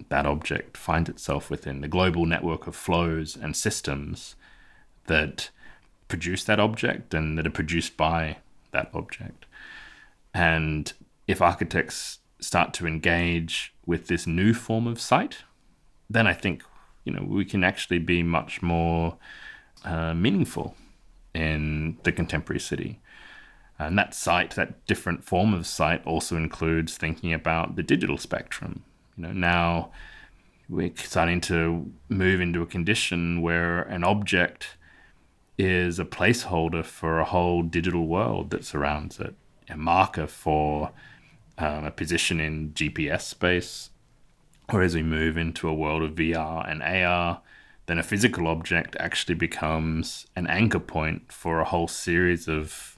that 0.10 0.26
object 0.26 0.78
finds 0.78 1.10
itself 1.10 1.50
within, 1.50 1.82
the 1.82 1.88
global 1.88 2.26
network 2.26 2.68
of 2.68 2.76
flows 2.76 3.36
and 3.36 3.56
systems 3.56 4.36
that 5.08 5.50
produce 6.08 6.44
that 6.44 6.60
object 6.60 7.14
and 7.14 7.38
that 7.38 7.48
are 7.48 7.52
produced 7.52 7.98
by 7.98 8.38
that 8.72 8.90
object. 8.94 9.46
And 10.34 10.92
if 11.28 11.42
architects 11.42 12.20
start 12.40 12.74
to 12.76 12.88
engage 12.88 13.74
with 13.86 14.08
this 14.08 14.28
new 14.28 14.54
form 14.54 14.88
of 14.88 15.00
site, 15.00 15.40
then 16.10 16.28
I 16.28 16.34
think 16.34 16.64
you 17.06 17.14
know 17.14 17.24
we 17.26 17.46
can 17.46 17.64
actually 17.64 18.00
be 18.00 18.24
much 18.24 18.62
more 18.62 19.18
uh, 19.86 20.14
meaningful 20.14 20.76
in 21.34 21.98
the 22.04 22.12
contemporary 22.12 22.60
city. 22.60 23.00
And 23.80 23.98
that 23.98 24.14
site, 24.14 24.52
that 24.56 24.86
different 24.86 25.24
form 25.24 25.56
of 25.56 25.66
site, 25.66 26.06
also 26.06 26.36
includes 26.36 26.98
thinking 26.98 27.34
about 27.34 27.76
the 27.76 27.84
digital 27.84 28.18
spectrum. 28.18 28.84
Know, 29.22 29.34
now 29.34 29.92
we're 30.68 30.94
starting 30.96 31.42
to 31.42 31.92
move 32.10 32.42
into 32.42 32.62
a 32.62 32.66
condition 32.66 33.42
where 33.42 33.82
an 33.84 34.04
object 34.04 34.78
is 35.58 36.00
a 36.00 36.06
placeholder 36.06 36.84
for 36.84 37.20
a 37.20 37.26
whole 37.26 37.62
digital 37.62 38.08
world 38.08 38.50
that 38.50 38.66
surrounds 38.66 39.20
it, 39.20 39.36
a 39.70 39.78
marker 39.78 40.28
for 40.28 40.92
um, 41.58 41.86
a 41.86 41.92
position 41.92 42.40
in 42.40 42.72
GPS 42.72 43.22
space. 43.22 43.90
Or 44.74 44.82
as 44.82 44.96
we 44.96 45.04
move 45.04 45.38
into 45.38 45.68
a 45.68 45.74
world 45.74 46.02
of 46.02 46.16
VR 46.16 46.70
and 46.70 46.82
AR, 46.82 47.42
then 47.86 48.00
a 48.00 48.04
physical 48.04 48.48
object 48.48 48.96
actually 49.00 49.36
becomes 49.36 50.26
an 50.36 50.48
anchor 50.48 50.80
point 50.80 51.32
for 51.32 51.60
a 51.60 51.66
whole 51.66 51.90
series 51.90 52.48
of 52.48 52.98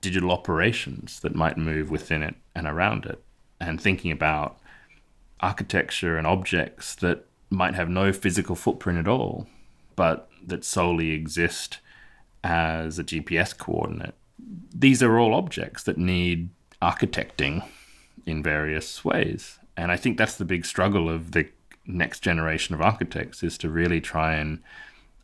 digital 0.00 0.32
operations 0.32 1.20
that 1.20 1.34
might 1.34 1.56
move 1.56 1.90
within 1.90 2.22
it 2.22 2.34
and 2.54 2.66
around 2.66 3.06
it, 3.06 3.22
and 3.60 3.80
thinking 3.80 4.10
about 4.10 4.58
architecture 5.40 6.16
and 6.16 6.26
objects 6.26 6.94
that 6.96 7.26
might 7.50 7.74
have 7.74 7.88
no 7.88 8.12
physical 8.12 8.56
footprint 8.56 8.98
at 8.98 9.08
all, 9.08 9.46
but 9.94 10.28
that 10.44 10.64
solely 10.64 11.10
exist 11.10 11.78
as 12.42 12.98
a 12.98 13.04
GPS 13.04 13.56
coordinate. 13.56 14.14
These 14.74 15.02
are 15.02 15.18
all 15.18 15.34
objects 15.34 15.82
that 15.84 15.98
need 15.98 16.50
architecting 16.82 17.66
in 18.26 18.42
various 18.42 19.04
ways. 19.04 19.58
And 19.76 19.90
I 19.90 19.96
think 19.96 20.18
that's 20.18 20.36
the 20.36 20.44
big 20.44 20.64
struggle 20.64 21.08
of 21.08 21.32
the 21.32 21.48
next 21.86 22.20
generation 22.20 22.74
of 22.74 22.80
architects 22.80 23.42
is 23.42 23.56
to 23.58 23.70
really 23.70 24.00
try 24.00 24.34
and 24.34 24.60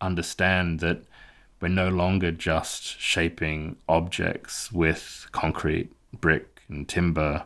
understand 0.01 0.81
that 0.81 1.03
we're 1.61 1.69
no 1.69 1.89
longer 1.89 2.33
just 2.33 3.01
shaping 3.01 3.77
objects 3.89 4.73
with 4.73 5.27
concrete, 5.33 5.93
brick, 6.13 6.61
and 6.69 6.89
timber, 6.89 7.45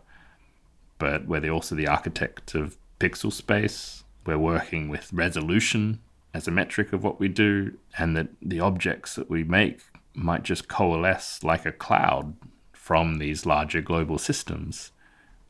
but 0.99 1.27
we're 1.27 1.51
also 1.51 1.75
the 1.75 1.89
architect 1.89 2.55
of 2.55 2.77
pixel 2.99 3.33
space. 3.33 4.05
We're 4.25 4.39
working 4.39 4.89
with 4.89 5.13
resolution 5.13 6.01
as 6.35 6.49
a 6.49 6.51
metric 6.51 6.93
of 6.93 7.03
what 7.03 7.19
we 7.21 7.29
do, 7.29 7.79
and 7.99 8.17
that 8.17 8.29
the 8.43 8.61
objects 8.61 9.15
that 9.15 9.31
we 9.31 9.45
make 9.45 9.81
might 10.15 10.43
just 10.43 10.69
coalesce 10.69 11.43
like 11.43 11.65
a 11.65 11.73
cloud 11.73 12.35
from 12.73 13.19
these 13.19 13.47
larger 13.47 13.81
global 13.81 14.19
systems, 14.19 14.93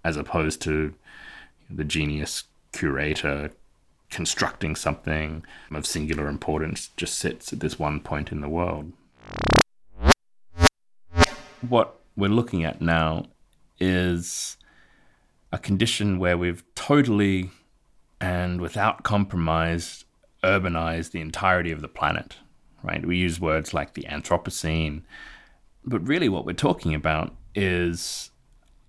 as 0.05 0.17
opposed 0.17 0.61
to 0.63 0.95
the 1.69 1.85
genius 1.85 2.45
curator 2.73 3.51
constructing 4.11 4.77
something 4.77 5.45
of 5.73 5.87
singular 5.87 6.29
importance 6.29 6.91
just 6.97 7.19
sits 7.19 7.53
at 7.53 7.61
this 7.61 7.79
one 7.79 8.01
point 8.01 8.31
in 8.31 8.41
the 8.41 8.49
world. 8.49 8.93
What 11.69 11.99
we're 12.17 12.29
looking 12.29 12.65
at 12.65 12.81
now 12.81 13.27
is 13.81 14.57
a 15.57 15.59
condition 15.59 16.19
where 16.19 16.37
we've 16.37 16.63
totally 16.75 17.51
and 18.21 18.61
without 18.61 19.05
compromise 19.05 20.05
urbanized 20.45 21.13
the 21.13 21.21
entirety 21.21 21.73
of 21.73 21.81
the 21.81 21.89
planet, 21.89 22.37
right? 22.83 23.07
We 23.07 23.17
use 23.17 23.41
words 23.41 23.73
like 23.73 23.95
the 23.95 24.03
Anthropocene 24.03 25.03
But 25.83 26.07
really, 26.07 26.29
what 26.29 26.45
we're 26.45 26.53
talking 26.53 26.95
about 26.95 27.35
is 27.55 28.31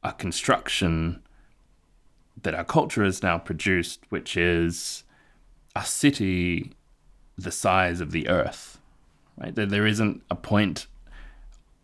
a 0.03 0.11
construction 0.11 1.21
that 2.43 2.53
our 2.53 2.65
culture 2.65 3.03
has 3.03 3.23
now 3.23 3.37
produced, 3.37 4.01
which 4.09 4.35
is 4.35 5.03
a 5.73 5.85
city 5.85 6.73
the 7.37 7.51
size 7.51 8.01
of 8.01 8.11
the 8.11 8.27
Earth. 8.27 8.79
Right? 9.37 9.55
There 9.55 9.87
isn't 9.87 10.21
a 10.29 10.35
point 10.35 10.87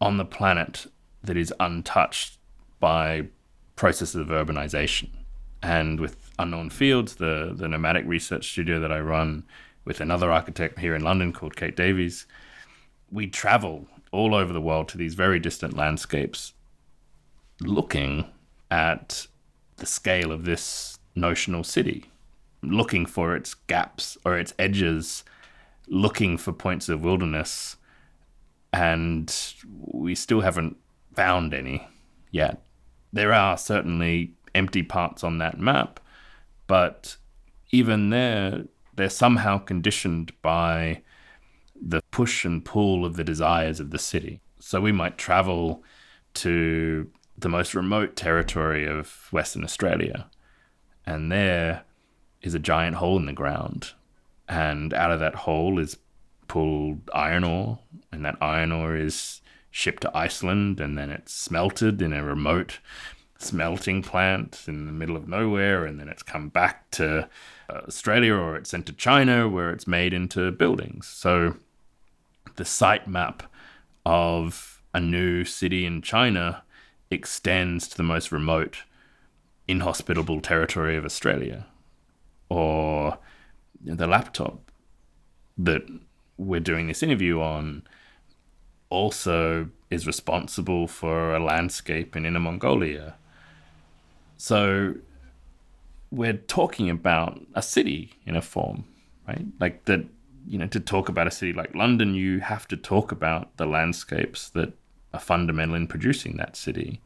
on 0.02 0.18
the 0.18 0.26
planet 0.26 0.88
that 1.24 1.38
is 1.38 1.54
untouched 1.58 2.38
by 2.82 3.28
processes 3.76 4.16
of 4.16 4.28
urbanization. 4.28 5.10
And 5.62 6.00
with 6.00 6.32
Unknown 6.40 6.70
Fields, 6.70 7.16
the, 7.16 7.54
the 7.56 7.68
nomadic 7.68 8.06
research 8.06 8.50
studio 8.50 8.80
that 8.80 8.92
I 8.92 9.00
run 9.00 9.44
with 9.86 10.02
another 10.02 10.32
architect 10.32 10.80
here 10.80 10.96
in 10.96 11.04
London 11.04 11.32
called 11.34 11.56
Kate 11.56 11.76
Davies, 11.76 12.26
we 13.12 13.28
travel 13.28 13.88
all 14.12 14.36
over 14.36 14.54
the 14.54 14.62
world 14.62 14.88
to 14.90 14.98
these 14.98 15.14
very 15.14 15.40
distant 15.40 15.76
landscapes 15.76 16.54
looking 17.62 18.26
at 18.70 19.28
the 19.78 19.86
scale 19.86 20.32
of 20.32 20.46
this 20.46 21.00
notional 21.16 21.64
city, 21.64 22.06
looking 22.62 23.06
for 23.06 23.36
its 23.36 23.54
gaps 23.54 24.18
or 24.26 24.38
its 24.38 24.54
edges, 24.60 25.24
looking 25.88 26.38
for 26.38 26.52
points 26.52 26.90
of 26.90 27.04
wilderness. 27.04 27.78
And 28.72 29.34
we 29.86 30.16
still 30.16 30.42
haven't 30.42 30.78
found 31.16 31.54
any 31.54 31.88
yet. 32.32 32.62
There 33.14 33.32
are 33.32 33.58
certainly 33.58 34.34
empty 34.56 34.84
parts 34.84 35.24
on 35.24 35.38
that 35.38 35.60
map, 35.60 36.00
but 36.68 37.16
even 37.70 38.10
there, 38.10 38.66
they're 38.96 39.10
somehow 39.10 39.60
conditioned 39.60 40.34
by 40.42 41.04
the 41.80 42.02
push 42.12 42.44
and 42.44 42.66
pull 42.66 43.06
of 43.06 43.16
the 43.16 43.24
desires 43.24 43.80
of 43.80 43.92
the 43.92 44.00
city. 44.00 44.42
So 44.60 44.82
we 44.82 44.92
might 44.92 45.18
travel 45.18 45.84
to 46.36 47.10
the 47.38 47.50
most 47.50 47.76
remote 47.76 48.16
territory 48.16 48.88
of 48.88 49.28
Western 49.32 49.64
Australia, 49.64 50.28
and 51.06 51.32
there 51.32 51.84
is 52.42 52.56
a 52.56 52.60
giant 52.60 52.96
hole 52.96 53.18
in 53.18 53.26
the 53.26 53.34
ground. 53.34 53.92
And 54.50 54.94
out 54.94 55.12
of 55.12 55.20
that 55.20 55.36
hole 55.36 55.80
is 55.80 55.98
pulled 56.48 57.10
iron 57.14 57.44
ore, 57.44 57.80
and 58.12 58.26
that 58.26 58.38
iron 58.42 58.72
ore 58.72 58.96
is 58.96 59.42
shipped 59.74 60.04
to 60.04 60.16
Iceland, 60.16 60.80
and 60.80 60.96
then 60.98 61.10
it's 61.10 61.34
smelted 61.34 62.00
in 62.00 62.14
a 62.14 62.24
remote 62.24 62.80
smelting 63.40 64.04
plant 64.04 64.66
in 64.68 64.86
the 64.86 64.92
middle 64.92 65.18
of 65.18 65.28
nowhere, 65.28 65.84
and 65.84 66.00
then 66.00 66.08
it's 66.08 66.22
come 66.22 66.48
back 66.48 66.90
to 66.92 67.28
uh, 67.70 67.82
Australia 67.88 68.36
or 68.36 68.56
it's 68.56 68.70
sent 68.70 68.86
to 68.86 68.94
China 68.94 69.50
where 69.50 69.72
it's 69.72 69.88
made 69.88 70.14
into 70.14 70.52
buildings. 70.52 71.08
So 71.08 71.58
the 72.56 72.66
site 72.66 73.08
map 73.08 73.44
of 74.06 74.82
a 74.94 75.00
new 75.00 75.44
city 75.44 75.86
in 75.86 76.04
China 76.04 76.64
extends 77.10 77.88
to 77.88 77.98
the 77.98 78.04
most 78.04 78.32
remote, 78.32 78.84
inhospitable 79.68 80.40
territory 80.40 80.96
of 80.96 81.04
Australia. 81.04 81.66
Or 82.48 83.18
the 83.84 84.08
laptop 84.08 84.72
that 85.58 85.82
we're 86.38 86.60
doing 86.60 86.88
this 86.88 87.02
interview 87.02 87.42
on 87.42 87.84
also 88.94 89.70
is 89.90 90.08
responsible 90.08 90.88
for 90.88 91.36
a 91.36 91.44
landscape 91.44 92.16
in 92.16 92.26
Inner 92.26 92.40
Mongolia 92.40 93.16
so 94.44 94.96
we're 96.12 96.34
talking 96.34 96.90
about 96.90 97.40
a 97.56 97.62
city 97.62 98.12
in 98.26 98.36
a 98.36 98.42
form, 98.42 98.84
right? 99.26 99.46
Like 99.58 99.86
that, 99.86 100.06
you 100.46 100.58
know, 100.58 100.68
to 100.68 100.82
talk 100.82 101.08
about 101.08 101.28
a 101.28 101.32
city 101.32 101.54
like 101.54 101.74
London, 101.74 102.14
you 102.14 102.42
have 102.42 102.68
to 102.68 102.76
talk 102.76 103.14
about 103.14 103.56
the 103.56 103.66
landscapes 103.66 104.50
that 104.50 104.74
are 105.14 105.20
fundamental 105.22 105.76
in 105.76 105.88
producing 105.88 106.36
that 106.36 106.58
city, 106.58 107.02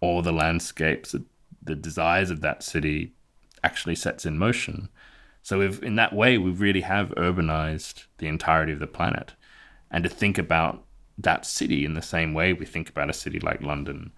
or 0.00 0.22
the 0.22 0.32
landscapes 0.32 1.10
that 1.10 1.24
the 1.60 1.74
desires 1.74 2.30
of 2.30 2.40
that 2.42 2.62
city 2.62 3.12
actually 3.64 3.96
sets 3.96 4.24
in 4.24 4.38
motion. 4.38 4.88
So 5.42 5.58
we've, 5.58 5.82
in 5.82 5.96
that 5.96 6.12
way, 6.12 6.38
we 6.38 6.52
really 6.52 6.82
have 6.82 7.08
urbanized 7.16 8.04
the 8.18 8.28
entirety 8.28 8.72
of 8.72 8.78
the 8.78 8.86
planet. 8.86 9.32
And 9.90 10.04
to 10.04 10.10
think 10.10 10.38
about 10.38 10.84
that 11.22 11.46
city 11.46 11.84
in 11.84 11.94
the 11.94 12.02
same 12.02 12.34
way 12.34 12.52
we 12.52 12.66
think 12.66 12.88
about 12.88 13.10
a 13.10 13.14
city 13.14 13.40
like 13.40 13.62
London, 13.62 14.12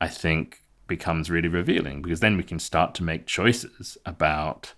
I 0.00 0.08
think 0.08 0.62
becomes 0.86 1.30
really 1.30 1.48
revealing 1.48 2.00
because 2.02 2.20
then 2.20 2.36
we 2.36 2.42
can 2.42 2.58
start 2.58 2.94
to 2.94 3.02
make 3.02 3.26
choices 3.26 3.98
about 4.06 4.74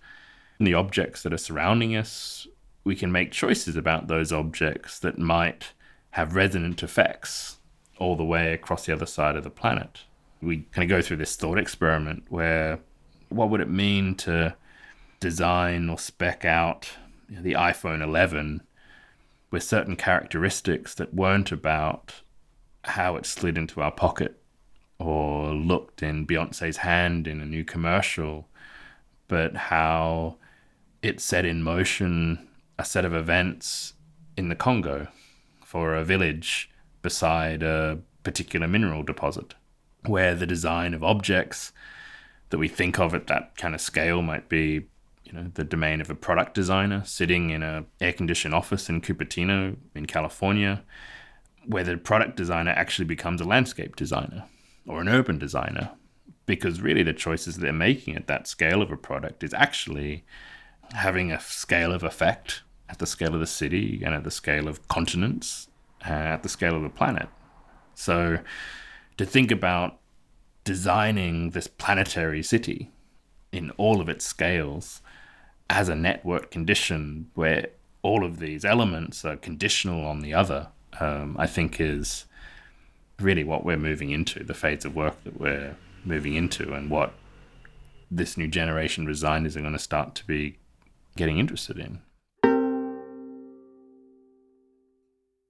the 0.59 0.73
objects 0.73 1.23
that 1.23 1.33
are 1.33 1.37
surrounding 1.37 1.95
us. 1.95 2.47
We 2.83 2.95
can 2.95 3.11
make 3.11 3.31
choices 3.31 3.75
about 3.75 4.07
those 4.07 4.31
objects 4.31 4.99
that 4.99 5.17
might 5.17 5.73
have 6.11 6.35
resonant 6.35 6.83
effects 6.83 7.57
all 7.97 8.15
the 8.15 8.23
way 8.23 8.53
across 8.53 8.85
the 8.85 8.93
other 8.93 9.05
side 9.05 9.35
of 9.35 9.43
the 9.43 9.49
planet. 9.49 10.01
We 10.41 10.65
kind 10.71 10.83
of 10.83 10.89
go 10.89 11.01
through 11.01 11.17
this 11.17 11.35
thought 11.35 11.57
experiment 11.57 12.23
where 12.29 12.79
what 13.29 13.49
would 13.49 13.61
it 13.61 13.69
mean 13.69 14.15
to 14.15 14.55
design 15.19 15.89
or 15.89 15.97
spec 15.97 16.43
out 16.43 16.89
the 17.29 17.53
iPhone 17.53 18.03
11 18.03 18.61
with 19.51 19.61
certain 19.61 19.95
characteristics 19.95 20.95
that 20.95 21.13
weren't 21.13 21.51
about 21.51 22.21
how 22.85 23.15
it 23.15 23.25
slid 23.25 23.57
into 23.57 23.81
our 23.81 23.91
pocket 23.91 24.41
or 24.97 25.53
looked 25.53 26.01
in 26.01 26.25
Beyonce's 26.25 26.77
hand 26.77 27.27
in 27.27 27.41
a 27.41 27.45
new 27.45 27.63
commercial, 27.63 28.47
but 29.27 29.55
how 29.55 30.37
it 31.01 31.19
set 31.19 31.45
in 31.45 31.61
motion 31.61 32.47
a 32.79 32.85
set 32.85 33.05
of 33.05 33.13
events 33.13 33.93
in 34.37 34.49
the 34.49 34.55
Congo 34.55 35.07
for 35.65 35.95
a 35.95 36.03
village 36.03 36.69
beside 37.01 37.61
a 37.61 37.99
particular 38.23 38.67
mineral 38.67 39.03
deposit, 39.03 39.55
where 40.05 40.35
the 40.35 40.47
design 40.47 40.93
of 40.93 41.03
objects 41.03 41.71
that 42.49 42.57
we 42.57 42.67
think 42.67 42.99
of 42.99 43.13
at 43.13 43.27
that 43.27 43.55
kind 43.57 43.73
of 43.73 43.81
scale 43.81 44.21
might 44.21 44.47
be 44.49 44.85
you 45.31 45.39
know 45.39 45.51
the 45.53 45.63
domain 45.63 46.01
of 46.01 46.09
a 46.09 46.15
product 46.15 46.53
designer 46.53 47.03
sitting 47.05 47.49
in 47.51 47.63
an 47.63 47.85
air-conditioned 47.99 48.53
office 48.53 48.89
in 48.89 49.01
Cupertino 49.01 49.77
in 49.95 50.05
California 50.05 50.83
where 51.65 51.83
the 51.83 51.97
product 51.97 52.35
designer 52.35 52.71
actually 52.71 53.05
becomes 53.05 53.39
a 53.39 53.45
landscape 53.45 53.95
designer 53.95 54.45
or 54.87 55.01
an 55.01 55.07
urban 55.07 55.37
designer 55.37 55.91
because 56.45 56.81
really 56.81 57.03
the 57.03 57.13
choices 57.13 57.57
they're 57.57 57.71
making 57.71 58.15
at 58.15 58.27
that 58.27 58.47
scale 58.47 58.81
of 58.81 58.91
a 58.91 58.97
product 58.97 59.43
is 59.43 59.53
actually 59.53 60.25
having 60.93 61.31
a 61.31 61.39
scale 61.39 61.93
of 61.93 62.03
effect 62.03 62.63
at 62.89 62.99
the 62.99 63.05
scale 63.05 63.33
of 63.33 63.39
the 63.39 63.47
city 63.47 64.01
and 64.03 64.13
at 64.13 64.23
the 64.23 64.31
scale 64.31 64.67
of 64.67 64.85
continents 64.87 65.69
and 66.03 66.27
at 66.27 66.43
the 66.43 66.49
scale 66.49 66.75
of 66.75 66.81
the 66.81 66.89
planet. 66.89 67.29
So 67.93 68.39
to 69.17 69.25
think 69.25 69.51
about 69.51 69.99
designing 70.63 71.51
this 71.51 71.67
planetary 71.67 72.43
city 72.43 72.91
in 73.51 73.69
all 73.71 74.01
of 74.01 74.09
its 74.09 74.25
scales 74.25 75.01
as 75.71 75.87
a 75.87 75.95
network 75.95 76.51
condition 76.51 77.31
where 77.33 77.69
all 78.01 78.25
of 78.25 78.39
these 78.39 78.65
elements 78.65 79.23
are 79.23 79.37
conditional 79.37 80.05
on 80.05 80.19
the 80.19 80.33
other, 80.33 80.67
um, 80.99 81.35
I 81.39 81.47
think 81.47 81.79
is 81.79 82.25
really 83.19 83.45
what 83.45 83.63
we're 83.63 83.77
moving 83.77 84.09
into, 84.11 84.43
the 84.43 84.53
phase 84.53 84.83
of 84.83 84.95
work 84.95 85.23
that 85.23 85.39
we're 85.39 85.77
moving 86.03 86.35
into, 86.35 86.73
and 86.73 86.89
what 86.89 87.13
this 88.09 88.35
new 88.35 88.49
generation 88.49 89.03
of 89.03 89.09
designers 89.09 89.55
are 89.55 89.61
going 89.61 89.71
to 89.71 89.79
start 89.79 90.13
to 90.15 90.25
be 90.25 90.57
getting 91.15 91.39
interested 91.39 91.79
in. 91.79 92.01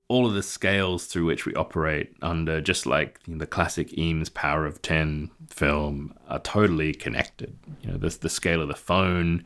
All 0.08 0.28
of 0.28 0.34
the 0.34 0.44
scales 0.44 1.06
through 1.08 1.26
which 1.26 1.48
we 1.48 1.56
operate 1.56 2.14
under, 2.22 2.62
just 2.62 2.86
like 2.86 3.22
the 3.28 3.48
classic 3.48 3.98
Eames 3.98 4.30
Power 4.30 4.68
of 4.68 4.82
10 4.84 5.32
film, 5.50 6.14
are 6.28 6.40
totally 6.40 6.94
connected. 6.94 7.58
You 7.82 7.92
know, 7.92 7.98
the, 7.98 8.10
the 8.10 8.30
scale 8.30 8.62
of 8.62 8.68
the 8.68 8.76
phone 8.76 9.46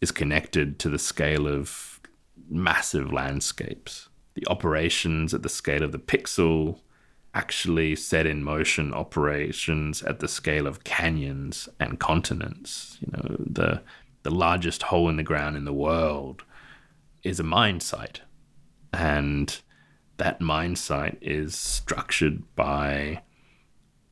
is 0.00 0.10
connected 0.10 0.78
to 0.78 0.88
the 0.88 0.98
scale 0.98 1.46
of 1.46 2.00
massive 2.48 3.12
landscapes. 3.12 4.08
The 4.34 4.46
operations 4.48 5.34
at 5.34 5.42
the 5.42 5.48
scale 5.48 5.82
of 5.82 5.92
the 5.92 5.98
pixel 5.98 6.80
actually 7.34 7.94
set 7.94 8.26
in 8.26 8.42
motion 8.42 8.92
operations 8.92 10.02
at 10.02 10.18
the 10.18 10.28
scale 10.28 10.66
of 10.66 10.84
canyons 10.84 11.68
and 11.78 12.00
continents. 12.00 12.98
You 13.00 13.12
know, 13.12 13.36
the 13.38 13.82
the 14.22 14.30
largest 14.30 14.82
hole 14.84 15.08
in 15.08 15.16
the 15.16 15.22
ground 15.22 15.56
in 15.56 15.64
the 15.64 15.72
world 15.72 16.44
is 17.22 17.40
a 17.40 17.44
mine 17.44 17.80
site. 17.80 18.20
And 18.92 19.58
that 20.16 20.40
mine 20.40 20.76
site 20.76 21.18
is 21.20 21.54
structured 21.54 22.42
by 22.54 23.22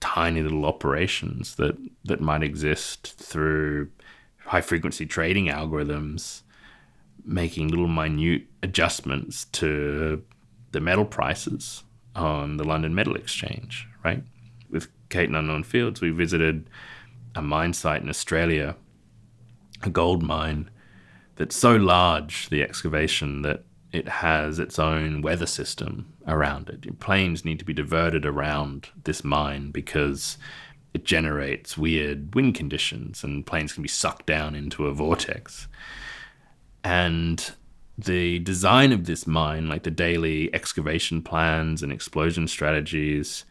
tiny 0.01 0.43
little 0.43 0.65
operations 0.65 1.57
that, 1.57 1.77
that 2.05 2.21
might 2.21 2.43
exist 2.43 3.15
through 3.19 3.91
high 4.49 4.61
frequency 4.61 5.07
trading 5.07 5.47
algorithms, 5.47 6.43
making 7.25 7.69
little 7.69 7.89
minute 7.89 8.47
adjustments 8.63 9.45
to 9.53 10.23
the 10.73 10.81
metal 10.81 11.05
prices 11.05 11.85
on 12.17 12.57
the 12.57 12.65
London 12.65 12.95
Metal 12.95 13.15
Exchange, 13.15 13.87
right? 14.05 14.23
With 14.71 14.89
Kate 15.11 15.29
and 15.29 15.37
Unknown 15.37 15.65
Fields, 15.65 16.01
we 16.01 16.11
visited 16.11 16.69
a 17.35 17.43
mine 17.43 17.73
site 17.73 18.03
in 18.03 18.09
Australia, 18.09 18.75
a 19.83 19.91
gold 19.91 20.23
mine 20.23 20.71
that's 21.37 21.57
so 21.57 21.77
large, 21.77 22.49
the 22.49 22.63
excavation, 22.63 23.43
that 23.43 23.65
it 23.93 24.09
has 24.09 24.59
its 24.59 24.79
own 24.79 25.23
weather 25.23 25.47
system 25.47 26.13
around 26.27 26.69
it. 26.69 26.99
Planes 26.99 27.45
need 27.45 27.59
to 27.59 27.65
be 27.65 27.73
diverted 27.73 28.27
around 28.27 28.89
this 29.05 29.25
mine 29.25 29.71
because 29.71 30.37
it 30.95 31.05
generates 31.05 31.77
weird 31.77 32.35
wind 32.35 32.55
conditions 32.55 33.23
and 33.23 33.47
planes 33.47 33.73
can 33.73 33.83
be 33.83 33.89
sucked 33.89 34.27
down 34.27 34.55
into 34.55 34.87
a 34.87 34.93
vortex. 34.93 35.69
And 36.83 37.53
the 37.97 38.39
design 38.39 38.93
of 38.93 39.07
this 39.07 39.27
mine, 39.27 39.69
like 39.69 39.83
the 39.83 39.91
daily 39.91 40.55
excavation 40.55 41.21
plans 41.23 41.83
and 41.83 41.93
explosion 41.93 42.47
strategies, 42.49 43.45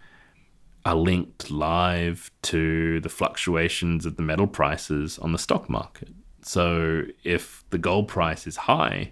are 0.86 0.96
linked 0.96 1.52
live 1.52 2.32
to 2.42 3.02
the 3.02 3.10
fluctuations 3.10 4.06
of 4.06 4.16
the 4.16 4.24
metal 4.24 4.48
prices 4.48 5.20
on 5.20 5.34
the 5.34 5.38
stock 5.38 5.70
market. 5.70 6.10
So 6.44 7.04
if 7.26 7.66
the 7.72 7.78
gold 7.78 8.08
price 8.08 8.48
is 8.48 8.56
high, 8.56 9.12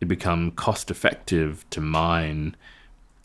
it 0.00 0.08
becomes 0.08 0.54
cost 0.56 0.90
effective 0.90 1.64
to 1.70 1.80
mine 1.80 2.56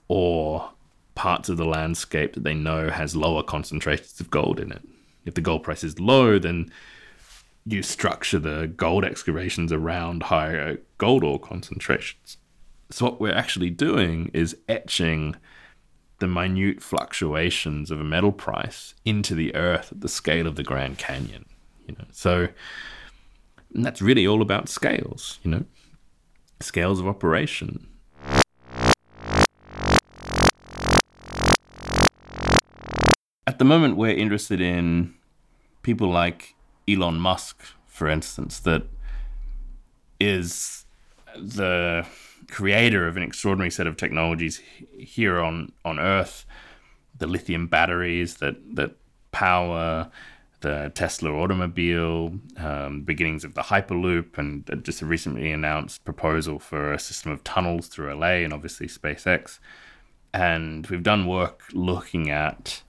or 0.08 0.70
parts 1.16 1.50
of 1.50 1.58
the 1.58 1.66
landscape 1.66 2.34
that 2.34 2.44
they 2.44 2.54
know 2.54 2.90
has 2.90 3.16
lower 3.16 3.42
concentrations 3.42 4.20
of 4.20 4.30
gold 4.30 4.60
in 4.60 4.72
it. 4.72 4.82
If 5.26 5.34
the 5.34 5.42
gold 5.42 5.64
price 5.64 5.84
is 5.84 6.00
low, 6.00 6.38
then 6.38 6.72
you 7.66 7.82
structure 7.82 8.38
the 8.38 8.68
gold 8.68 9.04
excavations 9.04 9.72
around 9.72 10.24
higher 10.24 10.80
gold 10.98 11.24
ore 11.24 11.40
concentrations. 11.40 12.38
So 12.92 13.06
what 13.06 13.20
we're 13.20 13.34
actually 13.34 13.72
doing 13.72 14.30
is 14.34 14.56
etching 14.70 15.36
the 16.20 16.28
minute 16.28 16.82
fluctuations 16.82 17.92
of 17.92 18.00
a 18.00 18.04
metal 18.04 18.32
price 18.32 18.94
into 19.04 19.34
the 19.34 19.54
earth 19.56 19.92
at 19.92 20.02
the 20.02 20.08
scale 20.08 20.48
of 20.48 20.56
the 20.56 20.64
Grand 20.64 20.98
Canyon. 20.98 21.46
You 21.88 21.96
know, 21.98 22.06
so 22.12 22.48
that's 23.72 24.02
really 24.02 24.28
all 24.28 24.42
about 24.42 24.70
scales. 24.70 25.40
You 25.44 25.52
know, 25.52 25.66
scales 26.62 27.00
of 27.00 27.08
operation. 27.08 27.88
At 33.48 33.60
the 33.60 33.66
moment, 33.66 33.96
we're 33.96 34.16
interested 34.16 34.60
in 34.60 35.14
people 35.84 36.10
like 36.10 36.56
Elon 36.90 37.20
Musk, 37.20 37.62
for 37.86 38.10
instance, 38.10 38.60
that 38.62 38.84
is 40.20 40.86
the 41.36 42.08
creator 42.50 43.08
of 43.08 43.18
an 43.18 43.24
extraordinary 43.24 43.70
set 43.70 43.86
of 43.86 43.98
technologies 43.98 44.62
here 44.98 45.40
on, 45.40 45.72
on 45.84 46.00
Earth, 46.00 46.46
the 47.18 47.28
lithium 47.28 47.68
batteries 47.68 48.36
that, 48.36 48.56
that 48.76 48.96
power 49.32 50.10
the 50.62 50.92
Tesla 50.96 51.32
automobile, 51.32 52.34
um, 52.58 53.04
beginnings 53.04 53.44
of 53.44 53.54
the 53.54 53.62
Hyperloop, 53.62 54.40
and 54.40 54.82
just 54.84 55.04
a 55.04 55.06
recently 55.06 55.52
announced 55.52 56.04
proposal 56.04 56.58
for 56.58 56.92
a 56.92 56.98
system 56.98 57.32
of 57.32 57.44
tunnels 57.44 57.88
through 57.88 58.12
LA 58.16 58.42
and 58.44 58.52
obviously 58.52 58.88
SpaceX. 58.88 59.60
And 60.34 60.88
we've 60.88 61.04
done 61.04 61.28
work 61.28 61.62
looking 61.74 62.32
at 62.32 62.82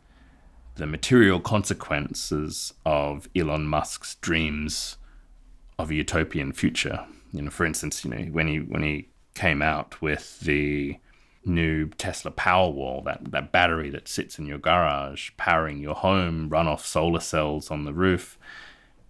the 0.77 0.87
material 0.87 1.41
consequences 1.41 2.73
of 2.85 3.29
Elon 3.35 3.67
Musk's 3.67 4.15
dreams 4.17 4.97
of 5.79 5.91
a 5.91 5.95
utopian 5.95 6.53
future. 6.53 7.05
You 7.33 7.43
know, 7.43 7.51
for 7.51 7.67
instance, 7.67 8.05
you 8.05 8.11
know, 8.11 8.25
when 8.27 8.47
he 8.47 8.59
when 8.59 8.83
he 8.83 9.09
came 9.35 9.63
out 9.63 10.01
with 10.01 10.41
the 10.41 10.99
new 11.45 11.89
Tesla 11.91 12.31
Powerwall, 12.31 13.05
that, 13.05 13.31
that 13.31 13.53
battery 13.53 13.89
that 13.91 14.09
sits 14.09 14.39
in 14.39 14.47
your 14.47 14.59
garage, 14.59 15.31
powering 15.37 15.79
your 15.79 15.95
home, 15.95 16.49
run 16.49 16.67
off 16.67 16.85
solar 16.85 17.21
cells 17.21 17.71
on 17.71 17.85
the 17.85 17.93
roof. 17.93 18.39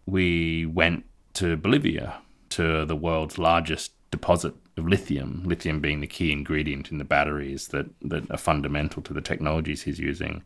We 0.04 0.66
went 0.66 1.04
to 1.34 1.56
Bolivia, 1.56 2.18
to 2.50 2.84
the 2.84 2.96
world's 2.96 3.38
largest 3.38 3.92
deposit 4.10 4.54
of 4.76 4.86
lithium, 4.86 5.42
lithium 5.44 5.80
being 5.80 6.00
the 6.00 6.06
key 6.06 6.30
ingredient 6.30 6.90
in 6.90 6.98
the 6.98 7.04
batteries 7.04 7.68
that, 7.68 7.86
that 8.02 8.30
are 8.30 8.36
fundamental 8.36 9.02
to 9.02 9.14
the 9.14 9.20
technologies 9.20 9.82
he's 9.82 9.98
using. 9.98 10.42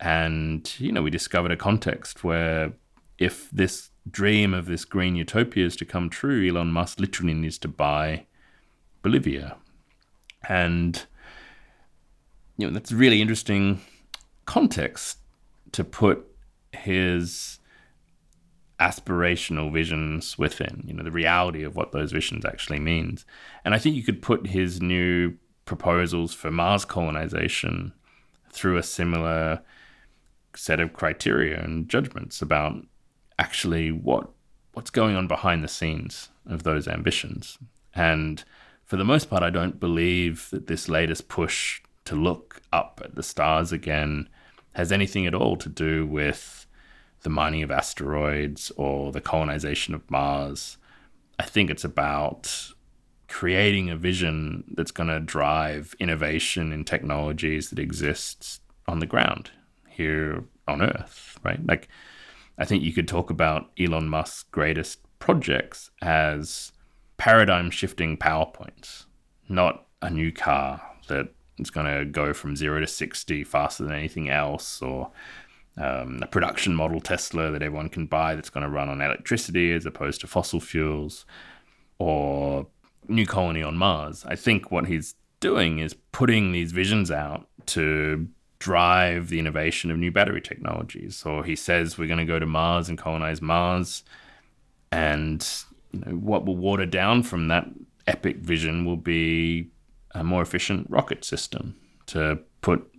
And, 0.00 0.72
you 0.78 0.92
know, 0.92 1.02
we 1.02 1.10
discovered 1.10 1.50
a 1.50 1.56
context 1.56 2.22
where 2.22 2.72
if 3.18 3.50
this 3.50 3.90
dream 4.08 4.54
of 4.54 4.66
this 4.66 4.84
green 4.84 5.16
utopia 5.16 5.66
is 5.66 5.76
to 5.76 5.84
come 5.84 6.08
true, 6.08 6.48
Elon 6.48 6.70
Musk 6.70 7.00
literally 7.00 7.34
needs 7.34 7.58
to 7.58 7.68
buy 7.68 8.26
Bolivia. 9.02 9.56
And 10.48 11.04
you 12.58 12.66
know 12.66 12.72
that's 12.72 12.90
a 12.90 12.96
really 12.96 13.22
interesting 13.22 13.80
context 14.44 15.18
to 15.72 15.84
put 15.84 16.26
his 16.72 17.60
aspirational 18.80 19.72
visions 19.72 20.38
within 20.38 20.82
you 20.84 20.92
know 20.92 21.02
the 21.02 21.10
reality 21.10 21.62
of 21.62 21.74
what 21.76 21.92
those 21.92 22.12
visions 22.12 22.44
actually 22.44 22.78
means. 22.80 23.24
And 23.64 23.74
i 23.74 23.78
think 23.78 23.96
you 23.96 24.02
could 24.02 24.20
put 24.20 24.48
his 24.48 24.82
new 24.82 25.34
proposals 25.64 26.34
for 26.34 26.50
mars 26.50 26.84
colonization 26.84 27.92
through 28.50 28.76
a 28.78 28.82
similar 28.82 29.60
set 30.54 30.80
of 30.80 30.92
criteria 30.92 31.62
and 31.62 31.88
judgments 31.88 32.42
about 32.42 32.74
actually 33.38 33.90
what 33.90 34.28
what's 34.72 34.90
going 34.90 35.16
on 35.16 35.26
behind 35.26 35.62
the 35.62 35.68
scenes 35.68 36.28
of 36.46 36.62
those 36.62 36.86
ambitions 36.86 37.58
and 37.94 38.44
for 38.88 38.96
the 38.96 39.04
most 39.04 39.28
part, 39.28 39.42
I 39.42 39.50
don't 39.50 39.78
believe 39.78 40.48
that 40.50 40.66
this 40.66 40.88
latest 40.88 41.28
push 41.28 41.82
to 42.06 42.16
look 42.16 42.62
up 42.72 43.02
at 43.04 43.16
the 43.16 43.22
stars 43.22 43.70
again 43.70 44.30
has 44.72 44.90
anything 44.90 45.26
at 45.26 45.34
all 45.34 45.56
to 45.56 45.68
do 45.68 46.06
with 46.06 46.66
the 47.20 47.28
mining 47.28 47.62
of 47.62 47.70
asteroids 47.70 48.72
or 48.76 49.12
the 49.12 49.20
colonization 49.20 49.92
of 49.92 50.10
Mars. 50.10 50.78
I 51.38 51.42
think 51.42 51.68
it's 51.68 51.84
about 51.84 52.72
creating 53.28 53.90
a 53.90 53.96
vision 53.96 54.64
that's 54.74 54.90
going 54.90 55.10
to 55.10 55.20
drive 55.20 55.94
innovation 56.00 56.72
in 56.72 56.86
technologies 56.86 57.68
that 57.68 57.78
exists 57.78 58.60
on 58.86 59.00
the 59.00 59.06
ground 59.06 59.50
here 59.98 60.44
on 60.66 60.80
Earth, 60.80 61.38
right? 61.44 61.60
Like, 61.66 61.88
I 62.56 62.64
think 62.64 62.82
you 62.82 62.92
could 62.92 63.08
talk 63.08 63.28
about 63.28 63.70
Elon 63.78 64.08
Musk's 64.08 64.44
greatest 64.44 65.00
projects 65.18 65.90
as 66.00 66.72
paradigm 67.18 67.70
shifting 67.70 68.16
PowerPoints, 68.16 69.06
not 69.48 69.86
a 70.00 70.08
new 70.08 70.32
car 70.32 70.80
that 71.08 71.28
is 71.58 71.70
going 71.70 71.86
to 71.86 72.04
go 72.04 72.32
from 72.32 72.56
zero 72.56 72.80
to 72.80 72.86
60 72.86 73.42
faster 73.44 73.82
than 73.82 73.92
anything 73.92 74.30
else, 74.30 74.80
or 74.80 75.10
um, 75.76 76.20
a 76.22 76.26
production 76.26 76.74
model 76.74 77.00
Tesla 77.00 77.50
that 77.50 77.62
everyone 77.62 77.88
can 77.88 78.06
buy 78.06 78.36
that's 78.36 78.50
going 78.50 78.64
to 78.64 78.70
run 78.70 78.88
on 78.88 79.02
electricity 79.02 79.72
as 79.72 79.84
opposed 79.84 80.20
to 80.20 80.28
fossil 80.28 80.60
fuels, 80.60 81.26
or 81.98 82.68
new 83.08 83.26
colony 83.26 83.62
on 83.62 83.76
Mars. 83.76 84.24
I 84.28 84.36
think 84.36 84.70
what 84.70 84.86
he's 84.86 85.16
doing 85.40 85.80
is 85.80 85.94
putting 86.12 86.52
these 86.52 86.70
visions 86.70 87.10
out 87.10 87.48
to 87.66 88.28
drive 88.58 89.28
the 89.28 89.38
innovation 89.38 89.90
of 89.90 89.98
new 89.98 90.10
battery 90.10 90.40
technologies. 90.40 91.16
So 91.16 91.42
he 91.42 91.54
says 91.54 91.96
we're 91.96 92.08
going 92.08 92.18
to 92.18 92.24
go 92.24 92.38
to 92.38 92.46
Mars 92.46 92.88
and 92.88 92.98
colonize 92.98 93.40
Mars. 93.40 94.02
And 94.90 95.46
you 95.92 96.00
know, 96.00 96.12
what 96.12 96.44
will 96.44 96.56
water 96.56 96.86
down 96.86 97.22
from 97.22 97.48
that 97.48 97.66
epic 98.06 98.38
vision 98.38 98.84
will 98.84 98.96
be 98.96 99.68
a 100.12 100.24
more 100.24 100.42
efficient 100.42 100.86
rocket 100.90 101.24
system 101.24 101.76
to 102.06 102.38
put 102.62 102.90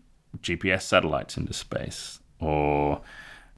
GPS 0.42 0.84
satellites 0.84 1.36
into 1.38 1.54
space 1.54 2.20
or 2.40 3.02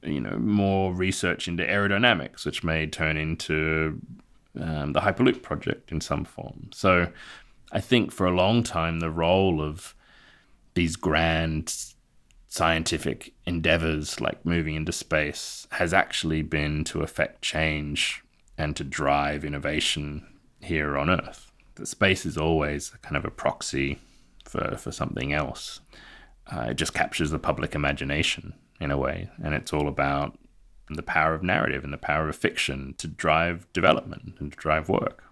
you 0.02 0.20
know 0.20 0.36
more 0.38 0.92
research 0.94 1.46
into 1.46 1.62
aerodynamics 1.62 2.44
which 2.44 2.64
may 2.64 2.86
turn 2.86 3.16
into 3.16 4.00
um, 4.60 4.92
the 4.92 5.00
hyperloop 5.00 5.42
project 5.42 5.92
in 5.92 6.00
some 6.00 6.24
form 6.24 6.70
so 6.72 7.08
i 7.72 7.80
think 7.80 8.10
for 8.10 8.26
a 8.26 8.32
long 8.32 8.62
time 8.62 8.98
the 8.98 9.10
role 9.10 9.62
of 9.62 9.94
these 10.74 10.96
grand 10.96 11.91
scientific 12.52 13.32
endeavors 13.46 14.20
like 14.20 14.44
moving 14.44 14.74
into 14.74 14.92
space 14.92 15.66
has 15.70 15.94
actually 15.94 16.42
been 16.42 16.84
to 16.84 17.00
affect 17.00 17.40
change 17.40 18.22
and 18.58 18.76
to 18.76 18.84
drive 18.84 19.42
innovation 19.42 20.22
here 20.60 20.98
on 20.98 21.08
Earth. 21.08 21.50
The 21.76 21.86
space 21.86 22.26
is 22.26 22.36
always 22.36 22.90
kind 23.00 23.16
of 23.16 23.24
a 23.24 23.30
proxy 23.30 24.00
for, 24.44 24.76
for 24.76 24.92
something 24.92 25.32
else. 25.32 25.80
Uh, 26.46 26.66
it 26.68 26.74
just 26.74 26.92
captures 26.92 27.30
the 27.30 27.38
public 27.38 27.74
imagination 27.74 28.52
in 28.78 28.90
a 28.90 28.98
way, 28.98 29.30
and 29.42 29.54
it's 29.54 29.72
all 29.72 29.88
about 29.88 30.38
the 30.90 31.02
power 31.02 31.32
of 31.32 31.42
narrative 31.42 31.84
and 31.84 31.92
the 31.92 31.96
power 31.96 32.28
of 32.28 32.36
fiction 32.36 32.94
to 32.98 33.08
drive 33.08 33.66
development 33.72 34.34
and 34.38 34.52
to 34.52 34.58
drive 34.58 34.90
work. 34.90 35.24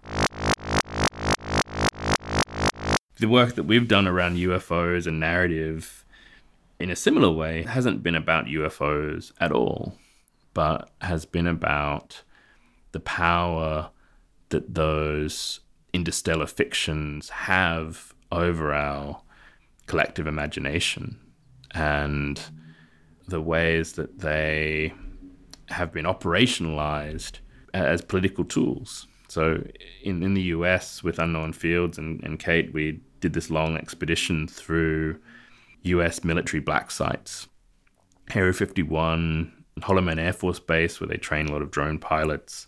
The 3.19 3.27
work 3.27 3.53
that 3.53 3.65
we've 3.65 3.87
done 3.87 4.07
around 4.07 4.37
UFOs 4.37 5.05
and 5.05 5.19
narrative 5.19 6.00
in 6.81 6.89
a 6.89 6.95
similar 6.95 7.31
way 7.31 7.63
hasn't 7.63 8.03
been 8.03 8.15
about 8.15 8.45
UFOs 8.45 9.31
at 9.39 9.51
all, 9.51 9.97
but 10.53 10.89
has 11.01 11.25
been 11.25 11.47
about 11.47 12.23
the 12.91 12.99
power 12.99 13.91
that 14.49 14.73
those 14.73 15.61
interstellar 15.93 16.47
fictions 16.47 17.29
have 17.29 18.13
over 18.31 18.73
our 18.73 19.21
collective 19.85 20.27
imagination 20.27 21.19
and 21.71 22.41
the 23.27 23.41
ways 23.41 23.93
that 23.93 24.19
they 24.19 24.93
have 25.69 25.91
been 25.91 26.05
operationalized 26.05 27.39
as 27.73 28.01
political 28.01 28.43
tools. 28.43 29.07
So 29.27 29.63
in, 30.03 30.23
in 30.23 30.33
the 30.33 30.41
US 30.43 31.03
with 31.03 31.19
Unknown 31.19 31.53
Fields 31.53 31.97
and, 31.97 32.21
and 32.23 32.39
Kate, 32.39 32.73
we 32.73 32.99
did 33.21 33.33
this 33.33 33.49
long 33.49 33.77
expedition 33.77 34.47
through 34.47 35.17
US 35.83 36.23
military 36.23 36.61
black 36.61 36.91
sites. 36.91 37.47
Area 38.33 38.53
51, 38.53 39.51
Holloman 39.79 40.19
Air 40.19 40.33
Force 40.33 40.59
Base, 40.59 40.99
where 40.99 41.07
they 41.07 41.17
train 41.17 41.47
a 41.47 41.51
lot 41.51 41.61
of 41.61 41.71
drone 41.71 41.99
pilots. 41.99 42.67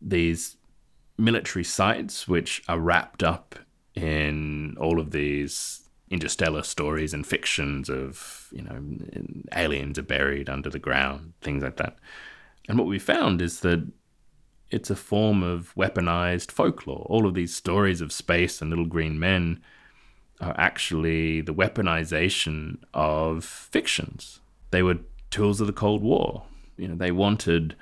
These 0.00 0.56
military 1.16 1.64
sites, 1.64 2.28
which 2.28 2.62
are 2.68 2.78
wrapped 2.78 3.22
up 3.22 3.54
in 3.94 4.76
all 4.78 4.98
of 5.00 5.12
these 5.12 5.88
interstellar 6.10 6.62
stories 6.62 7.14
and 7.14 7.26
fictions 7.26 7.88
of, 7.88 8.48
you 8.52 8.62
know, 8.62 8.82
aliens 9.54 9.98
are 9.98 10.02
buried 10.02 10.48
under 10.48 10.68
the 10.68 10.78
ground, 10.78 11.32
things 11.40 11.62
like 11.62 11.76
that. 11.76 11.96
And 12.68 12.78
what 12.78 12.86
we 12.86 12.98
found 12.98 13.40
is 13.40 13.60
that 13.60 13.90
it's 14.70 14.90
a 14.90 14.96
form 14.96 15.42
of 15.42 15.72
weaponized 15.76 16.50
folklore. 16.50 17.06
All 17.08 17.26
of 17.26 17.34
these 17.34 17.54
stories 17.54 18.00
of 18.00 18.12
space 18.12 18.60
and 18.60 18.70
little 18.70 18.86
green 18.86 19.18
men 19.18 19.62
are 20.40 20.54
actually 20.58 21.40
the 21.40 21.54
weaponization 21.54 22.78
of 22.92 23.44
fictions. 23.44 24.40
They 24.70 24.82
were 24.82 24.98
tools 25.30 25.60
of 25.60 25.66
the 25.66 25.72
Cold 25.72 26.02
War. 26.02 26.44
You 26.76 26.88
know, 26.88 26.94
they 26.96 27.12
wanted 27.12 27.76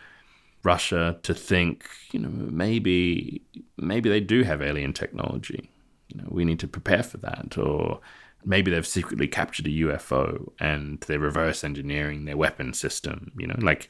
Russia 0.62 1.18
to 1.22 1.34
think, 1.34 1.86
you 2.12 2.20
know, 2.20 2.28
maybe 2.28 3.42
maybe 3.76 4.08
they 4.08 4.20
do 4.20 4.42
have 4.42 4.62
alien 4.62 4.92
technology. 4.92 5.70
You 6.08 6.20
know, 6.20 6.28
we 6.28 6.44
need 6.44 6.60
to 6.60 6.68
prepare 6.68 7.02
for 7.02 7.18
that. 7.18 7.56
Or 7.58 8.00
maybe 8.44 8.70
they've 8.70 8.86
secretly 8.86 9.28
captured 9.28 9.66
a 9.66 9.70
UFO 9.70 10.52
and 10.60 11.00
they're 11.00 11.18
reverse 11.18 11.64
engineering 11.64 12.24
their 12.24 12.36
weapon 12.36 12.74
system. 12.74 13.32
You 13.36 13.48
know, 13.48 13.58
like 13.58 13.88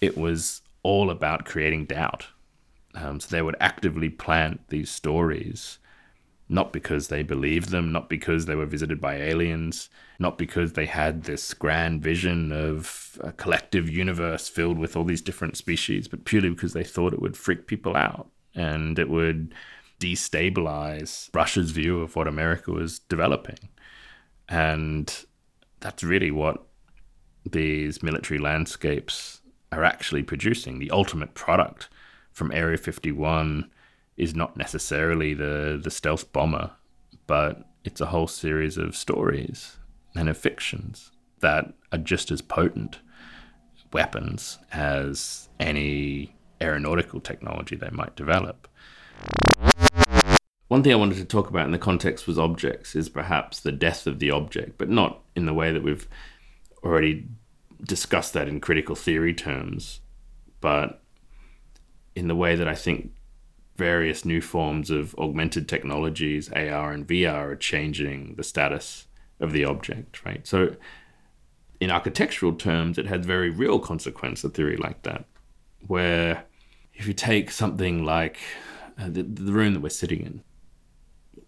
it 0.00 0.16
was 0.18 0.60
all 0.82 1.10
about 1.10 1.44
creating 1.44 1.86
doubt. 1.86 2.26
Um, 2.94 3.20
so 3.20 3.28
they 3.30 3.42
would 3.42 3.56
actively 3.60 4.10
plant 4.10 4.68
these 4.68 4.90
stories, 4.90 5.78
not 6.52 6.70
because 6.72 7.08
they 7.08 7.22
believed 7.22 7.70
them, 7.70 7.90
not 7.90 8.10
because 8.10 8.44
they 8.44 8.54
were 8.54 8.66
visited 8.66 9.00
by 9.00 9.16
aliens, 9.16 9.88
not 10.18 10.36
because 10.36 10.74
they 10.74 10.84
had 10.84 11.22
this 11.22 11.54
grand 11.54 12.02
vision 12.02 12.52
of 12.52 13.18
a 13.20 13.32
collective 13.32 13.88
universe 13.88 14.48
filled 14.48 14.78
with 14.78 14.94
all 14.94 15.04
these 15.04 15.22
different 15.22 15.56
species, 15.56 16.08
but 16.08 16.26
purely 16.26 16.50
because 16.50 16.74
they 16.74 16.84
thought 16.84 17.14
it 17.14 17.22
would 17.22 17.38
freak 17.38 17.66
people 17.66 17.96
out 17.96 18.28
and 18.54 18.98
it 18.98 19.08
would 19.08 19.54
destabilize 19.98 21.30
Russia's 21.34 21.70
view 21.70 22.00
of 22.00 22.16
what 22.16 22.28
America 22.28 22.70
was 22.70 22.98
developing. 22.98 23.70
And 24.46 25.24
that's 25.80 26.04
really 26.04 26.30
what 26.30 26.66
these 27.50 28.02
military 28.02 28.38
landscapes 28.38 29.40
are 29.72 29.84
actually 29.84 30.22
producing. 30.22 30.78
The 30.78 30.90
ultimate 30.90 31.32
product 31.32 31.88
from 32.30 32.52
Area 32.52 32.76
51 32.76 33.70
is 34.16 34.34
not 34.34 34.56
necessarily 34.56 35.34
the, 35.34 35.80
the 35.82 35.90
stealth 35.90 36.32
bomber, 36.32 36.72
but 37.26 37.64
it's 37.84 38.00
a 38.00 38.06
whole 38.06 38.26
series 38.26 38.76
of 38.76 38.96
stories 38.96 39.76
and 40.14 40.28
of 40.28 40.36
fictions 40.36 41.10
that 41.40 41.72
are 41.90 41.98
just 41.98 42.30
as 42.30 42.40
potent 42.40 43.00
weapons 43.92 44.58
as 44.72 45.48
any 45.58 46.34
aeronautical 46.60 47.20
technology 47.20 47.76
they 47.76 47.90
might 47.90 48.14
develop. 48.16 48.68
One 50.68 50.82
thing 50.82 50.92
I 50.92 50.96
wanted 50.96 51.18
to 51.18 51.24
talk 51.24 51.50
about 51.50 51.66
in 51.66 51.72
the 51.72 51.78
context 51.78 52.26
was 52.26 52.38
objects 52.38 52.94
is 52.94 53.08
perhaps 53.08 53.60
the 53.60 53.72
death 53.72 54.06
of 54.06 54.20
the 54.20 54.30
object, 54.30 54.78
but 54.78 54.88
not 54.88 55.20
in 55.36 55.44
the 55.44 55.52
way 55.52 55.70
that 55.70 55.82
we've 55.82 56.08
already 56.82 57.28
discussed 57.82 58.32
that 58.32 58.48
in 58.48 58.60
critical 58.60 58.94
theory 58.94 59.34
terms, 59.34 60.00
but 60.60 61.02
in 62.14 62.28
the 62.28 62.34
way 62.34 62.56
that 62.56 62.68
I 62.68 62.74
think 62.74 63.12
various 63.76 64.24
new 64.24 64.40
forms 64.40 64.90
of 64.90 65.14
augmented 65.16 65.68
technologies, 65.68 66.50
AR 66.52 66.92
and 66.92 67.06
VR, 67.06 67.52
are 67.52 67.56
changing 67.56 68.34
the 68.36 68.44
status 68.44 69.06
of 69.40 69.52
the 69.52 69.64
object, 69.64 70.24
right? 70.24 70.46
So, 70.46 70.76
in 71.80 71.90
architectural 71.90 72.52
terms, 72.52 72.96
it 72.98 73.06
has 73.06 73.26
very 73.26 73.50
real 73.50 73.78
consequence, 73.78 74.44
a 74.44 74.48
theory 74.48 74.76
like 74.76 75.02
that, 75.02 75.24
where 75.86 76.44
if 76.94 77.06
you 77.06 77.12
take 77.12 77.50
something 77.50 78.04
like 78.04 78.38
uh, 78.98 79.08
the, 79.08 79.22
the 79.22 79.52
room 79.52 79.74
that 79.74 79.80
we're 79.80 79.88
sitting 79.88 80.20
in, 80.20 80.42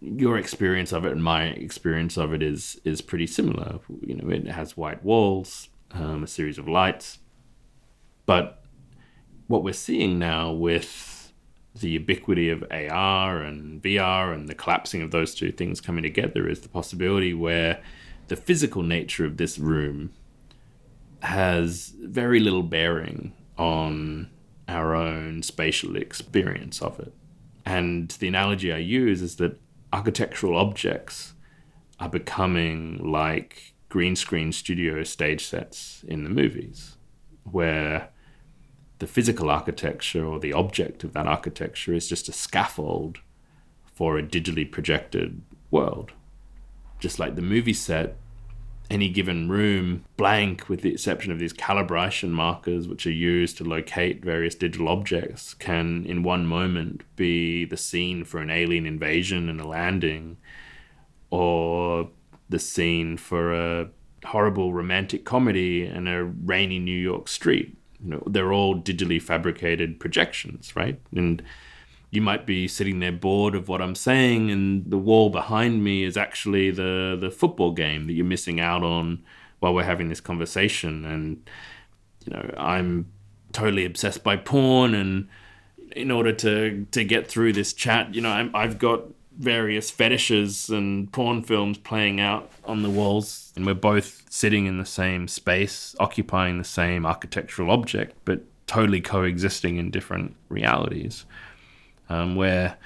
your 0.00 0.36
experience 0.36 0.92
of 0.92 1.06
it 1.06 1.12
and 1.12 1.22
my 1.22 1.44
experience 1.44 2.16
of 2.16 2.32
it 2.32 2.42
is 2.42 2.80
is 2.84 3.00
pretty 3.00 3.26
similar. 3.26 3.78
You 4.00 4.16
know, 4.16 4.30
it 4.30 4.46
has 4.46 4.76
white 4.76 5.04
walls, 5.04 5.68
um, 5.92 6.24
a 6.24 6.26
series 6.26 6.58
of 6.58 6.68
lights. 6.68 7.18
But 8.26 8.62
what 9.46 9.62
we're 9.62 9.72
seeing 9.72 10.18
now 10.18 10.52
with 10.52 11.13
the 11.74 11.90
ubiquity 11.90 12.50
of 12.50 12.62
AR 12.70 13.38
and 13.38 13.82
VR 13.82 14.32
and 14.32 14.48
the 14.48 14.54
collapsing 14.54 15.02
of 15.02 15.10
those 15.10 15.34
two 15.34 15.50
things 15.50 15.80
coming 15.80 16.02
together 16.02 16.48
is 16.48 16.60
the 16.60 16.68
possibility 16.68 17.34
where 17.34 17.82
the 18.28 18.36
physical 18.36 18.82
nature 18.82 19.24
of 19.24 19.36
this 19.36 19.58
room 19.58 20.12
has 21.22 21.92
very 22.00 22.38
little 22.38 22.62
bearing 22.62 23.32
on 23.58 24.30
our 24.68 24.94
own 24.94 25.42
spatial 25.42 25.96
experience 25.96 26.80
of 26.80 26.98
it. 27.00 27.12
And 27.66 28.10
the 28.10 28.28
analogy 28.28 28.72
I 28.72 28.78
use 28.78 29.22
is 29.22 29.36
that 29.36 29.60
architectural 29.92 30.56
objects 30.56 31.34
are 31.98 32.08
becoming 32.08 32.98
like 32.98 33.74
green 33.88 34.16
screen 34.16 34.52
studio 34.52 35.02
stage 35.04 35.46
sets 35.46 36.04
in 36.06 36.24
the 36.24 36.30
movies, 36.30 36.96
where 37.44 38.10
the 38.98 39.06
physical 39.06 39.50
architecture 39.50 40.24
or 40.24 40.38
the 40.38 40.52
object 40.52 41.04
of 41.04 41.12
that 41.12 41.26
architecture 41.26 41.92
is 41.92 42.08
just 42.08 42.28
a 42.28 42.32
scaffold 42.32 43.18
for 43.92 44.18
a 44.18 44.22
digitally 44.22 44.70
projected 44.70 45.42
world. 45.70 46.12
Just 47.00 47.18
like 47.18 47.34
the 47.34 47.42
movie 47.42 47.72
set, 47.72 48.16
any 48.90 49.08
given 49.08 49.48
room, 49.48 50.04
blank 50.16 50.68
with 50.68 50.82
the 50.82 50.92
exception 50.92 51.32
of 51.32 51.38
these 51.38 51.52
calibration 51.52 52.30
markers, 52.30 52.86
which 52.86 53.06
are 53.06 53.12
used 53.12 53.56
to 53.56 53.64
locate 53.64 54.24
various 54.24 54.54
digital 54.54 54.88
objects, 54.88 55.54
can 55.54 56.04
in 56.06 56.22
one 56.22 56.46
moment 56.46 57.02
be 57.16 57.64
the 57.64 57.76
scene 57.76 58.24
for 58.24 58.40
an 58.40 58.50
alien 58.50 58.86
invasion 58.86 59.48
and 59.48 59.60
a 59.60 59.66
landing, 59.66 60.36
or 61.30 62.10
the 62.48 62.58
scene 62.58 63.16
for 63.16 63.52
a 63.52 63.88
horrible 64.26 64.72
romantic 64.72 65.24
comedy 65.24 65.86
in 65.86 66.06
a 66.06 66.24
rainy 66.24 66.78
New 66.78 66.98
York 66.98 67.28
street. 67.28 67.76
You 68.04 68.10
know, 68.10 68.22
they're 68.26 68.52
all 68.52 68.76
digitally 68.76 69.20
fabricated 69.20 69.98
projections, 69.98 70.76
right? 70.76 71.00
And 71.14 71.42
you 72.10 72.22
might 72.22 72.46
be 72.46 72.68
sitting 72.68 73.00
there 73.00 73.12
bored 73.12 73.54
of 73.54 73.68
what 73.68 73.82
I'm 73.82 73.94
saying, 73.94 74.50
and 74.50 74.88
the 74.88 74.98
wall 74.98 75.30
behind 75.30 75.82
me 75.82 76.04
is 76.04 76.16
actually 76.16 76.70
the 76.70 77.16
the 77.20 77.30
football 77.30 77.72
game 77.72 78.06
that 78.06 78.12
you're 78.12 78.24
missing 78.24 78.60
out 78.60 78.82
on 78.82 79.24
while 79.58 79.74
we're 79.74 79.82
having 79.82 80.08
this 80.08 80.20
conversation. 80.20 81.04
And 81.04 81.48
you 82.24 82.32
know, 82.32 82.54
I'm 82.56 83.10
totally 83.52 83.84
obsessed 83.84 84.22
by 84.22 84.36
porn, 84.36 84.94
and 84.94 85.28
in 85.96 86.10
order 86.10 86.32
to 86.32 86.86
to 86.90 87.04
get 87.04 87.26
through 87.26 87.54
this 87.54 87.72
chat, 87.72 88.14
you 88.14 88.20
know, 88.20 88.30
I'm, 88.30 88.54
I've 88.54 88.78
got 88.78 89.02
various 89.38 89.90
fetishes 89.90 90.68
and 90.68 91.10
porn 91.12 91.42
films 91.42 91.78
playing 91.78 92.20
out 92.20 92.50
on 92.64 92.82
the 92.82 92.90
walls, 92.90 93.52
and 93.56 93.66
we're 93.66 93.74
both 93.74 94.22
sitting 94.30 94.66
in 94.66 94.78
the 94.78 94.86
same 94.86 95.28
space, 95.28 95.94
occupying 95.98 96.58
the 96.58 96.64
same 96.64 97.04
architectural 97.04 97.70
object, 97.70 98.16
but 98.24 98.42
totally 98.66 99.00
coexisting 99.00 99.76
in 99.76 99.90
different 99.90 100.34
realities, 100.48 101.24
um, 102.08 102.36
where 102.36 102.76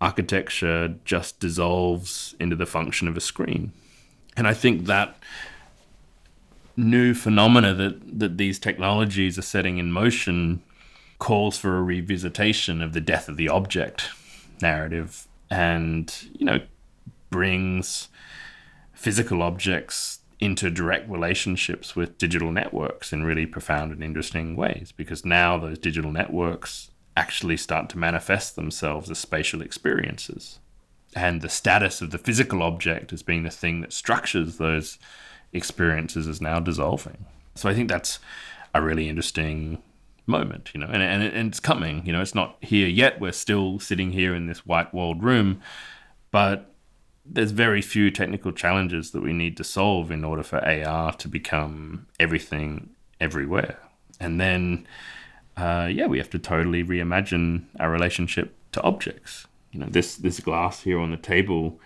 architecture 0.00 0.94
just 1.04 1.40
dissolves 1.40 2.34
into 2.38 2.56
the 2.56 2.66
function 2.66 3.08
of 3.08 3.16
a 3.16 3.20
screen. 3.20 3.72
And 4.36 4.46
I 4.46 4.54
think 4.54 4.86
that 4.86 5.18
new 6.76 7.14
phenomena 7.14 7.74
that, 7.74 8.18
that 8.20 8.38
these 8.38 8.58
technologies 8.58 9.38
are 9.38 9.42
setting 9.42 9.78
in 9.78 9.90
motion 9.90 10.62
calls 11.18 11.58
for 11.58 11.78
a 11.78 11.82
revisitation 11.82 12.82
of 12.82 12.92
the 12.92 13.00
death 13.00 13.28
of 13.28 13.36
the 13.36 13.48
object 13.48 14.10
narrative 14.60 15.27
and, 15.50 16.12
you 16.32 16.44
know, 16.44 16.60
brings 17.30 18.08
physical 18.92 19.42
objects 19.42 20.20
into 20.40 20.70
direct 20.70 21.08
relationships 21.10 21.96
with 21.96 22.18
digital 22.18 22.52
networks 22.52 23.12
in 23.12 23.24
really 23.24 23.46
profound 23.46 23.92
and 23.92 24.02
interesting 24.02 24.56
ways 24.56 24.92
because 24.96 25.24
now 25.24 25.58
those 25.58 25.78
digital 25.78 26.12
networks 26.12 26.90
actually 27.16 27.56
start 27.56 27.88
to 27.90 27.98
manifest 27.98 28.54
themselves 28.54 29.10
as 29.10 29.18
spatial 29.18 29.60
experiences. 29.60 30.60
And 31.14 31.42
the 31.42 31.48
status 31.48 32.00
of 32.00 32.10
the 32.12 32.18
physical 32.18 32.62
object 32.62 33.12
as 33.12 33.22
being 33.22 33.42
the 33.42 33.50
thing 33.50 33.80
that 33.80 33.92
structures 33.92 34.58
those 34.58 34.98
experiences 35.52 36.28
is 36.28 36.40
now 36.40 36.60
dissolving. 36.60 37.24
So 37.56 37.68
I 37.68 37.74
think 37.74 37.88
that's 37.88 38.20
a 38.74 38.82
really 38.82 39.08
interesting 39.08 39.82
moment, 40.28 40.70
you 40.74 40.80
know, 40.80 40.86
and, 40.86 41.02
and, 41.02 41.22
and 41.22 41.48
it's 41.48 41.60
coming, 41.60 42.04
you 42.06 42.12
know, 42.12 42.20
it's 42.20 42.34
not 42.34 42.56
here 42.60 42.86
yet. 42.86 43.20
We're 43.20 43.32
still 43.32 43.80
sitting 43.80 44.12
here 44.12 44.34
in 44.34 44.46
this 44.46 44.66
white 44.66 44.92
walled 44.92 45.22
room, 45.22 45.60
but 46.30 46.72
there's 47.24 47.50
very 47.50 47.82
few 47.82 48.10
technical 48.10 48.52
challenges 48.52 49.10
that 49.10 49.22
we 49.22 49.32
need 49.32 49.56
to 49.56 49.64
solve 49.64 50.10
in 50.10 50.24
order 50.24 50.42
for 50.42 50.58
AR 50.66 51.12
to 51.12 51.28
become 51.28 52.06
everything 52.18 52.90
everywhere. 53.20 53.78
And 54.20 54.40
then 54.40 54.86
uh, 55.58 55.88
yeah, 55.90 56.06
we 56.06 56.18
have 56.18 56.30
to 56.30 56.38
totally 56.38 56.84
reimagine 56.84 57.64
our 57.80 57.90
relationship 57.90 58.54
to 58.70 58.80
objects. 58.82 59.48
You 59.72 59.80
know, 59.80 59.86
this 59.90 60.14
this 60.14 60.38
glass 60.38 60.82
here 60.82 61.00
on 61.00 61.10
the 61.10 61.16
table 61.16 61.80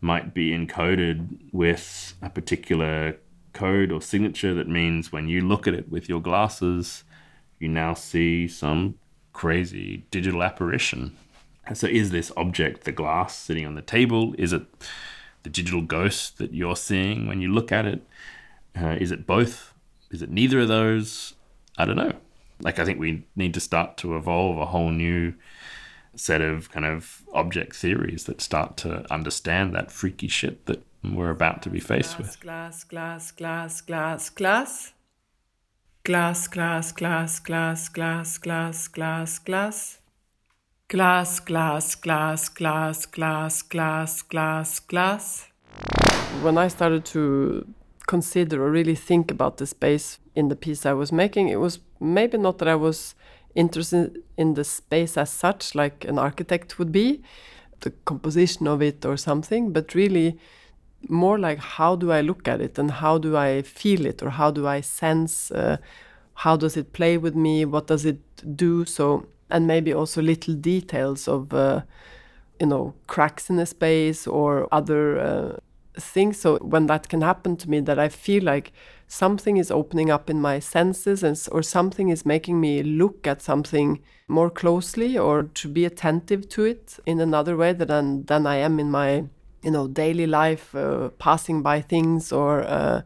might 0.00 0.32
be 0.32 0.50
encoded 0.50 1.38
with 1.52 2.14
a 2.22 2.30
particular 2.30 3.16
code 3.52 3.90
or 3.90 4.00
signature 4.00 4.54
that 4.54 4.68
means 4.68 5.12
when 5.12 5.28
you 5.28 5.40
look 5.40 5.66
at 5.66 5.74
it 5.74 5.90
with 5.90 6.08
your 6.08 6.20
glasses, 6.20 7.02
you 7.62 7.68
now 7.68 7.94
see 7.94 8.48
some 8.48 8.98
crazy 9.32 10.04
digital 10.10 10.42
apparition. 10.42 11.16
And 11.66 11.78
so, 11.78 11.86
is 11.86 12.10
this 12.10 12.32
object 12.36 12.84
the 12.84 12.92
glass 12.92 13.36
sitting 13.36 13.66
on 13.66 13.74
the 13.74 13.82
table? 13.82 14.34
Is 14.36 14.52
it 14.52 14.62
the 15.44 15.50
digital 15.50 15.82
ghost 15.82 16.38
that 16.38 16.52
you're 16.52 16.76
seeing 16.76 17.26
when 17.26 17.40
you 17.40 17.52
look 17.52 17.70
at 17.72 17.86
it? 17.86 18.02
Uh, 18.76 18.96
is 19.00 19.10
it 19.10 19.26
both? 19.26 19.74
Is 20.10 20.22
it 20.22 20.30
neither 20.30 20.60
of 20.60 20.68
those? 20.68 21.34
I 21.78 21.84
don't 21.84 21.96
know. 21.96 22.12
Like, 22.60 22.78
I 22.78 22.84
think 22.84 22.98
we 22.98 23.24
need 23.36 23.54
to 23.54 23.60
start 23.60 23.96
to 23.98 24.16
evolve 24.16 24.58
a 24.58 24.66
whole 24.66 24.90
new 24.90 25.34
set 26.14 26.40
of 26.40 26.70
kind 26.70 26.84
of 26.84 27.22
object 27.32 27.74
theories 27.74 28.24
that 28.24 28.40
start 28.40 28.76
to 28.78 29.10
understand 29.12 29.74
that 29.74 29.90
freaky 29.90 30.28
shit 30.28 30.66
that 30.66 30.84
we're 31.02 31.30
about 31.30 31.62
to 31.62 31.70
be 31.70 31.80
faced 31.80 32.18
with. 32.18 32.38
Glass, 32.40 32.84
glass, 32.84 33.30
glass, 33.30 33.80
glass, 33.80 34.30
glass. 34.30 34.92
Glass, 36.04 36.48
glass, 36.48 36.90
glass, 36.90 37.38
glass, 37.38 37.88
glass, 37.88 38.36
glass, 38.36 38.88
glass, 38.88 39.38
glass. 39.38 40.00
Glass, 40.88 41.38
glass, 41.38 41.94
glass, 41.94 42.48
glass, 42.48 43.06
glass, 43.06 43.62
glass, 43.62 44.22
glass, 44.22 44.80
glass. 44.80 45.46
When 46.42 46.58
I 46.58 46.66
started 46.66 47.04
to 47.04 47.72
consider 48.08 48.64
or 48.64 48.72
really 48.72 48.96
think 48.96 49.30
about 49.30 49.58
the 49.58 49.66
space 49.68 50.18
in 50.34 50.48
the 50.48 50.56
piece 50.56 50.84
I 50.84 50.92
was 50.92 51.12
making, 51.12 51.50
it 51.50 51.60
was 51.60 51.78
maybe 52.00 52.36
not 52.36 52.58
that 52.58 52.66
I 52.66 52.74
was 52.74 53.14
interested 53.54 54.24
in 54.36 54.54
the 54.54 54.64
space 54.64 55.16
as 55.16 55.30
such, 55.30 55.76
like 55.76 56.04
an 56.04 56.18
architect 56.18 56.80
would 56.80 56.90
be, 56.90 57.22
the 57.82 57.92
composition 58.06 58.66
of 58.66 58.82
it 58.82 59.04
or 59.04 59.16
something, 59.16 59.72
but 59.72 59.94
really 59.94 60.36
more 61.08 61.38
like 61.38 61.58
how 61.58 61.96
do 61.96 62.12
I 62.12 62.20
look 62.20 62.48
at 62.48 62.60
it 62.60 62.78
and 62.78 62.90
how 62.90 63.18
do 63.18 63.36
I 63.36 63.62
feel 63.62 64.06
it 64.06 64.22
or 64.22 64.30
how 64.30 64.50
do 64.50 64.66
I 64.66 64.80
sense, 64.80 65.50
uh, 65.50 65.76
how 66.34 66.56
does 66.56 66.76
it 66.76 66.92
play 66.92 67.18
with 67.18 67.34
me, 67.34 67.64
what 67.64 67.86
does 67.86 68.04
it 68.04 68.20
do? 68.56 68.84
So, 68.84 69.26
and 69.50 69.66
maybe 69.66 69.92
also 69.92 70.22
little 70.22 70.54
details 70.54 71.28
of, 71.28 71.52
uh, 71.52 71.82
you 72.60 72.66
know, 72.66 72.94
cracks 73.06 73.50
in 73.50 73.58
a 73.58 73.66
space 73.66 74.26
or 74.26 74.68
other 74.72 75.18
uh, 75.18 75.56
things. 75.98 76.38
So 76.38 76.58
when 76.58 76.86
that 76.86 77.08
can 77.08 77.20
happen 77.20 77.56
to 77.58 77.70
me, 77.70 77.80
that 77.80 77.98
I 77.98 78.08
feel 78.08 78.42
like 78.44 78.72
something 79.06 79.58
is 79.58 79.70
opening 79.70 80.10
up 80.10 80.30
in 80.30 80.40
my 80.40 80.58
senses 80.58 81.22
and, 81.22 81.38
or 81.52 81.62
something 81.62 82.08
is 82.08 82.24
making 82.24 82.60
me 82.60 82.82
look 82.82 83.26
at 83.26 83.42
something 83.42 84.00
more 84.28 84.48
closely 84.48 85.18
or 85.18 85.42
to 85.42 85.68
be 85.68 85.84
attentive 85.84 86.48
to 86.48 86.64
it 86.64 86.98
in 87.04 87.20
another 87.20 87.56
way 87.56 87.72
than, 87.74 88.24
than 88.24 88.46
I 88.46 88.56
am 88.56 88.80
in 88.80 88.90
my 88.90 89.24
you 89.62 89.70
know 89.70 89.86
daily 89.88 90.26
life 90.26 90.74
uh, 90.74 91.08
passing 91.18 91.62
by 91.62 91.80
things 91.80 92.32
or 92.32 92.62
uh, 92.62 93.02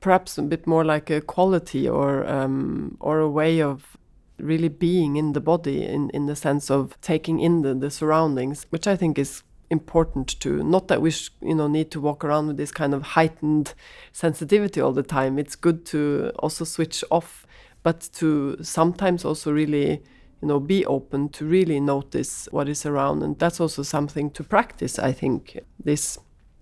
perhaps 0.00 0.38
a 0.38 0.42
bit 0.42 0.66
more 0.66 0.84
like 0.84 1.10
a 1.10 1.20
quality 1.20 1.88
or 1.88 2.26
um, 2.26 2.96
or 3.00 3.18
a 3.18 3.28
way 3.28 3.60
of 3.60 3.96
really 4.38 4.68
being 4.68 5.16
in 5.16 5.32
the 5.32 5.40
body 5.40 5.82
in, 5.84 6.10
in 6.10 6.26
the 6.26 6.36
sense 6.36 6.70
of 6.70 7.00
taking 7.00 7.40
in 7.40 7.62
the, 7.62 7.74
the 7.74 7.90
surroundings 7.90 8.66
which 8.70 8.86
I 8.86 8.96
think 8.96 9.18
is 9.18 9.42
important 9.70 10.38
to 10.40 10.62
not 10.62 10.86
that 10.88 11.02
we 11.02 11.12
you 11.40 11.54
know 11.54 11.66
need 11.66 11.90
to 11.90 12.00
walk 12.00 12.22
around 12.22 12.46
with 12.46 12.56
this 12.56 12.70
kind 12.70 12.94
of 12.94 13.02
heightened 13.02 13.74
sensitivity 14.12 14.80
all 14.80 14.92
the 14.92 15.02
time. 15.02 15.38
It's 15.38 15.56
good 15.56 15.84
to 15.86 16.32
also 16.38 16.64
switch 16.64 17.02
off 17.10 17.46
but 17.82 18.08
to 18.14 18.56
sometimes 18.62 19.24
also 19.24 19.52
really 19.52 20.02
you 20.42 20.48
know 20.48 20.60
be 20.60 20.84
open 20.86 21.28
to 21.30 21.46
really 21.46 21.80
notice 21.80 22.48
what 22.50 22.68
is 22.68 22.84
around. 22.86 23.22
And 23.22 23.38
that's 23.38 23.60
also 23.60 23.82
something 23.82 24.30
to 24.30 24.44
practice 24.44 24.98
i 24.98 25.12
think 25.12 25.58
this 25.82 26.18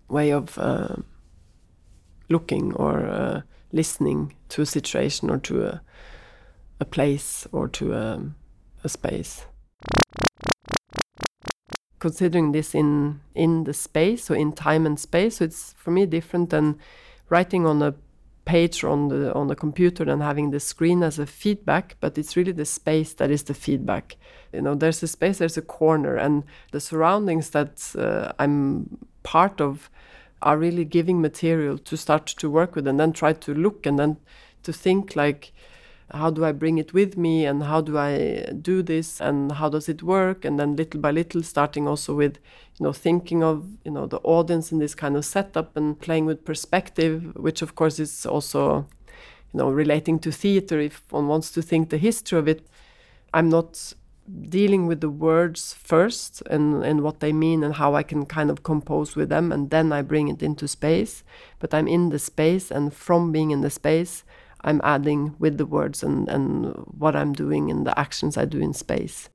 way 0.09 0.31
of 0.31 0.59
uh, 0.59 0.97
looking 2.29 2.73
or 2.75 3.07
uh, 3.07 3.43
listening 3.73 4.35
to 4.49 4.63
a 4.63 4.67
situation 4.67 5.31
or 5.31 5.39
to 5.39 5.65
a, 5.65 5.83
a 6.81 6.85
place 6.85 7.47
or 7.53 7.69
to 7.69 7.93
a, 7.93 8.23
a 8.83 8.89
space. 8.89 9.47
Considering 11.99 12.53
this 12.53 12.75
in 12.75 13.21
in 13.35 13.65
the 13.65 13.73
space 13.73 14.25
so 14.25 14.35
in 14.35 14.53
time 14.53 14.85
and 14.85 15.01
space 15.01 15.39
so 15.39 15.45
it's 15.45 15.73
for 15.79 15.91
me 15.91 16.05
different 16.05 16.51
than 16.51 16.79
writing 17.31 17.65
on 17.65 17.83
a 17.83 17.95
page 18.45 18.85
on 18.85 19.09
the 19.09 19.33
on 19.35 19.49
the 19.49 19.57
computer 19.57 20.05
and 20.05 20.23
having 20.23 20.51
the 20.51 20.61
screen 20.61 21.03
as 21.03 21.19
a 21.19 21.27
feedback 21.27 21.97
but 22.01 22.19
it's 22.19 22.37
really 22.37 22.53
the 22.53 22.65
space 22.65 23.15
that 23.15 23.31
is 23.31 23.45
the 23.45 23.55
feedback. 23.55 24.17
You 24.53 24.63
know 24.63 24.75
there's 24.75 25.03
a 25.03 25.09
space 25.09 25.39
there's 25.39 25.57
a 25.57 25.63
corner 25.63 26.17
and 26.17 26.45
the 26.71 26.81
surroundings 26.81 27.51
that 27.51 27.95
uh, 27.99 28.33
i'm 28.39 28.99
part 29.23 29.61
of 29.61 29.91
are 30.43 30.59
really 30.59 30.85
giving 30.85 31.21
material 31.21 31.79
to 31.79 31.97
start 31.97 32.27
to 32.27 32.51
work 32.51 32.77
with 32.77 32.87
and 32.87 33.01
then 33.01 33.13
try 33.13 33.33
to 33.33 33.55
look 33.55 33.87
and 33.87 33.99
then 33.99 34.19
to 34.63 34.73
think 34.73 35.17
like 35.17 35.53
how 36.13 36.31
do 36.31 36.45
I 36.45 36.53
bring 36.53 36.79
it 36.79 36.93
with 36.93 37.17
me 37.17 37.47
and 37.47 37.63
how 37.63 37.81
do 37.81 37.99
I 37.99 38.53
do 38.61 38.83
this 38.83 39.21
and 39.21 39.53
how 39.53 39.69
does 39.69 39.89
it 39.89 40.03
work? 40.03 40.45
And 40.45 40.59
then 40.59 40.77
little 40.77 41.01
by 41.01 41.11
little 41.11 41.43
starting 41.43 41.89
also 41.89 42.15
with 42.15 42.39
you 42.79 42.85
know 42.85 42.93
thinking 42.93 43.43
of 43.43 43.67
you 43.85 43.91
know 43.91 44.07
the 44.07 44.19
audience 44.19 44.71
in 44.71 44.79
this 44.79 44.95
kind 44.95 45.17
of 45.17 45.25
setup 45.25 45.77
and 45.77 45.99
playing 46.01 46.27
with 46.27 46.45
perspective 46.45 47.33
which 47.37 47.63
of 47.63 47.75
course 47.75 47.99
is 47.99 48.27
also 48.27 48.87
you 49.53 49.59
know 49.59 49.71
relating 49.71 50.19
to 50.21 50.33
theater. 50.33 50.79
If 50.79 51.03
one 51.11 51.29
wants 51.29 51.51
to 51.53 51.63
think 51.63 51.91
the 51.91 51.99
history 51.99 52.39
of 52.39 52.49
it 52.49 52.67
I'm 53.33 53.49
not 53.49 53.95
dealing 54.49 54.87
with 54.87 55.01
the 55.01 55.11
words 55.11 55.75
first 55.75 56.43
and, 56.49 56.83
and 56.83 57.03
what 57.03 57.21
they 57.21 57.33
mean 57.33 57.63
and 57.63 57.75
how 57.75 57.95
I 57.95 58.03
can 58.03 58.25
kind 58.25 58.51
of 58.51 58.63
compose 58.63 59.17
with 59.17 59.29
them 59.29 59.53
and 59.53 59.69
then 59.69 59.93
I 59.93 60.03
bring 60.03 60.29
it 60.29 60.43
into 60.43 60.67
space. 60.67 61.23
But 61.59 61.75
I'm 61.75 61.89
in 61.89 62.09
the 62.11 62.19
space 62.19 62.71
and 62.71 62.95
from 62.95 63.33
being 63.33 63.51
in 63.51 63.61
the 63.61 63.71
space 63.71 64.25
I'm 64.65 64.81
adding 64.83 65.35
with 65.39 65.59
the 65.59 65.67
words 65.67 66.03
and, 66.03 66.27
and 66.29 66.75
what 66.99 67.15
I'm 67.15 67.35
doing 67.35 67.71
and 67.71 67.87
the 67.87 67.97
actions 67.99 68.39
I 68.39 68.47
do 68.47 68.59
in 68.59 68.73
space. 68.73 69.29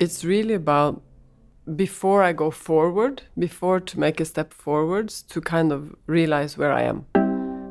It's 0.00 0.24
really 0.24 0.54
about 0.54 1.02
before 1.76 2.22
I 2.22 2.32
go 2.32 2.50
forward, 2.50 3.22
before 3.38 3.78
to 3.78 4.00
make 4.00 4.20
a 4.20 4.24
step 4.24 4.52
forwards, 4.52 5.22
to 5.22 5.40
kind 5.40 5.70
of 5.70 5.94
realize 6.06 6.58
where 6.58 6.72
I 6.72 6.82
am. 6.82 7.06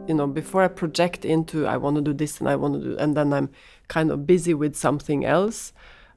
You 0.08 0.14
know, 0.14 0.28
before 0.28 0.64
I 0.64 0.70
project 0.70 1.26
into 1.26 1.68
I 1.68 1.76
want 1.76 1.98
to 1.98 2.02
do 2.02 2.14
this 2.14 2.40
and 2.40 2.48
I 2.48 2.56
want 2.56 2.76
to 2.76 2.80
do, 2.82 2.98
and 2.98 3.18
then 3.18 3.34
I'm 3.34 3.50
kind 3.90 4.10
of 4.10 4.26
busy 4.26 4.54
with 4.54 4.76
something 4.76 5.26
else. 5.26 5.74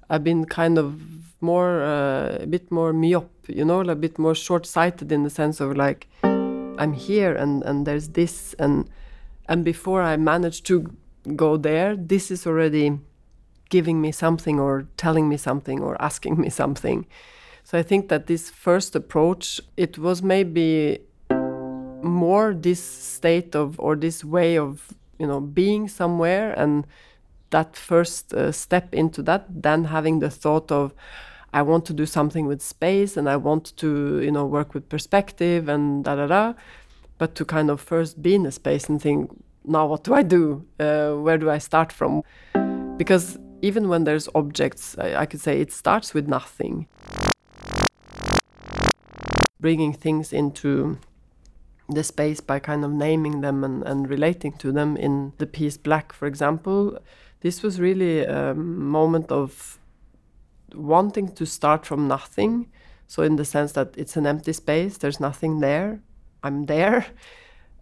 I've 0.08 0.22
been 0.22 0.44
kind 0.44 0.78
of 0.78 1.00
more, 1.40 1.82
uh, 1.82 2.38
a 2.40 2.46
bit 2.46 2.70
more 2.70 2.92
myop, 2.92 3.28
you 3.48 3.64
know, 3.64 3.80
a 3.80 3.96
bit 3.96 4.16
more 4.18 4.34
short 4.34 4.66
sighted 4.66 5.10
in 5.10 5.24
the 5.24 5.30
sense 5.30 5.60
of 5.60 5.76
like, 5.76 6.08
I'm 6.22 6.92
here 6.92 7.34
and, 7.34 7.64
and 7.64 7.86
there's 7.86 8.10
this 8.10 8.54
and 8.58 8.88
and 9.50 9.64
before 9.64 10.00
I 10.00 10.16
manage 10.16 10.62
to 10.64 10.96
go 11.34 11.56
there, 11.56 11.96
this 11.96 12.30
is 12.30 12.46
already 12.46 12.98
giving 13.68 14.00
me 14.00 14.12
something 14.12 14.60
or 14.60 14.86
telling 14.96 15.28
me 15.28 15.36
something 15.36 15.80
or 15.80 16.00
asking 16.00 16.40
me 16.40 16.50
something. 16.50 17.04
So 17.64 17.76
I 17.76 17.82
think 17.82 18.08
that 18.08 18.28
this 18.28 18.48
first 18.48 18.94
approach, 18.94 19.60
it 19.76 19.98
was 19.98 20.22
maybe 20.22 21.00
more 22.02 22.54
this 22.54 22.82
state 22.82 23.56
of 23.56 23.78
or 23.80 23.96
this 23.96 24.24
way 24.24 24.56
of 24.56 24.94
you 25.18 25.26
know 25.26 25.40
being 25.40 25.88
somewhere 25.88 26.52
and 26.52 26.86
that 27.50 27.76
first 27.76 28.32
uh, 28.32 28.52
step 28.52 28.94
into 28.94 29.20
that 29.22 29.44
then 29.50 29.84
having 29.84 30.20
the 30.20 30.30
thought 30.30 30.72
of 30.72 30.94
i 31.52 31.60
want 31.60 31.84
to 31.84 31.92
do 31.92 32.06
something 32.06 32.46
with 32.46 32.62
space 32.62 33.18
and 33.18 33.28
i 33.28 33.36
want 33.36 33.76
to 33.76 34.18
you 34.20 34.30
know 34.30 34.46
work 34.46 34.72
with 34.72 34.88
perspective 34.88 35.68
and 35.68 36.04
da 36.04 36.14
da 36.16 36.26
da 36.26 36.54
but 37.20 37.34
to 37.34 37.44
kind 37.44 37.68
of 37.68 37.82
first 37.82 38.22
be 38.22 38.34
in 38.34 38.46
a 38.46 38.50
space 38.50 38.88
and 38.88 39.00
think, 39.00 39.30
now 39.62 39.86
what 39.86 40.04
do 40.04 40.14
I 40.14 40.22
do? 40.22 40.64
Uh, 40.80 41.12
where 41.12 41.36
do 41.36 41.50
I 41.50 41.58
start 41.58 41.92
from? 41.92 42.22
Because 42.96 43.38
even 43.60 43.90
when 43.90 44.04
there's 44.04 44.26
objects, 44.34 44.96
I, 44.98 45.14
I 45.14 45.26
could 45.26 45.42
say 45.42 45.60
it 45.60 45.70
starts 45.70 46.14
with 46.14 46.26
nothing. 46.26 46.86
Bringing 49.60 49.92
things 49.92 50.32
into 50.32 50.98
the 51.90 52.02
space 52.02 52.40
by 52.40 52.58
kind 52.58 52.86
of 52.86 52.90
naming 52.90 53.42
them 53.42 53.64
and, 53.64 53.82
and 53.82 54.08
relating 54.08 54.52
to 54.52 54.72
them 54.72 54.96
in 54.96 55.34
the 55.36 55.46
piece 55.46 55.76
Black, 55.76 56.14
for 56.14 56.26
example, 56.26 56.98
this 57.42 57.62
was 57.62 57.78
really 57.78 58.24
a 58.24 58.54
moment 58.54 59.30
of 59.30 59.78
wanting 60.74 61.34
to 61.34 61.44
start 61.44 61.84
from 61.84 62.08
nothing. 62.08 62.70
So, 63.08 63.22
in 63.22 63.36
the 63.36 63.44
sense 63.44 63.72
that 63.72 63.92
it's 63.98 64.16
an 64.16 64.26
empty 64.26 64.54
space, 64.54 64.96
there's 64.96 65.20
nothing 65.20 65.60
there, 65.60 66.00
I'm 66.42 66.66
there 66.66 67.06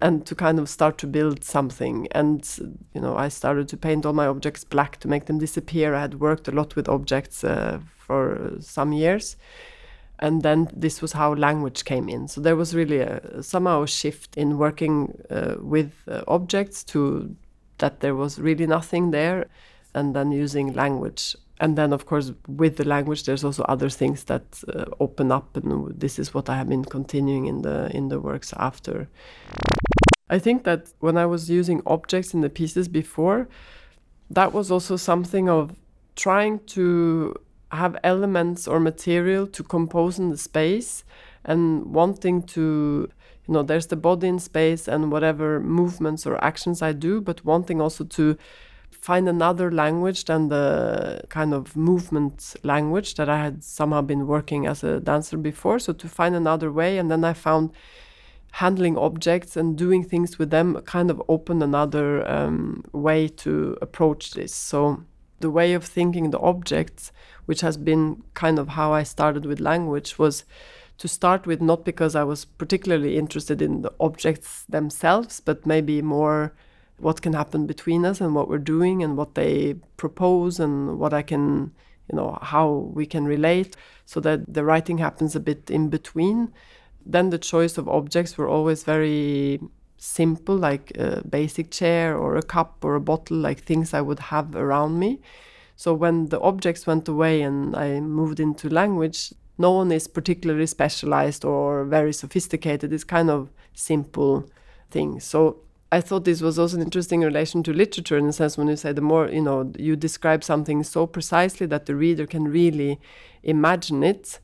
and 0.00 0.24
to 0.26 0.34
kind 0.34 0.58
of 0.58 0.68
start 0.68 0.98
to 0.98 1.06
build 1.06 1.42
something. 1.44 2.08
And, 2.12 2.48
you 2.94 3.00
know, 3.00 3.16
I 3.16 3.28
started 3.28 3.68
to 3.68 3.76
paint 3.76 4.06
all 4.06 4.12
my 4.12 4.26
objects 4.26 4.64
black 4.64 4.98
to 5.00 5.08
make 5.08 5.26
them 5.26 5.38
disappear. 5.38 5.94
I 5.94 6.02
had 6.02 6.20
worked 6.20 6.48
a 6.48 6.52
lot 6.52 6.76
with 6.76 6.88
objects 6.88 7.42
uh, 7.42 7.80
for 7.96 8.52
some 8.60 8.92
years. 8.92 9.36
And 10.20 10.42
then 10.42 10.68
this 10.72 11.02
was 11.02 11.12
how 11.12 11.34
language 11.34 11.84
came 11.84 12.08
in. 12.08 12.28
So 12.28 12.40
there 12.40 12.56
was 12.56 12.74
really 12.74 12.98
a, 13.00 13.42
somehow 13.42 13.82
a 13.82 13.88
shift 13.88 14.36
in 14.36 14.58
working 14.58 15.20
uh, 15.30 15.56
with 15.60 15.92
uh, 16.08 16.22
objects 16.26 16.84
to 16.84 17.34
that 17.78 18.00
there 18.00 18.14
was 18.14 18.40
really 18.40 18.66
nothing 18.66 19.12
there, 19.12 19.46
and 19.94 20.14
then 20.14 20.32
using 20.32 20.72
language. 20.72 21.36
And 21.60 21.76
then, 21.76 21.92
of 21.92 22.06
course, 22.06 22.32
with 22.46 22.76
the 22.76 22.84
language, 22.84 23.24
there's 23.24 23.44
also 23.44 23.64
other 23.64 23.90
things 23.90 24.24
that 24.24 24.62
uh, 24.72 24.84
open 25.00 25.32
up, 25.32 25.56
and 25.56 26.00
this 26.00 26.18
is 26.18 26.32
what 26.32 26.48
I 26.48 26.56
have 26.56 26.68
been 26.68 26.84
continuing 26.84 27.46
in 27.46 27.62
the 27.62 27.90
in 27.94 28.08
the 28.08 28.20
works 28.20 28.52
after. 28.56 29.08
I 30.30 30.38
think 30.38 30.64
that 30.64 30.92
when 31.00 31.16
I 31.16 31.26
was 31.26 31.50
using 31.50 31.82
objects 31.86 32.34
in 32.34 32.42
the 32.42 32.50
pieces 32.50 32.86
before, 32.86 33.48
that 34.30 34.52
was 34.52 34.70
also 34.70 34.96
something 34.96 35.48
of 35.48 35.74
trying 36.14 36.60
to 36.66 37.34
have 37.70 37.96
elements 38.02 38.68
or 38.68 38.80
material 38.80 39.46
to 39.46 39.62
compose 39.62 40.18
in 40.18 40.30
the 40.30 40.36
space 40.36 41.04
and 41.44 41.94
wanting 41.94 42.42
to 42.42 43.08
you 43.46 43.54
know 43.54 43.62
there's 43.62 43.86
the 43.86 43.96
body 43.96 44.28
in 44.28 44.38
space 44.38 44.88
and 44.88 45.12
whatever 45.12 45.60
movements 45.60 46.26
or 46.26 46.42
actions 46.42 46.82
i 46.82 46.92
do 46.92 47.20
but 47.20 47.44
wanting 47.44 47.80
also 47.80 48.04
to 48.04 48.36
find 48.90 49.28
another 49.28 49.70
language 49.70 50.24
than 50.24 50.48
the 50.48 51.22
kind 51.28 51.54
of 51.54 51.76
movement 51.76 52.56
language 52.62 53.14
that 53.14 53.28
i 53.28 53.38
had 53.38 53.62
somehow 53.62 54.02
been 54.02 54.26
working 54.26 54.66
as 54.66 54.84
a 54.84 55.00
dancer 55.00 55.36
before. 55.36 55.78
So 55.78 55.92
to 55.92 56.08
find 56.08 56.34
another 56.34 56.70
way 56.72 56.98
and 56.98 57.10
then 57.10 57.24
i 57.24 57.32
found 57.32 57.70
handling 58.52 58.96
objects 58.96 59.56
and 59.56 59.76
doing 59.76 60.02
things 60.02 60.38
with 60.38 60.50
them 60.50 60.80
kind 60.82 61.10
of 61.10 61.22
opened 61.28 61.62
another 61.62 62.28
um, 62.28 62.82
way 62.92 63.28
to 63.28 63.76
approach 63.82 64.32
this. 64.32 64.54
So 64.54 65.04
the 65.40 65.50
way 65.50 65.74
of 65.74 65.84
thinking 65.84 66.30
the 66.30 66.40
objects 66.40 67.12
which 67.44 67.60
has 67.60 67.76
been 67.76 68.22
kind 68.34 68.58
of 68.58 68.68
how 68.68 68.92
i 68.92 69.02
started 69.02 69.46
with 69.46 69.60
language 69.60 70.18
was 70.18 70.44
to 70.98 71.08
start 71.08 71.46
with, 71.46 71.60
not 71.60 71.84
because 71.84 72.14
I 72.14 72.24
was 72.24 72.44
particularly 72.44 73.16
interested 73.16 73.62
in 73.62 73.82
the 73.82 73.92
objects 74.00 74.64
themselves, 74.68 75.40
but 75.40 75.64
maybe 75.64 76.02
more 76.02 76.52
what 76.98 77.22
can 77.22 77.32
happen 77.32 77.66
between 77.66 78.04
us 78.04 78.20
and 78.20 78.34
what 78.34 78.48
we're 78.48 78.58
doing 78.58 79.02
and 79.02 79.16
what 79.16 79.34
they 79.34 79.74
propose 79.96 80.60
and 80.60 80.98
what 80.98 81.14
I 81.14 81.22
can, 81.22 81.72
you 82.10 82.16
know, 82.16 82.38
how 82.42 82.90
we 82.92 83.06
can 83.06 83.24
relate 83.24 83.76
so 84.04 84.20
that 84.20 84.52
the 84.52 84.64
writing 84.64 84.98
happens 84.98 85.36
a 85.36 85.40
bit 85.40 85.70
in 85.70 85.88
between. 85.88 86.52
Then 87.06 87.30
the 87.30 87.38
choice 87.38 87.78
of 87.78 87.88
objects 87.88 88.36
were 88.36 88.48
always 88.48 88.84
very 88.84 89.60
simple, 89.96 90.56
like 90.56 90.92
a 90.96 91.22
basic 91.28 91.70
chair 91.70 92.16
or 92.16 92.36
a 92.36 92.42
cup 92.42 92.84
or 92.84 92.94
a 92.94 93.00
bottle, 93.00 93.36
like 93.36 93.60
things 93.60 93.94
I 93.94 94.00
would 94.00 94.18
have 94.18 94.54
around 94.54 94.98
me. 94.98 95.20
So 95.76 95.94
when 95.94 96.26
the 96.26 96.40
objects 96.40 96.86
went 96.86 97.06
away 97.08 97.42
and 97.42 97.76
I 97.76 98.00
moved 98.00 98.40
into 98.40 98.68
language, 98.68 99.32
no 99.56 99.72
one 99.72 99.92
is 99.92 100.08
particularly 100.08 100.66
specialized 100.66 101.44
or 101.44 101.84
very 101.84 102.12
sophisticated. 102.12 102.92
It's 102.92 103.04
kind 103.04 103.30
of 103.30 103.50
simple 103.74 104.48
things. 104.90 105.24
So 105.24 105.60
I 105.90 106.02
thought 106.02 106.24
this 106.24 106.42
was 106.42 106.58
also 106.58 106.76
an 106.76 106.82
interesting 106.82 107.22
relation 107.22 107.62
to 107.62 107.72
literature 107.72 108.18
in 108.18 108.26
the 108.26 108.32
sense 108.32 108.58
when 108.58 108.68
you 108.68 108.76
say 108.76 108.92
the 108.92 109.00
more, 109.00 109.28
you 109.28 109.40
know, 109.40 109.72
you 109.78 109.96
describe 109.96 110.44
something 110.44 110.82
so 110.82 111.06
precisely 111.06 111.66
that 111.66 111.86
the 111.86 111.96
reader 111.96 112.26
can 112.26 112.44
really 112.44 113.00
imagine 113.42 114.02
it. 114.02 114.38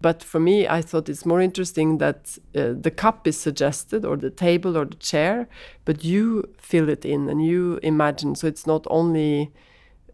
But 0.00 0.22
for 0.22 0.40
me, 0.40 0.66
I 0.66 0.80
thought 0.80 1.08
it's 1.08 1.26
more 1.26 1.40
interesting 1.40 1.98
that 1.98 2.38
uh, 2.54 2.72
the 2.78 2.90
cup 2.90 3.26
is 3.26 3.38
suggested, 3.38 4.04
or 4.04 4.16
the 4.16 4.30
table, 4.30 4.76
or 4.76 4.84
the 4.84 4.96
chair, 4.96 5.48
but 5.84 6.04
you 6.04 6.44
fill 6.58 6.88
it 6.88 7.04
in 7.04 7.28
and 7.28 7.44
you 7.44 7.78
imagine. 7.82 8.34
So 8.34 8.46
it's 8.46 8.66
not 8.66 8.86
only 8.88 9.52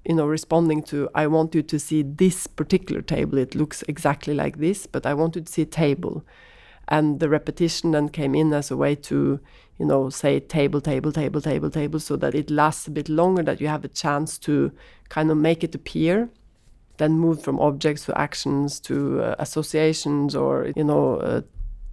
you 0.04 0.16
know 0.16 0.26
responding 0.26 0.82
to 0.82 1.08
i 1.14 1.28
want 1.28 1.54
you 1.54 1.62
to 1.62 1.78
see 1.78 2.02
this 2.02 2.48
particular 2.48 3.02
table 3.02 3.38
it 3.38 3.54
looks 3.54 3.84
exactly 3.86 4.34
like 4.34 4.58
this 4.58 4.84
but 4.84 5.06
i 5.06 5.14
want 5.14 5.36
you 5.36 5.42
to 5.42 5.52
see 5.52 5.62
a 5.62 5.66
table 5.66 6.24
and 6.88 7.20
the 7.20 7.28
repetition 7.28 7.92
then 7.92 8.08
came 8.08 8.34
in 8.34 8.52
as 8.52 8.70
a 8.70 8.76
way 8.76 8.94
to 8.94 9.38
you 9.78 9.86
know 9.86 10.10
say 10.10 10.40
table 10.40 10.80
table 10.80 11.12
table 11.12 11.40
table 11.40 11.70
table 11.70 12.00
so 12.00 12.16
that 12.16 12.34
it 12.34 12.50
lasts 12.50 12.86
a 12.86 12.90
bit 12.90 13.08
longer 13.08 13.42
that 13.42 13.60
you 13.60 13.68
have 13.68 13.84
a 13.84 13.88
chance 13.88 14.38
to 14.38 14.70
kind 15.08 15.30
of 15.30 15.36
make 15.36 15.64
it 15.64 15.74
appear 15.74 16.28
then 16.98 17.12
move 17.12 17.42
from 17.42 17.58
objects 17.58 18.04
to 18.04 18.18
actions 18.18 18.78
to 18.78 19.20
uh, 19.22 19.34
associations 19.38 20.36
or 20.36 20.72
you 20.76 20.84
know 20.84 21.16
uh, 21.16 21.40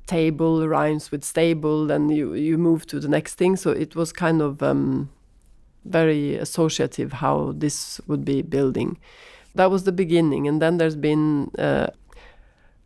table 0.07 0.67
rhymes 0.67 1.11
with 1.11 1.23
stable 1.23 1.87
then 1.87 2.09
you 2.09 2.33
you 2.33 2.57
move 2.57 2.85
to 2.85 2.99
the 2.99 3.07
next 3.07 3.35
thing 3.35 3.55
so 3.55 3.69
it 3.71 3.95
was 3.95 4.11
kind 4.11 4.41
of 4.41 4.61
um, 4.61 5.09
very 5.85 6.35
associative 6.35 7.13
how 7.13 7.53
this 7.55 7.99
would 8.07 8.25
be 8.25 8.41
building. 8.41 8.97
That 9.55 9.71
was 9.71 9.83
the 9.83 9.91
beginning, 9.91 10.47
and 10.47 10.61
then 10.61 10.77
there's 10.77 10.95
been 10.95 11.51
uh, 11.57 11.87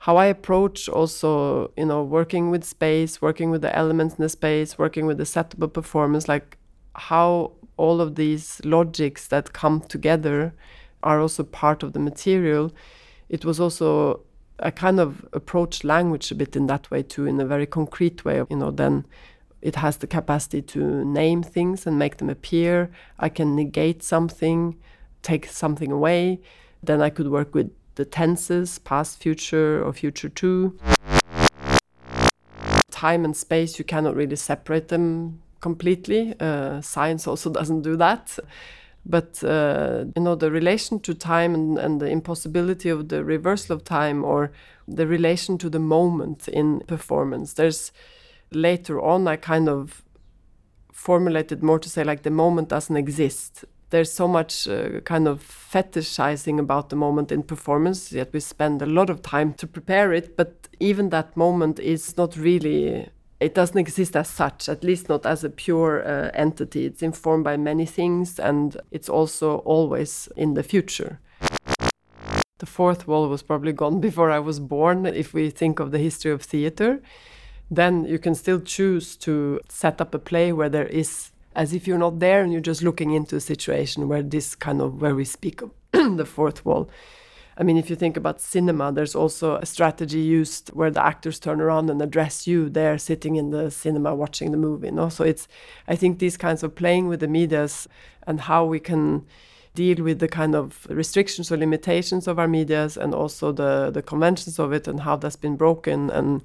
how 0.03 0.17
I 0.17 0.25
approach 0.25 0.89
also, 0.89 1.71
you 1.77 1.85
know, 1.85 2.03
working 2.03 2.49
with 2.49 2.65
space, 2.65 3.21
working 3.21 3.51
with 3.51 3.61
the 3.61 3.73
elements 3.73 4.15
in 4.15 4.21
the 4.21 4.27
space, 4.27 4.77
working 4.77 5.05
with 5.05 5.17
the 5.17 5.25
setup 5.25 5.61
of 5.61 5.71
performance, 5.71 6.27
like 6.27 6.57
how 6.93 7.53
all 7.77 8.01
of 8.01 8.15
these 8.15 8.59
logics 8.65 9.29
that 9.29 9.53
come 9.53 9.79
together 9.79 10.53
are 11.03 11.21
also 11.21 11.41
part 11.41 11.83
of 11.83 11.93
the 11.93 11.99
material. 11.99 12.73
It 13.29 13.45
was 13.45 13.61
also 13.61 14.19
I 14.59 14.71
kind 14.71 14.99
of 14.99 15.25
approach 15.31 15.85
language 15.85 16.31
a 16.31 16.35
bit 16.35 16.57
in 16.57 16.67
that 16.67 16.91
way 16.91 17.01
too, 17.01 17.25
in 17.25 17.39
a 17.39 17.45
very 17.45 17.65
concrete 17.65 18.25
way. 18.25 18.43
You 18.49 18.57
know, 18.57 18.71
then 18.71 19.05
it 19.61 19.77
has 19.77 19.95
the 19.95 20.07
capacity 20.07 20.61
to 20.63 21.05
name 21.05 21.43
things 21.43 21.87
and 21.87 21.97
make 21.97 22.17
them 22.17 22.29
appear. 22.29 22.91
I 23.19 23.29
can 23.29 23.55
negate 23.55 24.03
something, 24.03 24.75
take 25.21 25.45
something 25.45 25.93
away. 25.93 26.41
Then 26.83 27.01
I 27.01 27.09
could 27.09 27.29
work 27.29 27.55
with 27.55 27.71
the 27.95 28.05
tenses, 28.05 28.79
past, 28.79 29.21
future, 29.21 29.83
or 29.83 29.93
future 29.93 30.29
too. 30.29 30.77
Time 32.91 33.25
and 33.25 33.35
space, 33.35 33.77
you 33.77 33.85
cannot 33.85 34.15
really 34.15 34.35
separate 34.35 34.87
them 34.87 35.41
completely. 35.61 36.35
Uh, 36.39 36.81
science 36.81 37.27
also 37.27 37.49
doesn't 37.59 37.81
do 37.81 37.95
that. 37.97 38.37
But 39.05 39.43
uh, 39.43 40.05
you 40.15 40.21
know 40.21 40.35
the 40.35 40.49
relation 40.49 40.99
to 41.01 41.13
time 41.13 41.53
and, 41.53 41.77
and 41.77 41.99
the 41.99 42.07
impossibility 42.07 42.87
of 42.87 43.09
the 43.09 43.23
reversal 43.23 43.75
of 43.75 43.83
time, 43.83 44.23
or 44.23 44.51
the 44.87 45.05
relation 45.05 45.57
to 45.57 45.69
the 45.69 45.79
moment 45.79 46.47
in 46.47 46.79
performance. 46.81 47.53
There's 47.53 47.91
later 48.51 49.01
on 49.01 49.27
I 49.27 49.35
kind 49.35 49.67
of 49.67 50.03
formulated 50.91 51.61
more 51.61 51.79
to 51.79 51.89
say 51.89 52.03
like 52.03 52.23
the 52.23 52.31
moment 52.31 52.69
doesn't 52.69 52.95
exist. 52.95 53.65
There's 53.93 54.11
so 54.11 54.27
much 54.27 54.67
uh, 54.67 55.01
kind 55.01 55.27
of 55.27 55.43
fetishizing 55.43 56.57
about 56.57 56.89
the 56.89 56.95
moment 56.95 57.31
in 57.31 57.43
performance, 57.43 58.11
yet 58.11 58.33
we 58.33 58.39
spend 58.39 58.81
a 58.81 58.87
lot 58.87 59.11
of 59.11 59.21
time 59.21 59.53
to 59.53 59.67
prepare 59.67 60.11
it. 60.11 60.35
But 60.35 60.67
even 60.79 61.11
that 61.11 61.37
moment 61.37 61.77
is 61.77 62.17
not 62.17 62.35
really, 62.35 63.07
it 63.39 63.53
doesn't 63.53 63.77
exist 63.77 64.15
as 64.15 64.29
such, 64.29 64.67
at 64.67 64.83
least 64.83 65.09
not 65.09 65.27
as 65.27 65.43
a 65.43 65.49
pure 65.51 66.01
uh, 66.01 66.31
entity. 66.33 66.87
It's 66.87 67.03
informed 67.03 67.43
by 67.43 67.55
many 67.55 67.85
things 67.85 68.39
and 68.39 68.75
it's 68.89 69.09
also 69.09 69.57
always 69.57 70.27
in 70.35 70.55
the 70.55 70.63
future. 70.63 71.19
The 72.57 72.65
fourth 72.65 73.07
wall 73.07 73.29
was 73.29 73.43
probably 73.43 73.73
gone 73.73 73.99
before 74.09 74.31
I 74.31 74.39
was 74.39 74.59
born, 74.59 75.05
if 75.05 75.35
we 75.35 75.51
think 75.51 75.79
of 75.79 75.91
the 75.91 75.99
history 75.99 76.31
of 76.31 76.41
theater 76.41 76.99
then 77.71 78.05
you 78.05 78.19
can 78.19 78.35
still 78.35 78.59
choose 78.59 79.15
to 79.15 79.59
set 79.67 79.99
up 79.99 80.13
a 80.13 80.19
play 80.19 80.51
where 80.51 80.69
there 80.69 80.85
is 80.85 81.32
as 81.55 81.73
if 81.73 81.87
you're 81.87 81.97
not 81.97 82.19
there 82.19 82.41
and 82.41 82.51
you're 82.51 82.61
just 82.61 82.83
looking 82.83 83.11
into 83.11 83.35
a 83.35 83.39
situation 83.39 84.07
where 84.07 84.21
this 84.21 84.55
kind 84.55 84.81
of 84.81 85.01
where 85.01 85.15
we 85.15 85.25
speak 85.25 85.61
of 85.61 85.71
the 85.91 86.25
fourth 86.25 86.65
wall. 86.65 86.89
I 87.55 87.63
mean 87.63 87.77
if 87.77 87.89
you 87.89 87.95
think 87.95 88.17
about 88.17 88.41
cinema 88.41 88.91
there's 88.91 89.15
also 89.15 89.57
a 89.57 89.65
strategy 89.65 90.19
used 90.19 90.69
where 90.69 90.89
the 90.89 91.05
actors 91.05 91.39
turn 91.39 91.61
around 91.61 91.89
and 91.89 92.01
address 92.01 92.47
you 92.47 92.69
there 92.69 92.97
sitting 92.97 93.35
in 93.35 93.51
the 93.51 93.69
cinema 93.69 94.15
watching 94.15 94.51
the 94.51 94.57
movie 94.57 94.89
no? 94.89 95.09
So 95.09 95.23
it's 95.23 95.47
i 95.87 95.95
think 95.95 96.17
these 96.17 96.35
kinds 96.35 96.63
of 96.63 96.73
playing 96.73 97.07
with 97.07 97.19
the 97.19 97.27
medias 97.27 97.87
and 98.25 98.41
how 98.41 98.65
we 98.65 98.79
can 98.79 99.25
deal 99.75 100.03
with 100.03 100.19
the 100.19 100.27
kind 100.27 100.55
of 100.55 100.87
restrictions 100.89 101.51
or 101.51 101.57
limitations 101.57 102.27
of 102.27 102.39
our 102.39 102.47
medias 102.47 102.97
and 102.97 103.13
also 103.13 103.51
the 103.51 103.91
the 103.91 104.01
conventions 104.01 104.57
of 104.57 104.73
it 104.73 104.87
and 104.87 105.01
how 105.01 105.15
that's 105.15 105.35
been 105.35 105.55
broken 105.55 106.09
and 106.09 106.41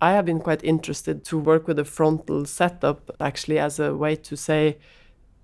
I 0.00 0.12
have 0.12 0.26
been 0.26 0.40
quite 0.40 0.62
interested 0.62 1.24
to 1.24 1.38
work 1.38 1.66
with 1.66 1.78
a 1.78 1.84
frontal 1.84 2.44
setup 2.44 3.10
actually 3.18 3.58
as 3.58 3.78
a 3.78 3.94
way 3.94 4.16
to 4.16 4.36
say 4.36 4.76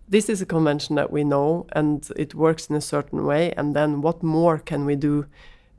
this 0.08 0.28
is 0.28 0.42
a 0.42 0.46
convention 0.46 0.94
that 0.96 1.10
we 1.10 1.24
know 1.24 1.66
and 1.72 2.06
it 2.16 2.34
works 2.34 2.66
in 2.66 2.76
a 2.76 2.80
certain 2.82 3.24
way 3.24 3.52
and 3.52 3.74
then 3.74 4.02
what 4.02 4.22
more 4.22 4.58
can 4.58 4.84
we 4.84 4.94
do? 4.94 5.26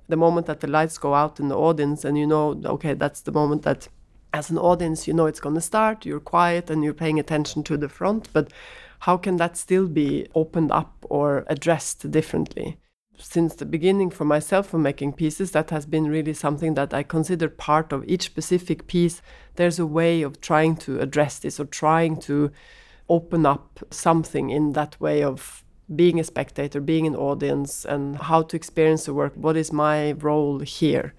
The 0.07 0.15
moment 0.15 0.47
that 0.47 0.61
the 0.61 0.67
lights 0.67 0.97
go 0.97 1.13
out 1.13 1.39
in 1.39 1.49
the 1.49 1.57
audience 1.57 2.03
and 2.03 2.17
you 2.17 2.25
know 2.25 2.59
okay 2.65 2.93
that's 2.95 3.21
the 3.21 3.31
moment 3.31 3.61
that 3.61 3.87
as 4.33 4.49
an 4.49 4.57
audience 4.57 5.07
you 5.07 5.13
know 5.13 5.27
it's 5.27 5.39
going 5.39 5.55
to 5.55 5.61
start 5.61 6.05
you're 6.05 6.19
quiet 6.19 6.69
and 6.69 6.83
you're 6.83 6.93
paying 6.93 7.19
attention 7.19 7.63
to 7.63 7.77
the 7.77 7.87
front 7.87 8.27
but 8.33 8.51
how 8.99 9.17
can 9.17 9.37
that 9.37 9.55
still 9.55 9.87
be 9.87 10.27
opened 10.33 10.71
up 10.71 11.05
or 11.09 11.45
addressed 11.47 12.09
differently 12.09 12.77
since 13.17 13.55
the 13.55 13.65
beginning 13.65 14.09
for 14.09 14.25
myself 14.25 14.67
for 14.67 14.77
making 14.77 15.13
pieces 15.13 15.51
that 15.51 15.69
has 15.69 15.85
been 15.85 16.07
really 16.07 16.33
something 16.33 16.73
that 16.73 16.93
i 16.93 17.03
consider 17.03 17.47
part 17.47 17.93
of 17.93 18.03
each 18.07 18.23
specific 18.23 18.87
piece. 18.87 19.21
There's 19.55 19.79
a 19.79 19.85
way 19.85 20.21
of 20.23 20.41
trying 20.41 20.77
to 20.77 20.99
address 20.99 21.39
this 21.39 21.59
or 21.59 21.65
trying 21.65 22.19
to 22.21 22.51
open 23.09 23.45
up 23.45 23.79
something 23.91 24.49
in 24.49 24.73
that 24.73 24.99
way 24.99 25.23
of 25.23 25.63
being 25.95 26.19
a 26.19 26.23
spectator 26.23 26.79
being 26.79 27.05
an 27.05 27.15
audience 27.15 27.85
and 27.85 28.15
how 28.17 28.41
to 28.41 28.55
experience 28.55 29.05
the 29.05 29.13
work. 29.13 29.33
What 29.35 29.57
is 29.57 29.71
my 29.71 30.13
role 30.13 30.59
here? 30.59 31.13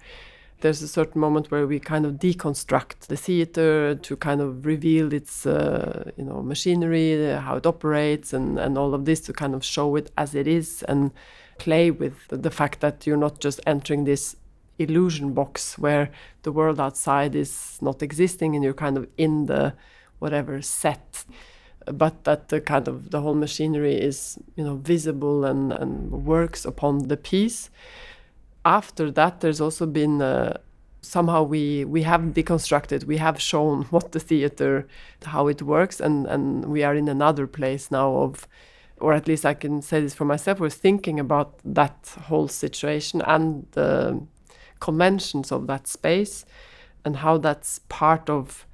There's 0.61 0.81
a 0.81 0.87
certain 0.87 1.21
moment 1.21 1.51
where 1.51 1.67
we 1.67 1.79
kind 1.79 2.05
of 2.05 2.13
deconstruct 2.13 3.07
the 3.07 3.17
theater 3.17 3.95
to 3.95 4.15
kind 4.15 4.41
of 4.41 4.65
reveal 4.65 5.13
its 5.13 5.45
uh, 5.45 6.11
you 6.17 6.23
know 6.23 6.41
machinery 6.41 7.33
how 7.33 7.57
it 7.57 7.65
operates 7.65 8.33
and 8.33 8.57
and 8.57 8.77
all 8.77 8.93
of 8.93 9.05
this 9.05 9.21
to 9.21 9.33
kind 9.33 9.53
of 9.53 9.63
show 9.63 9.95
it 9.95 10.11
as 10.17 10.33
it 10.33 10.47
is. 10.47 10.83
And 10.87 11.11
play 11.57 11.91
with 11.91 12.27
the 12.29 12.51
fact 12.51 12.79
that 12.81 13.05
you're 13.05 13.17
not 13.17 13.39
just 13.39 13.59
entering 13.65 14.03
this 14.05 14.35
illusion 14.77 15.33
box 15.33 15.77
where 15.77 16.11
the 16.43 16.51
world 16.51 16.79
outside 16.79 17.33
is 17.35 17.77
not 17.81 18.03
existing 18.03 18.55
and 18.55 18.63
you're 18.63 18.73
kind 18.73 18.97
of 18.97 19.07
in 19.17 19.45
the 19.45 19.73
whatever 20.19 20.61
set 20.61 21.25
but 21.91 22.23
that 22.23 22.49
the 22.49 22.61
kind 22.61 22.87
of 22.87 23.11
the 23.11 23.21
whole 23.21 23.35
machinery 23.35 23.95
is 23.95 24.37
you 24.55 24.63
know 24.63 24.75
visible 24.75 25.45
and, 25.45 25.71
and 25.71 26.25
works 26.25 26.65
upon 26.65 27.07
the 27.07 27.17
piece. 27.17 27.69
After 28.63 29.11
that 29.11 29.41
there's 29.41 29.61
also 29.61 29.85
been 29.85 30.21
uh, 30.21 30.57
somehow 31.01 31.43
we 31.43 31.85
we 31.85 32.01
have 32.01 32.21
deconstructed 32.21 33.03
we 33.03 33.17
have 33.17 33.39
shown 33.39 33.83
what 33.91 34.11
the 34.11 34.19
theater 34.19 34.87
how 35.23 35.47
it 35.47 35.61
works 35.61 35.99
and 35.99 36.25
and 36.25 36.65
we 36.65 36.83
are 36.83 36.95
in 36.95 37.07
another 37.07 37.47
place 37.47 37.91
now 37.91 38.15
of 38.15 38.47
or 38.99 39.13
at 39.13 39.27
least 39.27 39.45
I 39.45 39.53
can 39.53 39.81
say 39.81 40.01
this 40.01 40.13
for 40.13 40.25
myself 40.25 40.59
was 40.59 40.75
thinking 40.75 41.19
about 41.19 41.59
that 41.65 42.15
whole 42.23 42.47
situation 42.47 43.21
and 43.21 43.67
the 43.71 44.21
conventions 44.79 45.51
of 45.51 45.67
that 45.67 45.87
space 45.87 46.45
and 47.03 47.17
how 47.17 47.37
that's 47.37 47.79
part 47.89 48.29
of 48.29 48.65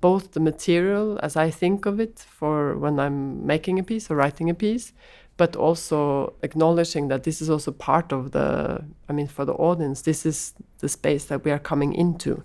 both 0.00 0.32
the 0.32 0.40
material 0.40 1.18
as 1.22 1.36
I 1.36 1.50
think 1.50 1.86
of 1.86 1.98
it 1.98 2.18
for 2.18 2.76
when 2.76 2.98
I'm 3.00 3.46
making 3.46 3.78
a 3.78 3.82
piece 3.82 4.10
or 4.10 4.16
writing 4.16 4.48
a 4.50 4.54
piece, 4.54 4.92
but 5.36 5.56
also 5.56 6.34
acknowledging 6.42 7.08
that 7.08 7.24
this 7.24 7.40
is 7.40 7.50
also 7.50 7.72
part 7.72 8.12
of 8.12 8.32
the, 8.32 8.84
I 9.08 9.12
mean, 9.12 9.26
for 9.26 9.44
the 9.44 9.54
audience, 9.54 10.02
this 10.02 10.24
is 10.24 10.54
the 10.78 10.88
space 10.88 11.26
that 11.26 11.44
we 11.44 11.50
are 11.50 11.58
coming 11.58 11.94
into. 11.94 12.42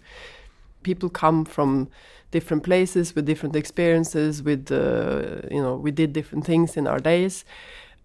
People 0.83 1.09
come 1.09 1.45
from 1.45 1.89
different 2.37 2.63
places 2.63 3.15
with 3.15 3.25
different 3.25 3.55
experiences, 3.55 4.43
with, 4.43 4.71
uh, 4.71 5.47
you 5.55 5.61
know, 5.63 5.75
we 5.75 5.91
did 5.91 6.11
different 6.11 6.45
things 6.45 6.75
in 6.75 6.85
our 6.87 6.99
days. 6.99 7.45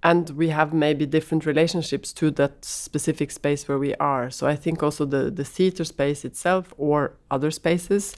And 0.00 0.30
we 0.30 0.50
have 0.50 0.72
maybe 0.72 1.06
different 1.06 1.44
relationships 1.44 2.12
to 2.20 2.30
that 2.32 2.64
specific 2.64 3.32
space 3.32 3.66
where 3.66 3.80
we 3.80 3.94
are. 3.96 4.30
So 4.30 4.46
I 4.46 4.54
think 4.54 4.82
also 4.82 5.04
the, 5.04 5.28
the 5.28 5.44
theater 5.44 5.84
space 5.84 6.24
itself 6.24 6.72
or 6.78 7.14
other 7.30 7.50
spaces 7.50 8.14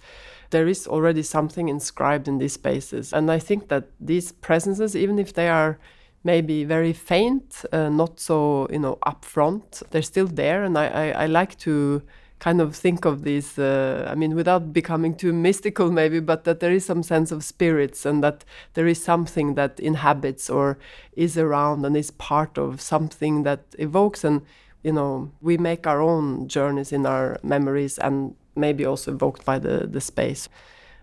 there 0.50 0.66
is 0.66 0.86
already 0.86 1.22
something 1.22 1.68
inscribed 1.68 2.28
in 2.28 2.38
these 2.38 2.54
spaces. 2.54 3.12
And 3.12 3.30
I 3.30 3.38
think 3.38 3.68
that 3.68 3.84
these 4.00 4.32
presences, 4.32 4.94
even 4.94 5.18
if 5.18 5.32
they 5.32 5.48
are 5.48 5.78
maybe 6.24 6.64
very 6.64 6.92
faint, 6.92 7.64
uh, 7.72 7.88
not 7.88 8.20
so 8.20 8.66
you 8.70 8.78
know 8.78 8.98
upfront, 9.06 9.82
they're 9.90 10.02
still 10.02 10.26
there. 10.26 10.64
And 10.64 10.76
I, 10.76 10.86
I, 10.86 11.06
I 11.24 11.26
like 11.26 11.56
to 11.60 12.02
kind 12.40 12.60
of 12.60 12.74
think 12.74 13.04
of 13.04 13.22
these. 13.22 13.58
Uh, 13.58 14.08
I 14.10 14.14
mean, 14.14 14.34
without 14.34 14.72
becoming 14.72 15.14
too 15.14 15.32
mystical, 15.32 15.92
maybe, 15.92 16.18
but 16.18 16.44
that 16.44 16.60
there 16.60 16.72
is 16.72 16.84
some 16.84 17.02
sense 17.02 17.30
of 17.30 17.44
spirits 17.44 18.04
and 18.04 18.24
that 18.24 18.44
there 18.74 18.88
is 18.88 19.02
something 19.02 19.54
that 19.54 19.78
inhabits 19.78 20.50
or 20.50 20.78
is 21.12 21.38
around 21.38 21.84
and 21.84 21.96
is 21.96 22.10
part 22.10 22.58
of 22.58 22.80
something 22.80 23.44
that 23.44 23.60
evokes 23.78 24.24
and 24.24 24.42
you 24.82 24.92
know 24.92 25.30
we 25.42 25.58
make 25.58 25.86
our 25.86 26.00
own 26.00 26.48
journeys 26.48 26.90
in 26.90 27.04
our 27.04 27.38
memories 27.42 27.98
and 27.98 28.34
maybe 28.56 28.84
also 28.84 29.12
evoked 29.12 29.44
by 29.44 29.58
the, 29.58 29.86
the 29.86 30.00
space. 30.00 30.48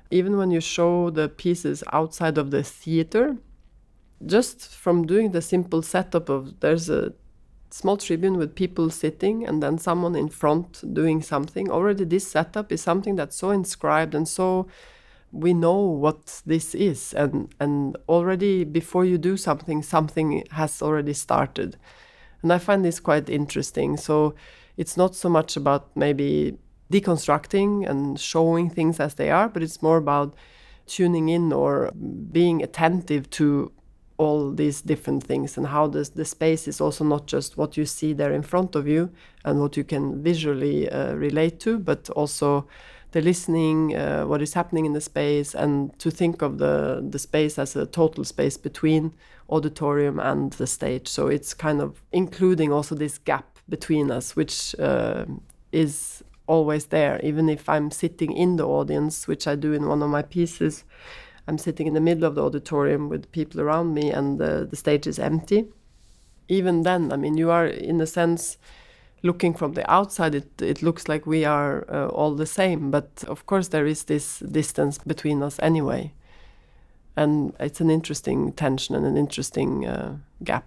Even 0.10 0.38
when 0.38 0.52
you 0.52 0.62
show 0.62 1.10
the 1.10 1.30
pieces 1.30 1.84
outside 1.94 2.38
of 2.38 2.52
the 2.52 2.64
theater, 2.64 3.38
just 4.26 4.74
from 4.74 5.06
doing 5.06 5.32
the 5.32 5.42
simple 5.42 5.82
setup 5.82 6.30
of 6.30 6.60
there's 6.62 6.90
a 6.90 7.14
small 7.70 7.98
tribune 7.98 8.38
with 8.38 8.56
people 8.56 8.90
sitting 8.90 9.46
and 9.46 9.62
then 9.62 9.78
someone 9.78 10.16
in 10.16 10.30
front 10.30 10.84
doing 10.94 11.22
something, 11.22 11.70
already 11.70 12.06
this 12.06 12.28
setup 12.28 12.72
is 12.72 12.82
something 12.82 13.16
that's 13.16 13.36
so 13.36 13.52
inscribed 13.52 14.16
and 14.16 14.28
so 14.28 14.68
we 15.32 15.54
know 15.54 15.80
what 15.80 16.42
this 16.46 16.74
is. 16.74 17.14
And 17.14 17.54
and 17.60 17.98
already 18.08 18.64
before 18.64 19.06
you 19.06 19.18
do 19.18 19.38
something 19.38 19.84
something 19.84 20.44
has 20.52 20.82
already 20.82 21.14
started. 21.14 21.78
And 22.42 22.54
i 22.54 22.58
find 22.58 22.86
this 22.86 23.00
quite 23.00 23.30
interesting. 23.30 23.98
So 23.98 24.36
it's 24.78 24.96
not 24.96 25.16
so 25.16 25.30
much 25.30 25.58
about 25.58 25.90
maybe 25.96 26.58
deconstructing 26.92 27.88
and 27.90 28.20
showing 28.20 28.70
things 28.70 29.00
as 29.00 29.16
they 29.16 29.30
are, 29.30 29.50
but 29.50 29.64
it's 29.64 29.82
more 29.82 29.98
about 29.98 30.36
tuning 30.86 31.30
in 31.30 31.52
or 31.52 31.92
being 32.32 32.64
attentive 32.64 33.30
to 33.30 33.72
all 34.18 34.52
these 34.52 34.82
different 34.82 35.24
things 35.24 35.58
and 35.58 35.68
how 35.68 35.88
this, 35.88 36.10
the 36.10 36.26
space 36.26 36.68
is 36.68 36.82
also 36.82 37.04
not 37.04 37.28
just 37.28 37.56
what 37.56 37.78
you 37.78 37.86
see 37.86 38.14
there 38.14 38.34
in 38.34 38.42
front 38.42 38.76
of 38.76 38.88
you 38.88 39.12
and 39.46 39.60
what 39.60 39.78
you 39.78 39.84
can 39.84 40.24
visually 40.24 40.90
uh, 40.90 41.14
relate 41.14 41.60
to, 41.60 41.78
but 41.78 42.10
also 42.12 42.68
the 43.12 43.22
listening, 43.22 43.96
uh, 43.96 44.24
what 44.26 44.42
is 44.42 44.54
happening 44.54 44.86
in 44.86 44.94
the 44.94 45.02
space, 45.02 45.56
and 45.56 45.98
to 46.00 46.12
think 46.12 46.42
of 46.42 46.58
the, 46.58 47.06
the 47.08 47.20
space 47.20 47.58
as 47.58 47.76
a 47.76 47.86
total 47.86 48.24
space 48.24 48.58
between 48.58 49.14
auditorium 49.50 50.20
and 50.20 50.54
the 50.54 50.68
stage. 50.68 51.08
So 51.08 51.28
it's 51.28 51.54
kind 51.54 51.80
of 51.80 52.02
including 52.12 52.74
also 52.74 52.96
this 52.96 53.18
gap 53.18 53.60
between 53.70 54.12
us, 54.12 54.36
which 54.36 54.76
uh, 54.80 55.26
is 55.72 56.24
always 56.48 56.88
there, 56.88 57.20
even 57.24 57.50
if 57.50 57.70
I'm 57.70 57.92
sitting 57.92 58.32
in 58.36 58.56
the 58.58 58.68
audience, 58.68 59.28
which 59.28 59.48
I 59.48 59.56
do 59.56 59.74
in 59.74 59.88
one 59.88 60.02
of 60.02 60.10
my 60.10 60.22
pieces. 60.22 60.84
I'm 61.48 61.58
sitting 61.58 61.88
in 61.88 61.94
the 61.94 62.02
middle 62.02 62.26
of 62.26 62.36
the 62.36 62.44
auditorium 62.44 63.10
with 63.10 63.32
people 63.32 63.62
around 63.62 63.94
me, 63.94 64.12
and 64.12 64.40
the, 64.40 64.68
the 64.70 64.76
stage 64.76 65.08
is 65.08 65.20
empty. 65.20 65.66
Even 66.48 66.84
then, 66.84 67.12
I 67.12 67.18
mean, 67.18 67.38
you 67.38 67.52
are 67.52 67.66
in 67.66 68.02
a 68.02 68.08
sense 68.08 68.58
looking 69.24 69.54
from 69.54 69.74
the 69.74 69.90
outside. 69.92 70.36
It 70.36 70.62
it 70.62 70.82
looks 70.82 71.08
like 71.08 71.26
we 71.26 71.46
are 71.46 71.86
uh, 71.90 72.08
all 72.08 72.36
the 72.36 72.46
same, 72.46 72.92
but 72.92 73.24
of 73.28 73.46
course 73.46 73.70
there 73.70 73.86
is 73.86 74.04
this 74.04 74.40
distance 74.40 74.98
between 75.06 75.44
us 75.44 75.60
anyway, 75.60 76.14
and 77.16 77.54
it's 77.60 77.82
an 77.82 77.90
interesting 77.90 78.54
tension 78.54 78.96
and 78.96 79.06
an 79.06 79.18
interesting 79.18 79.86
uh, 79.86 80.18
gap. 80.44 80.66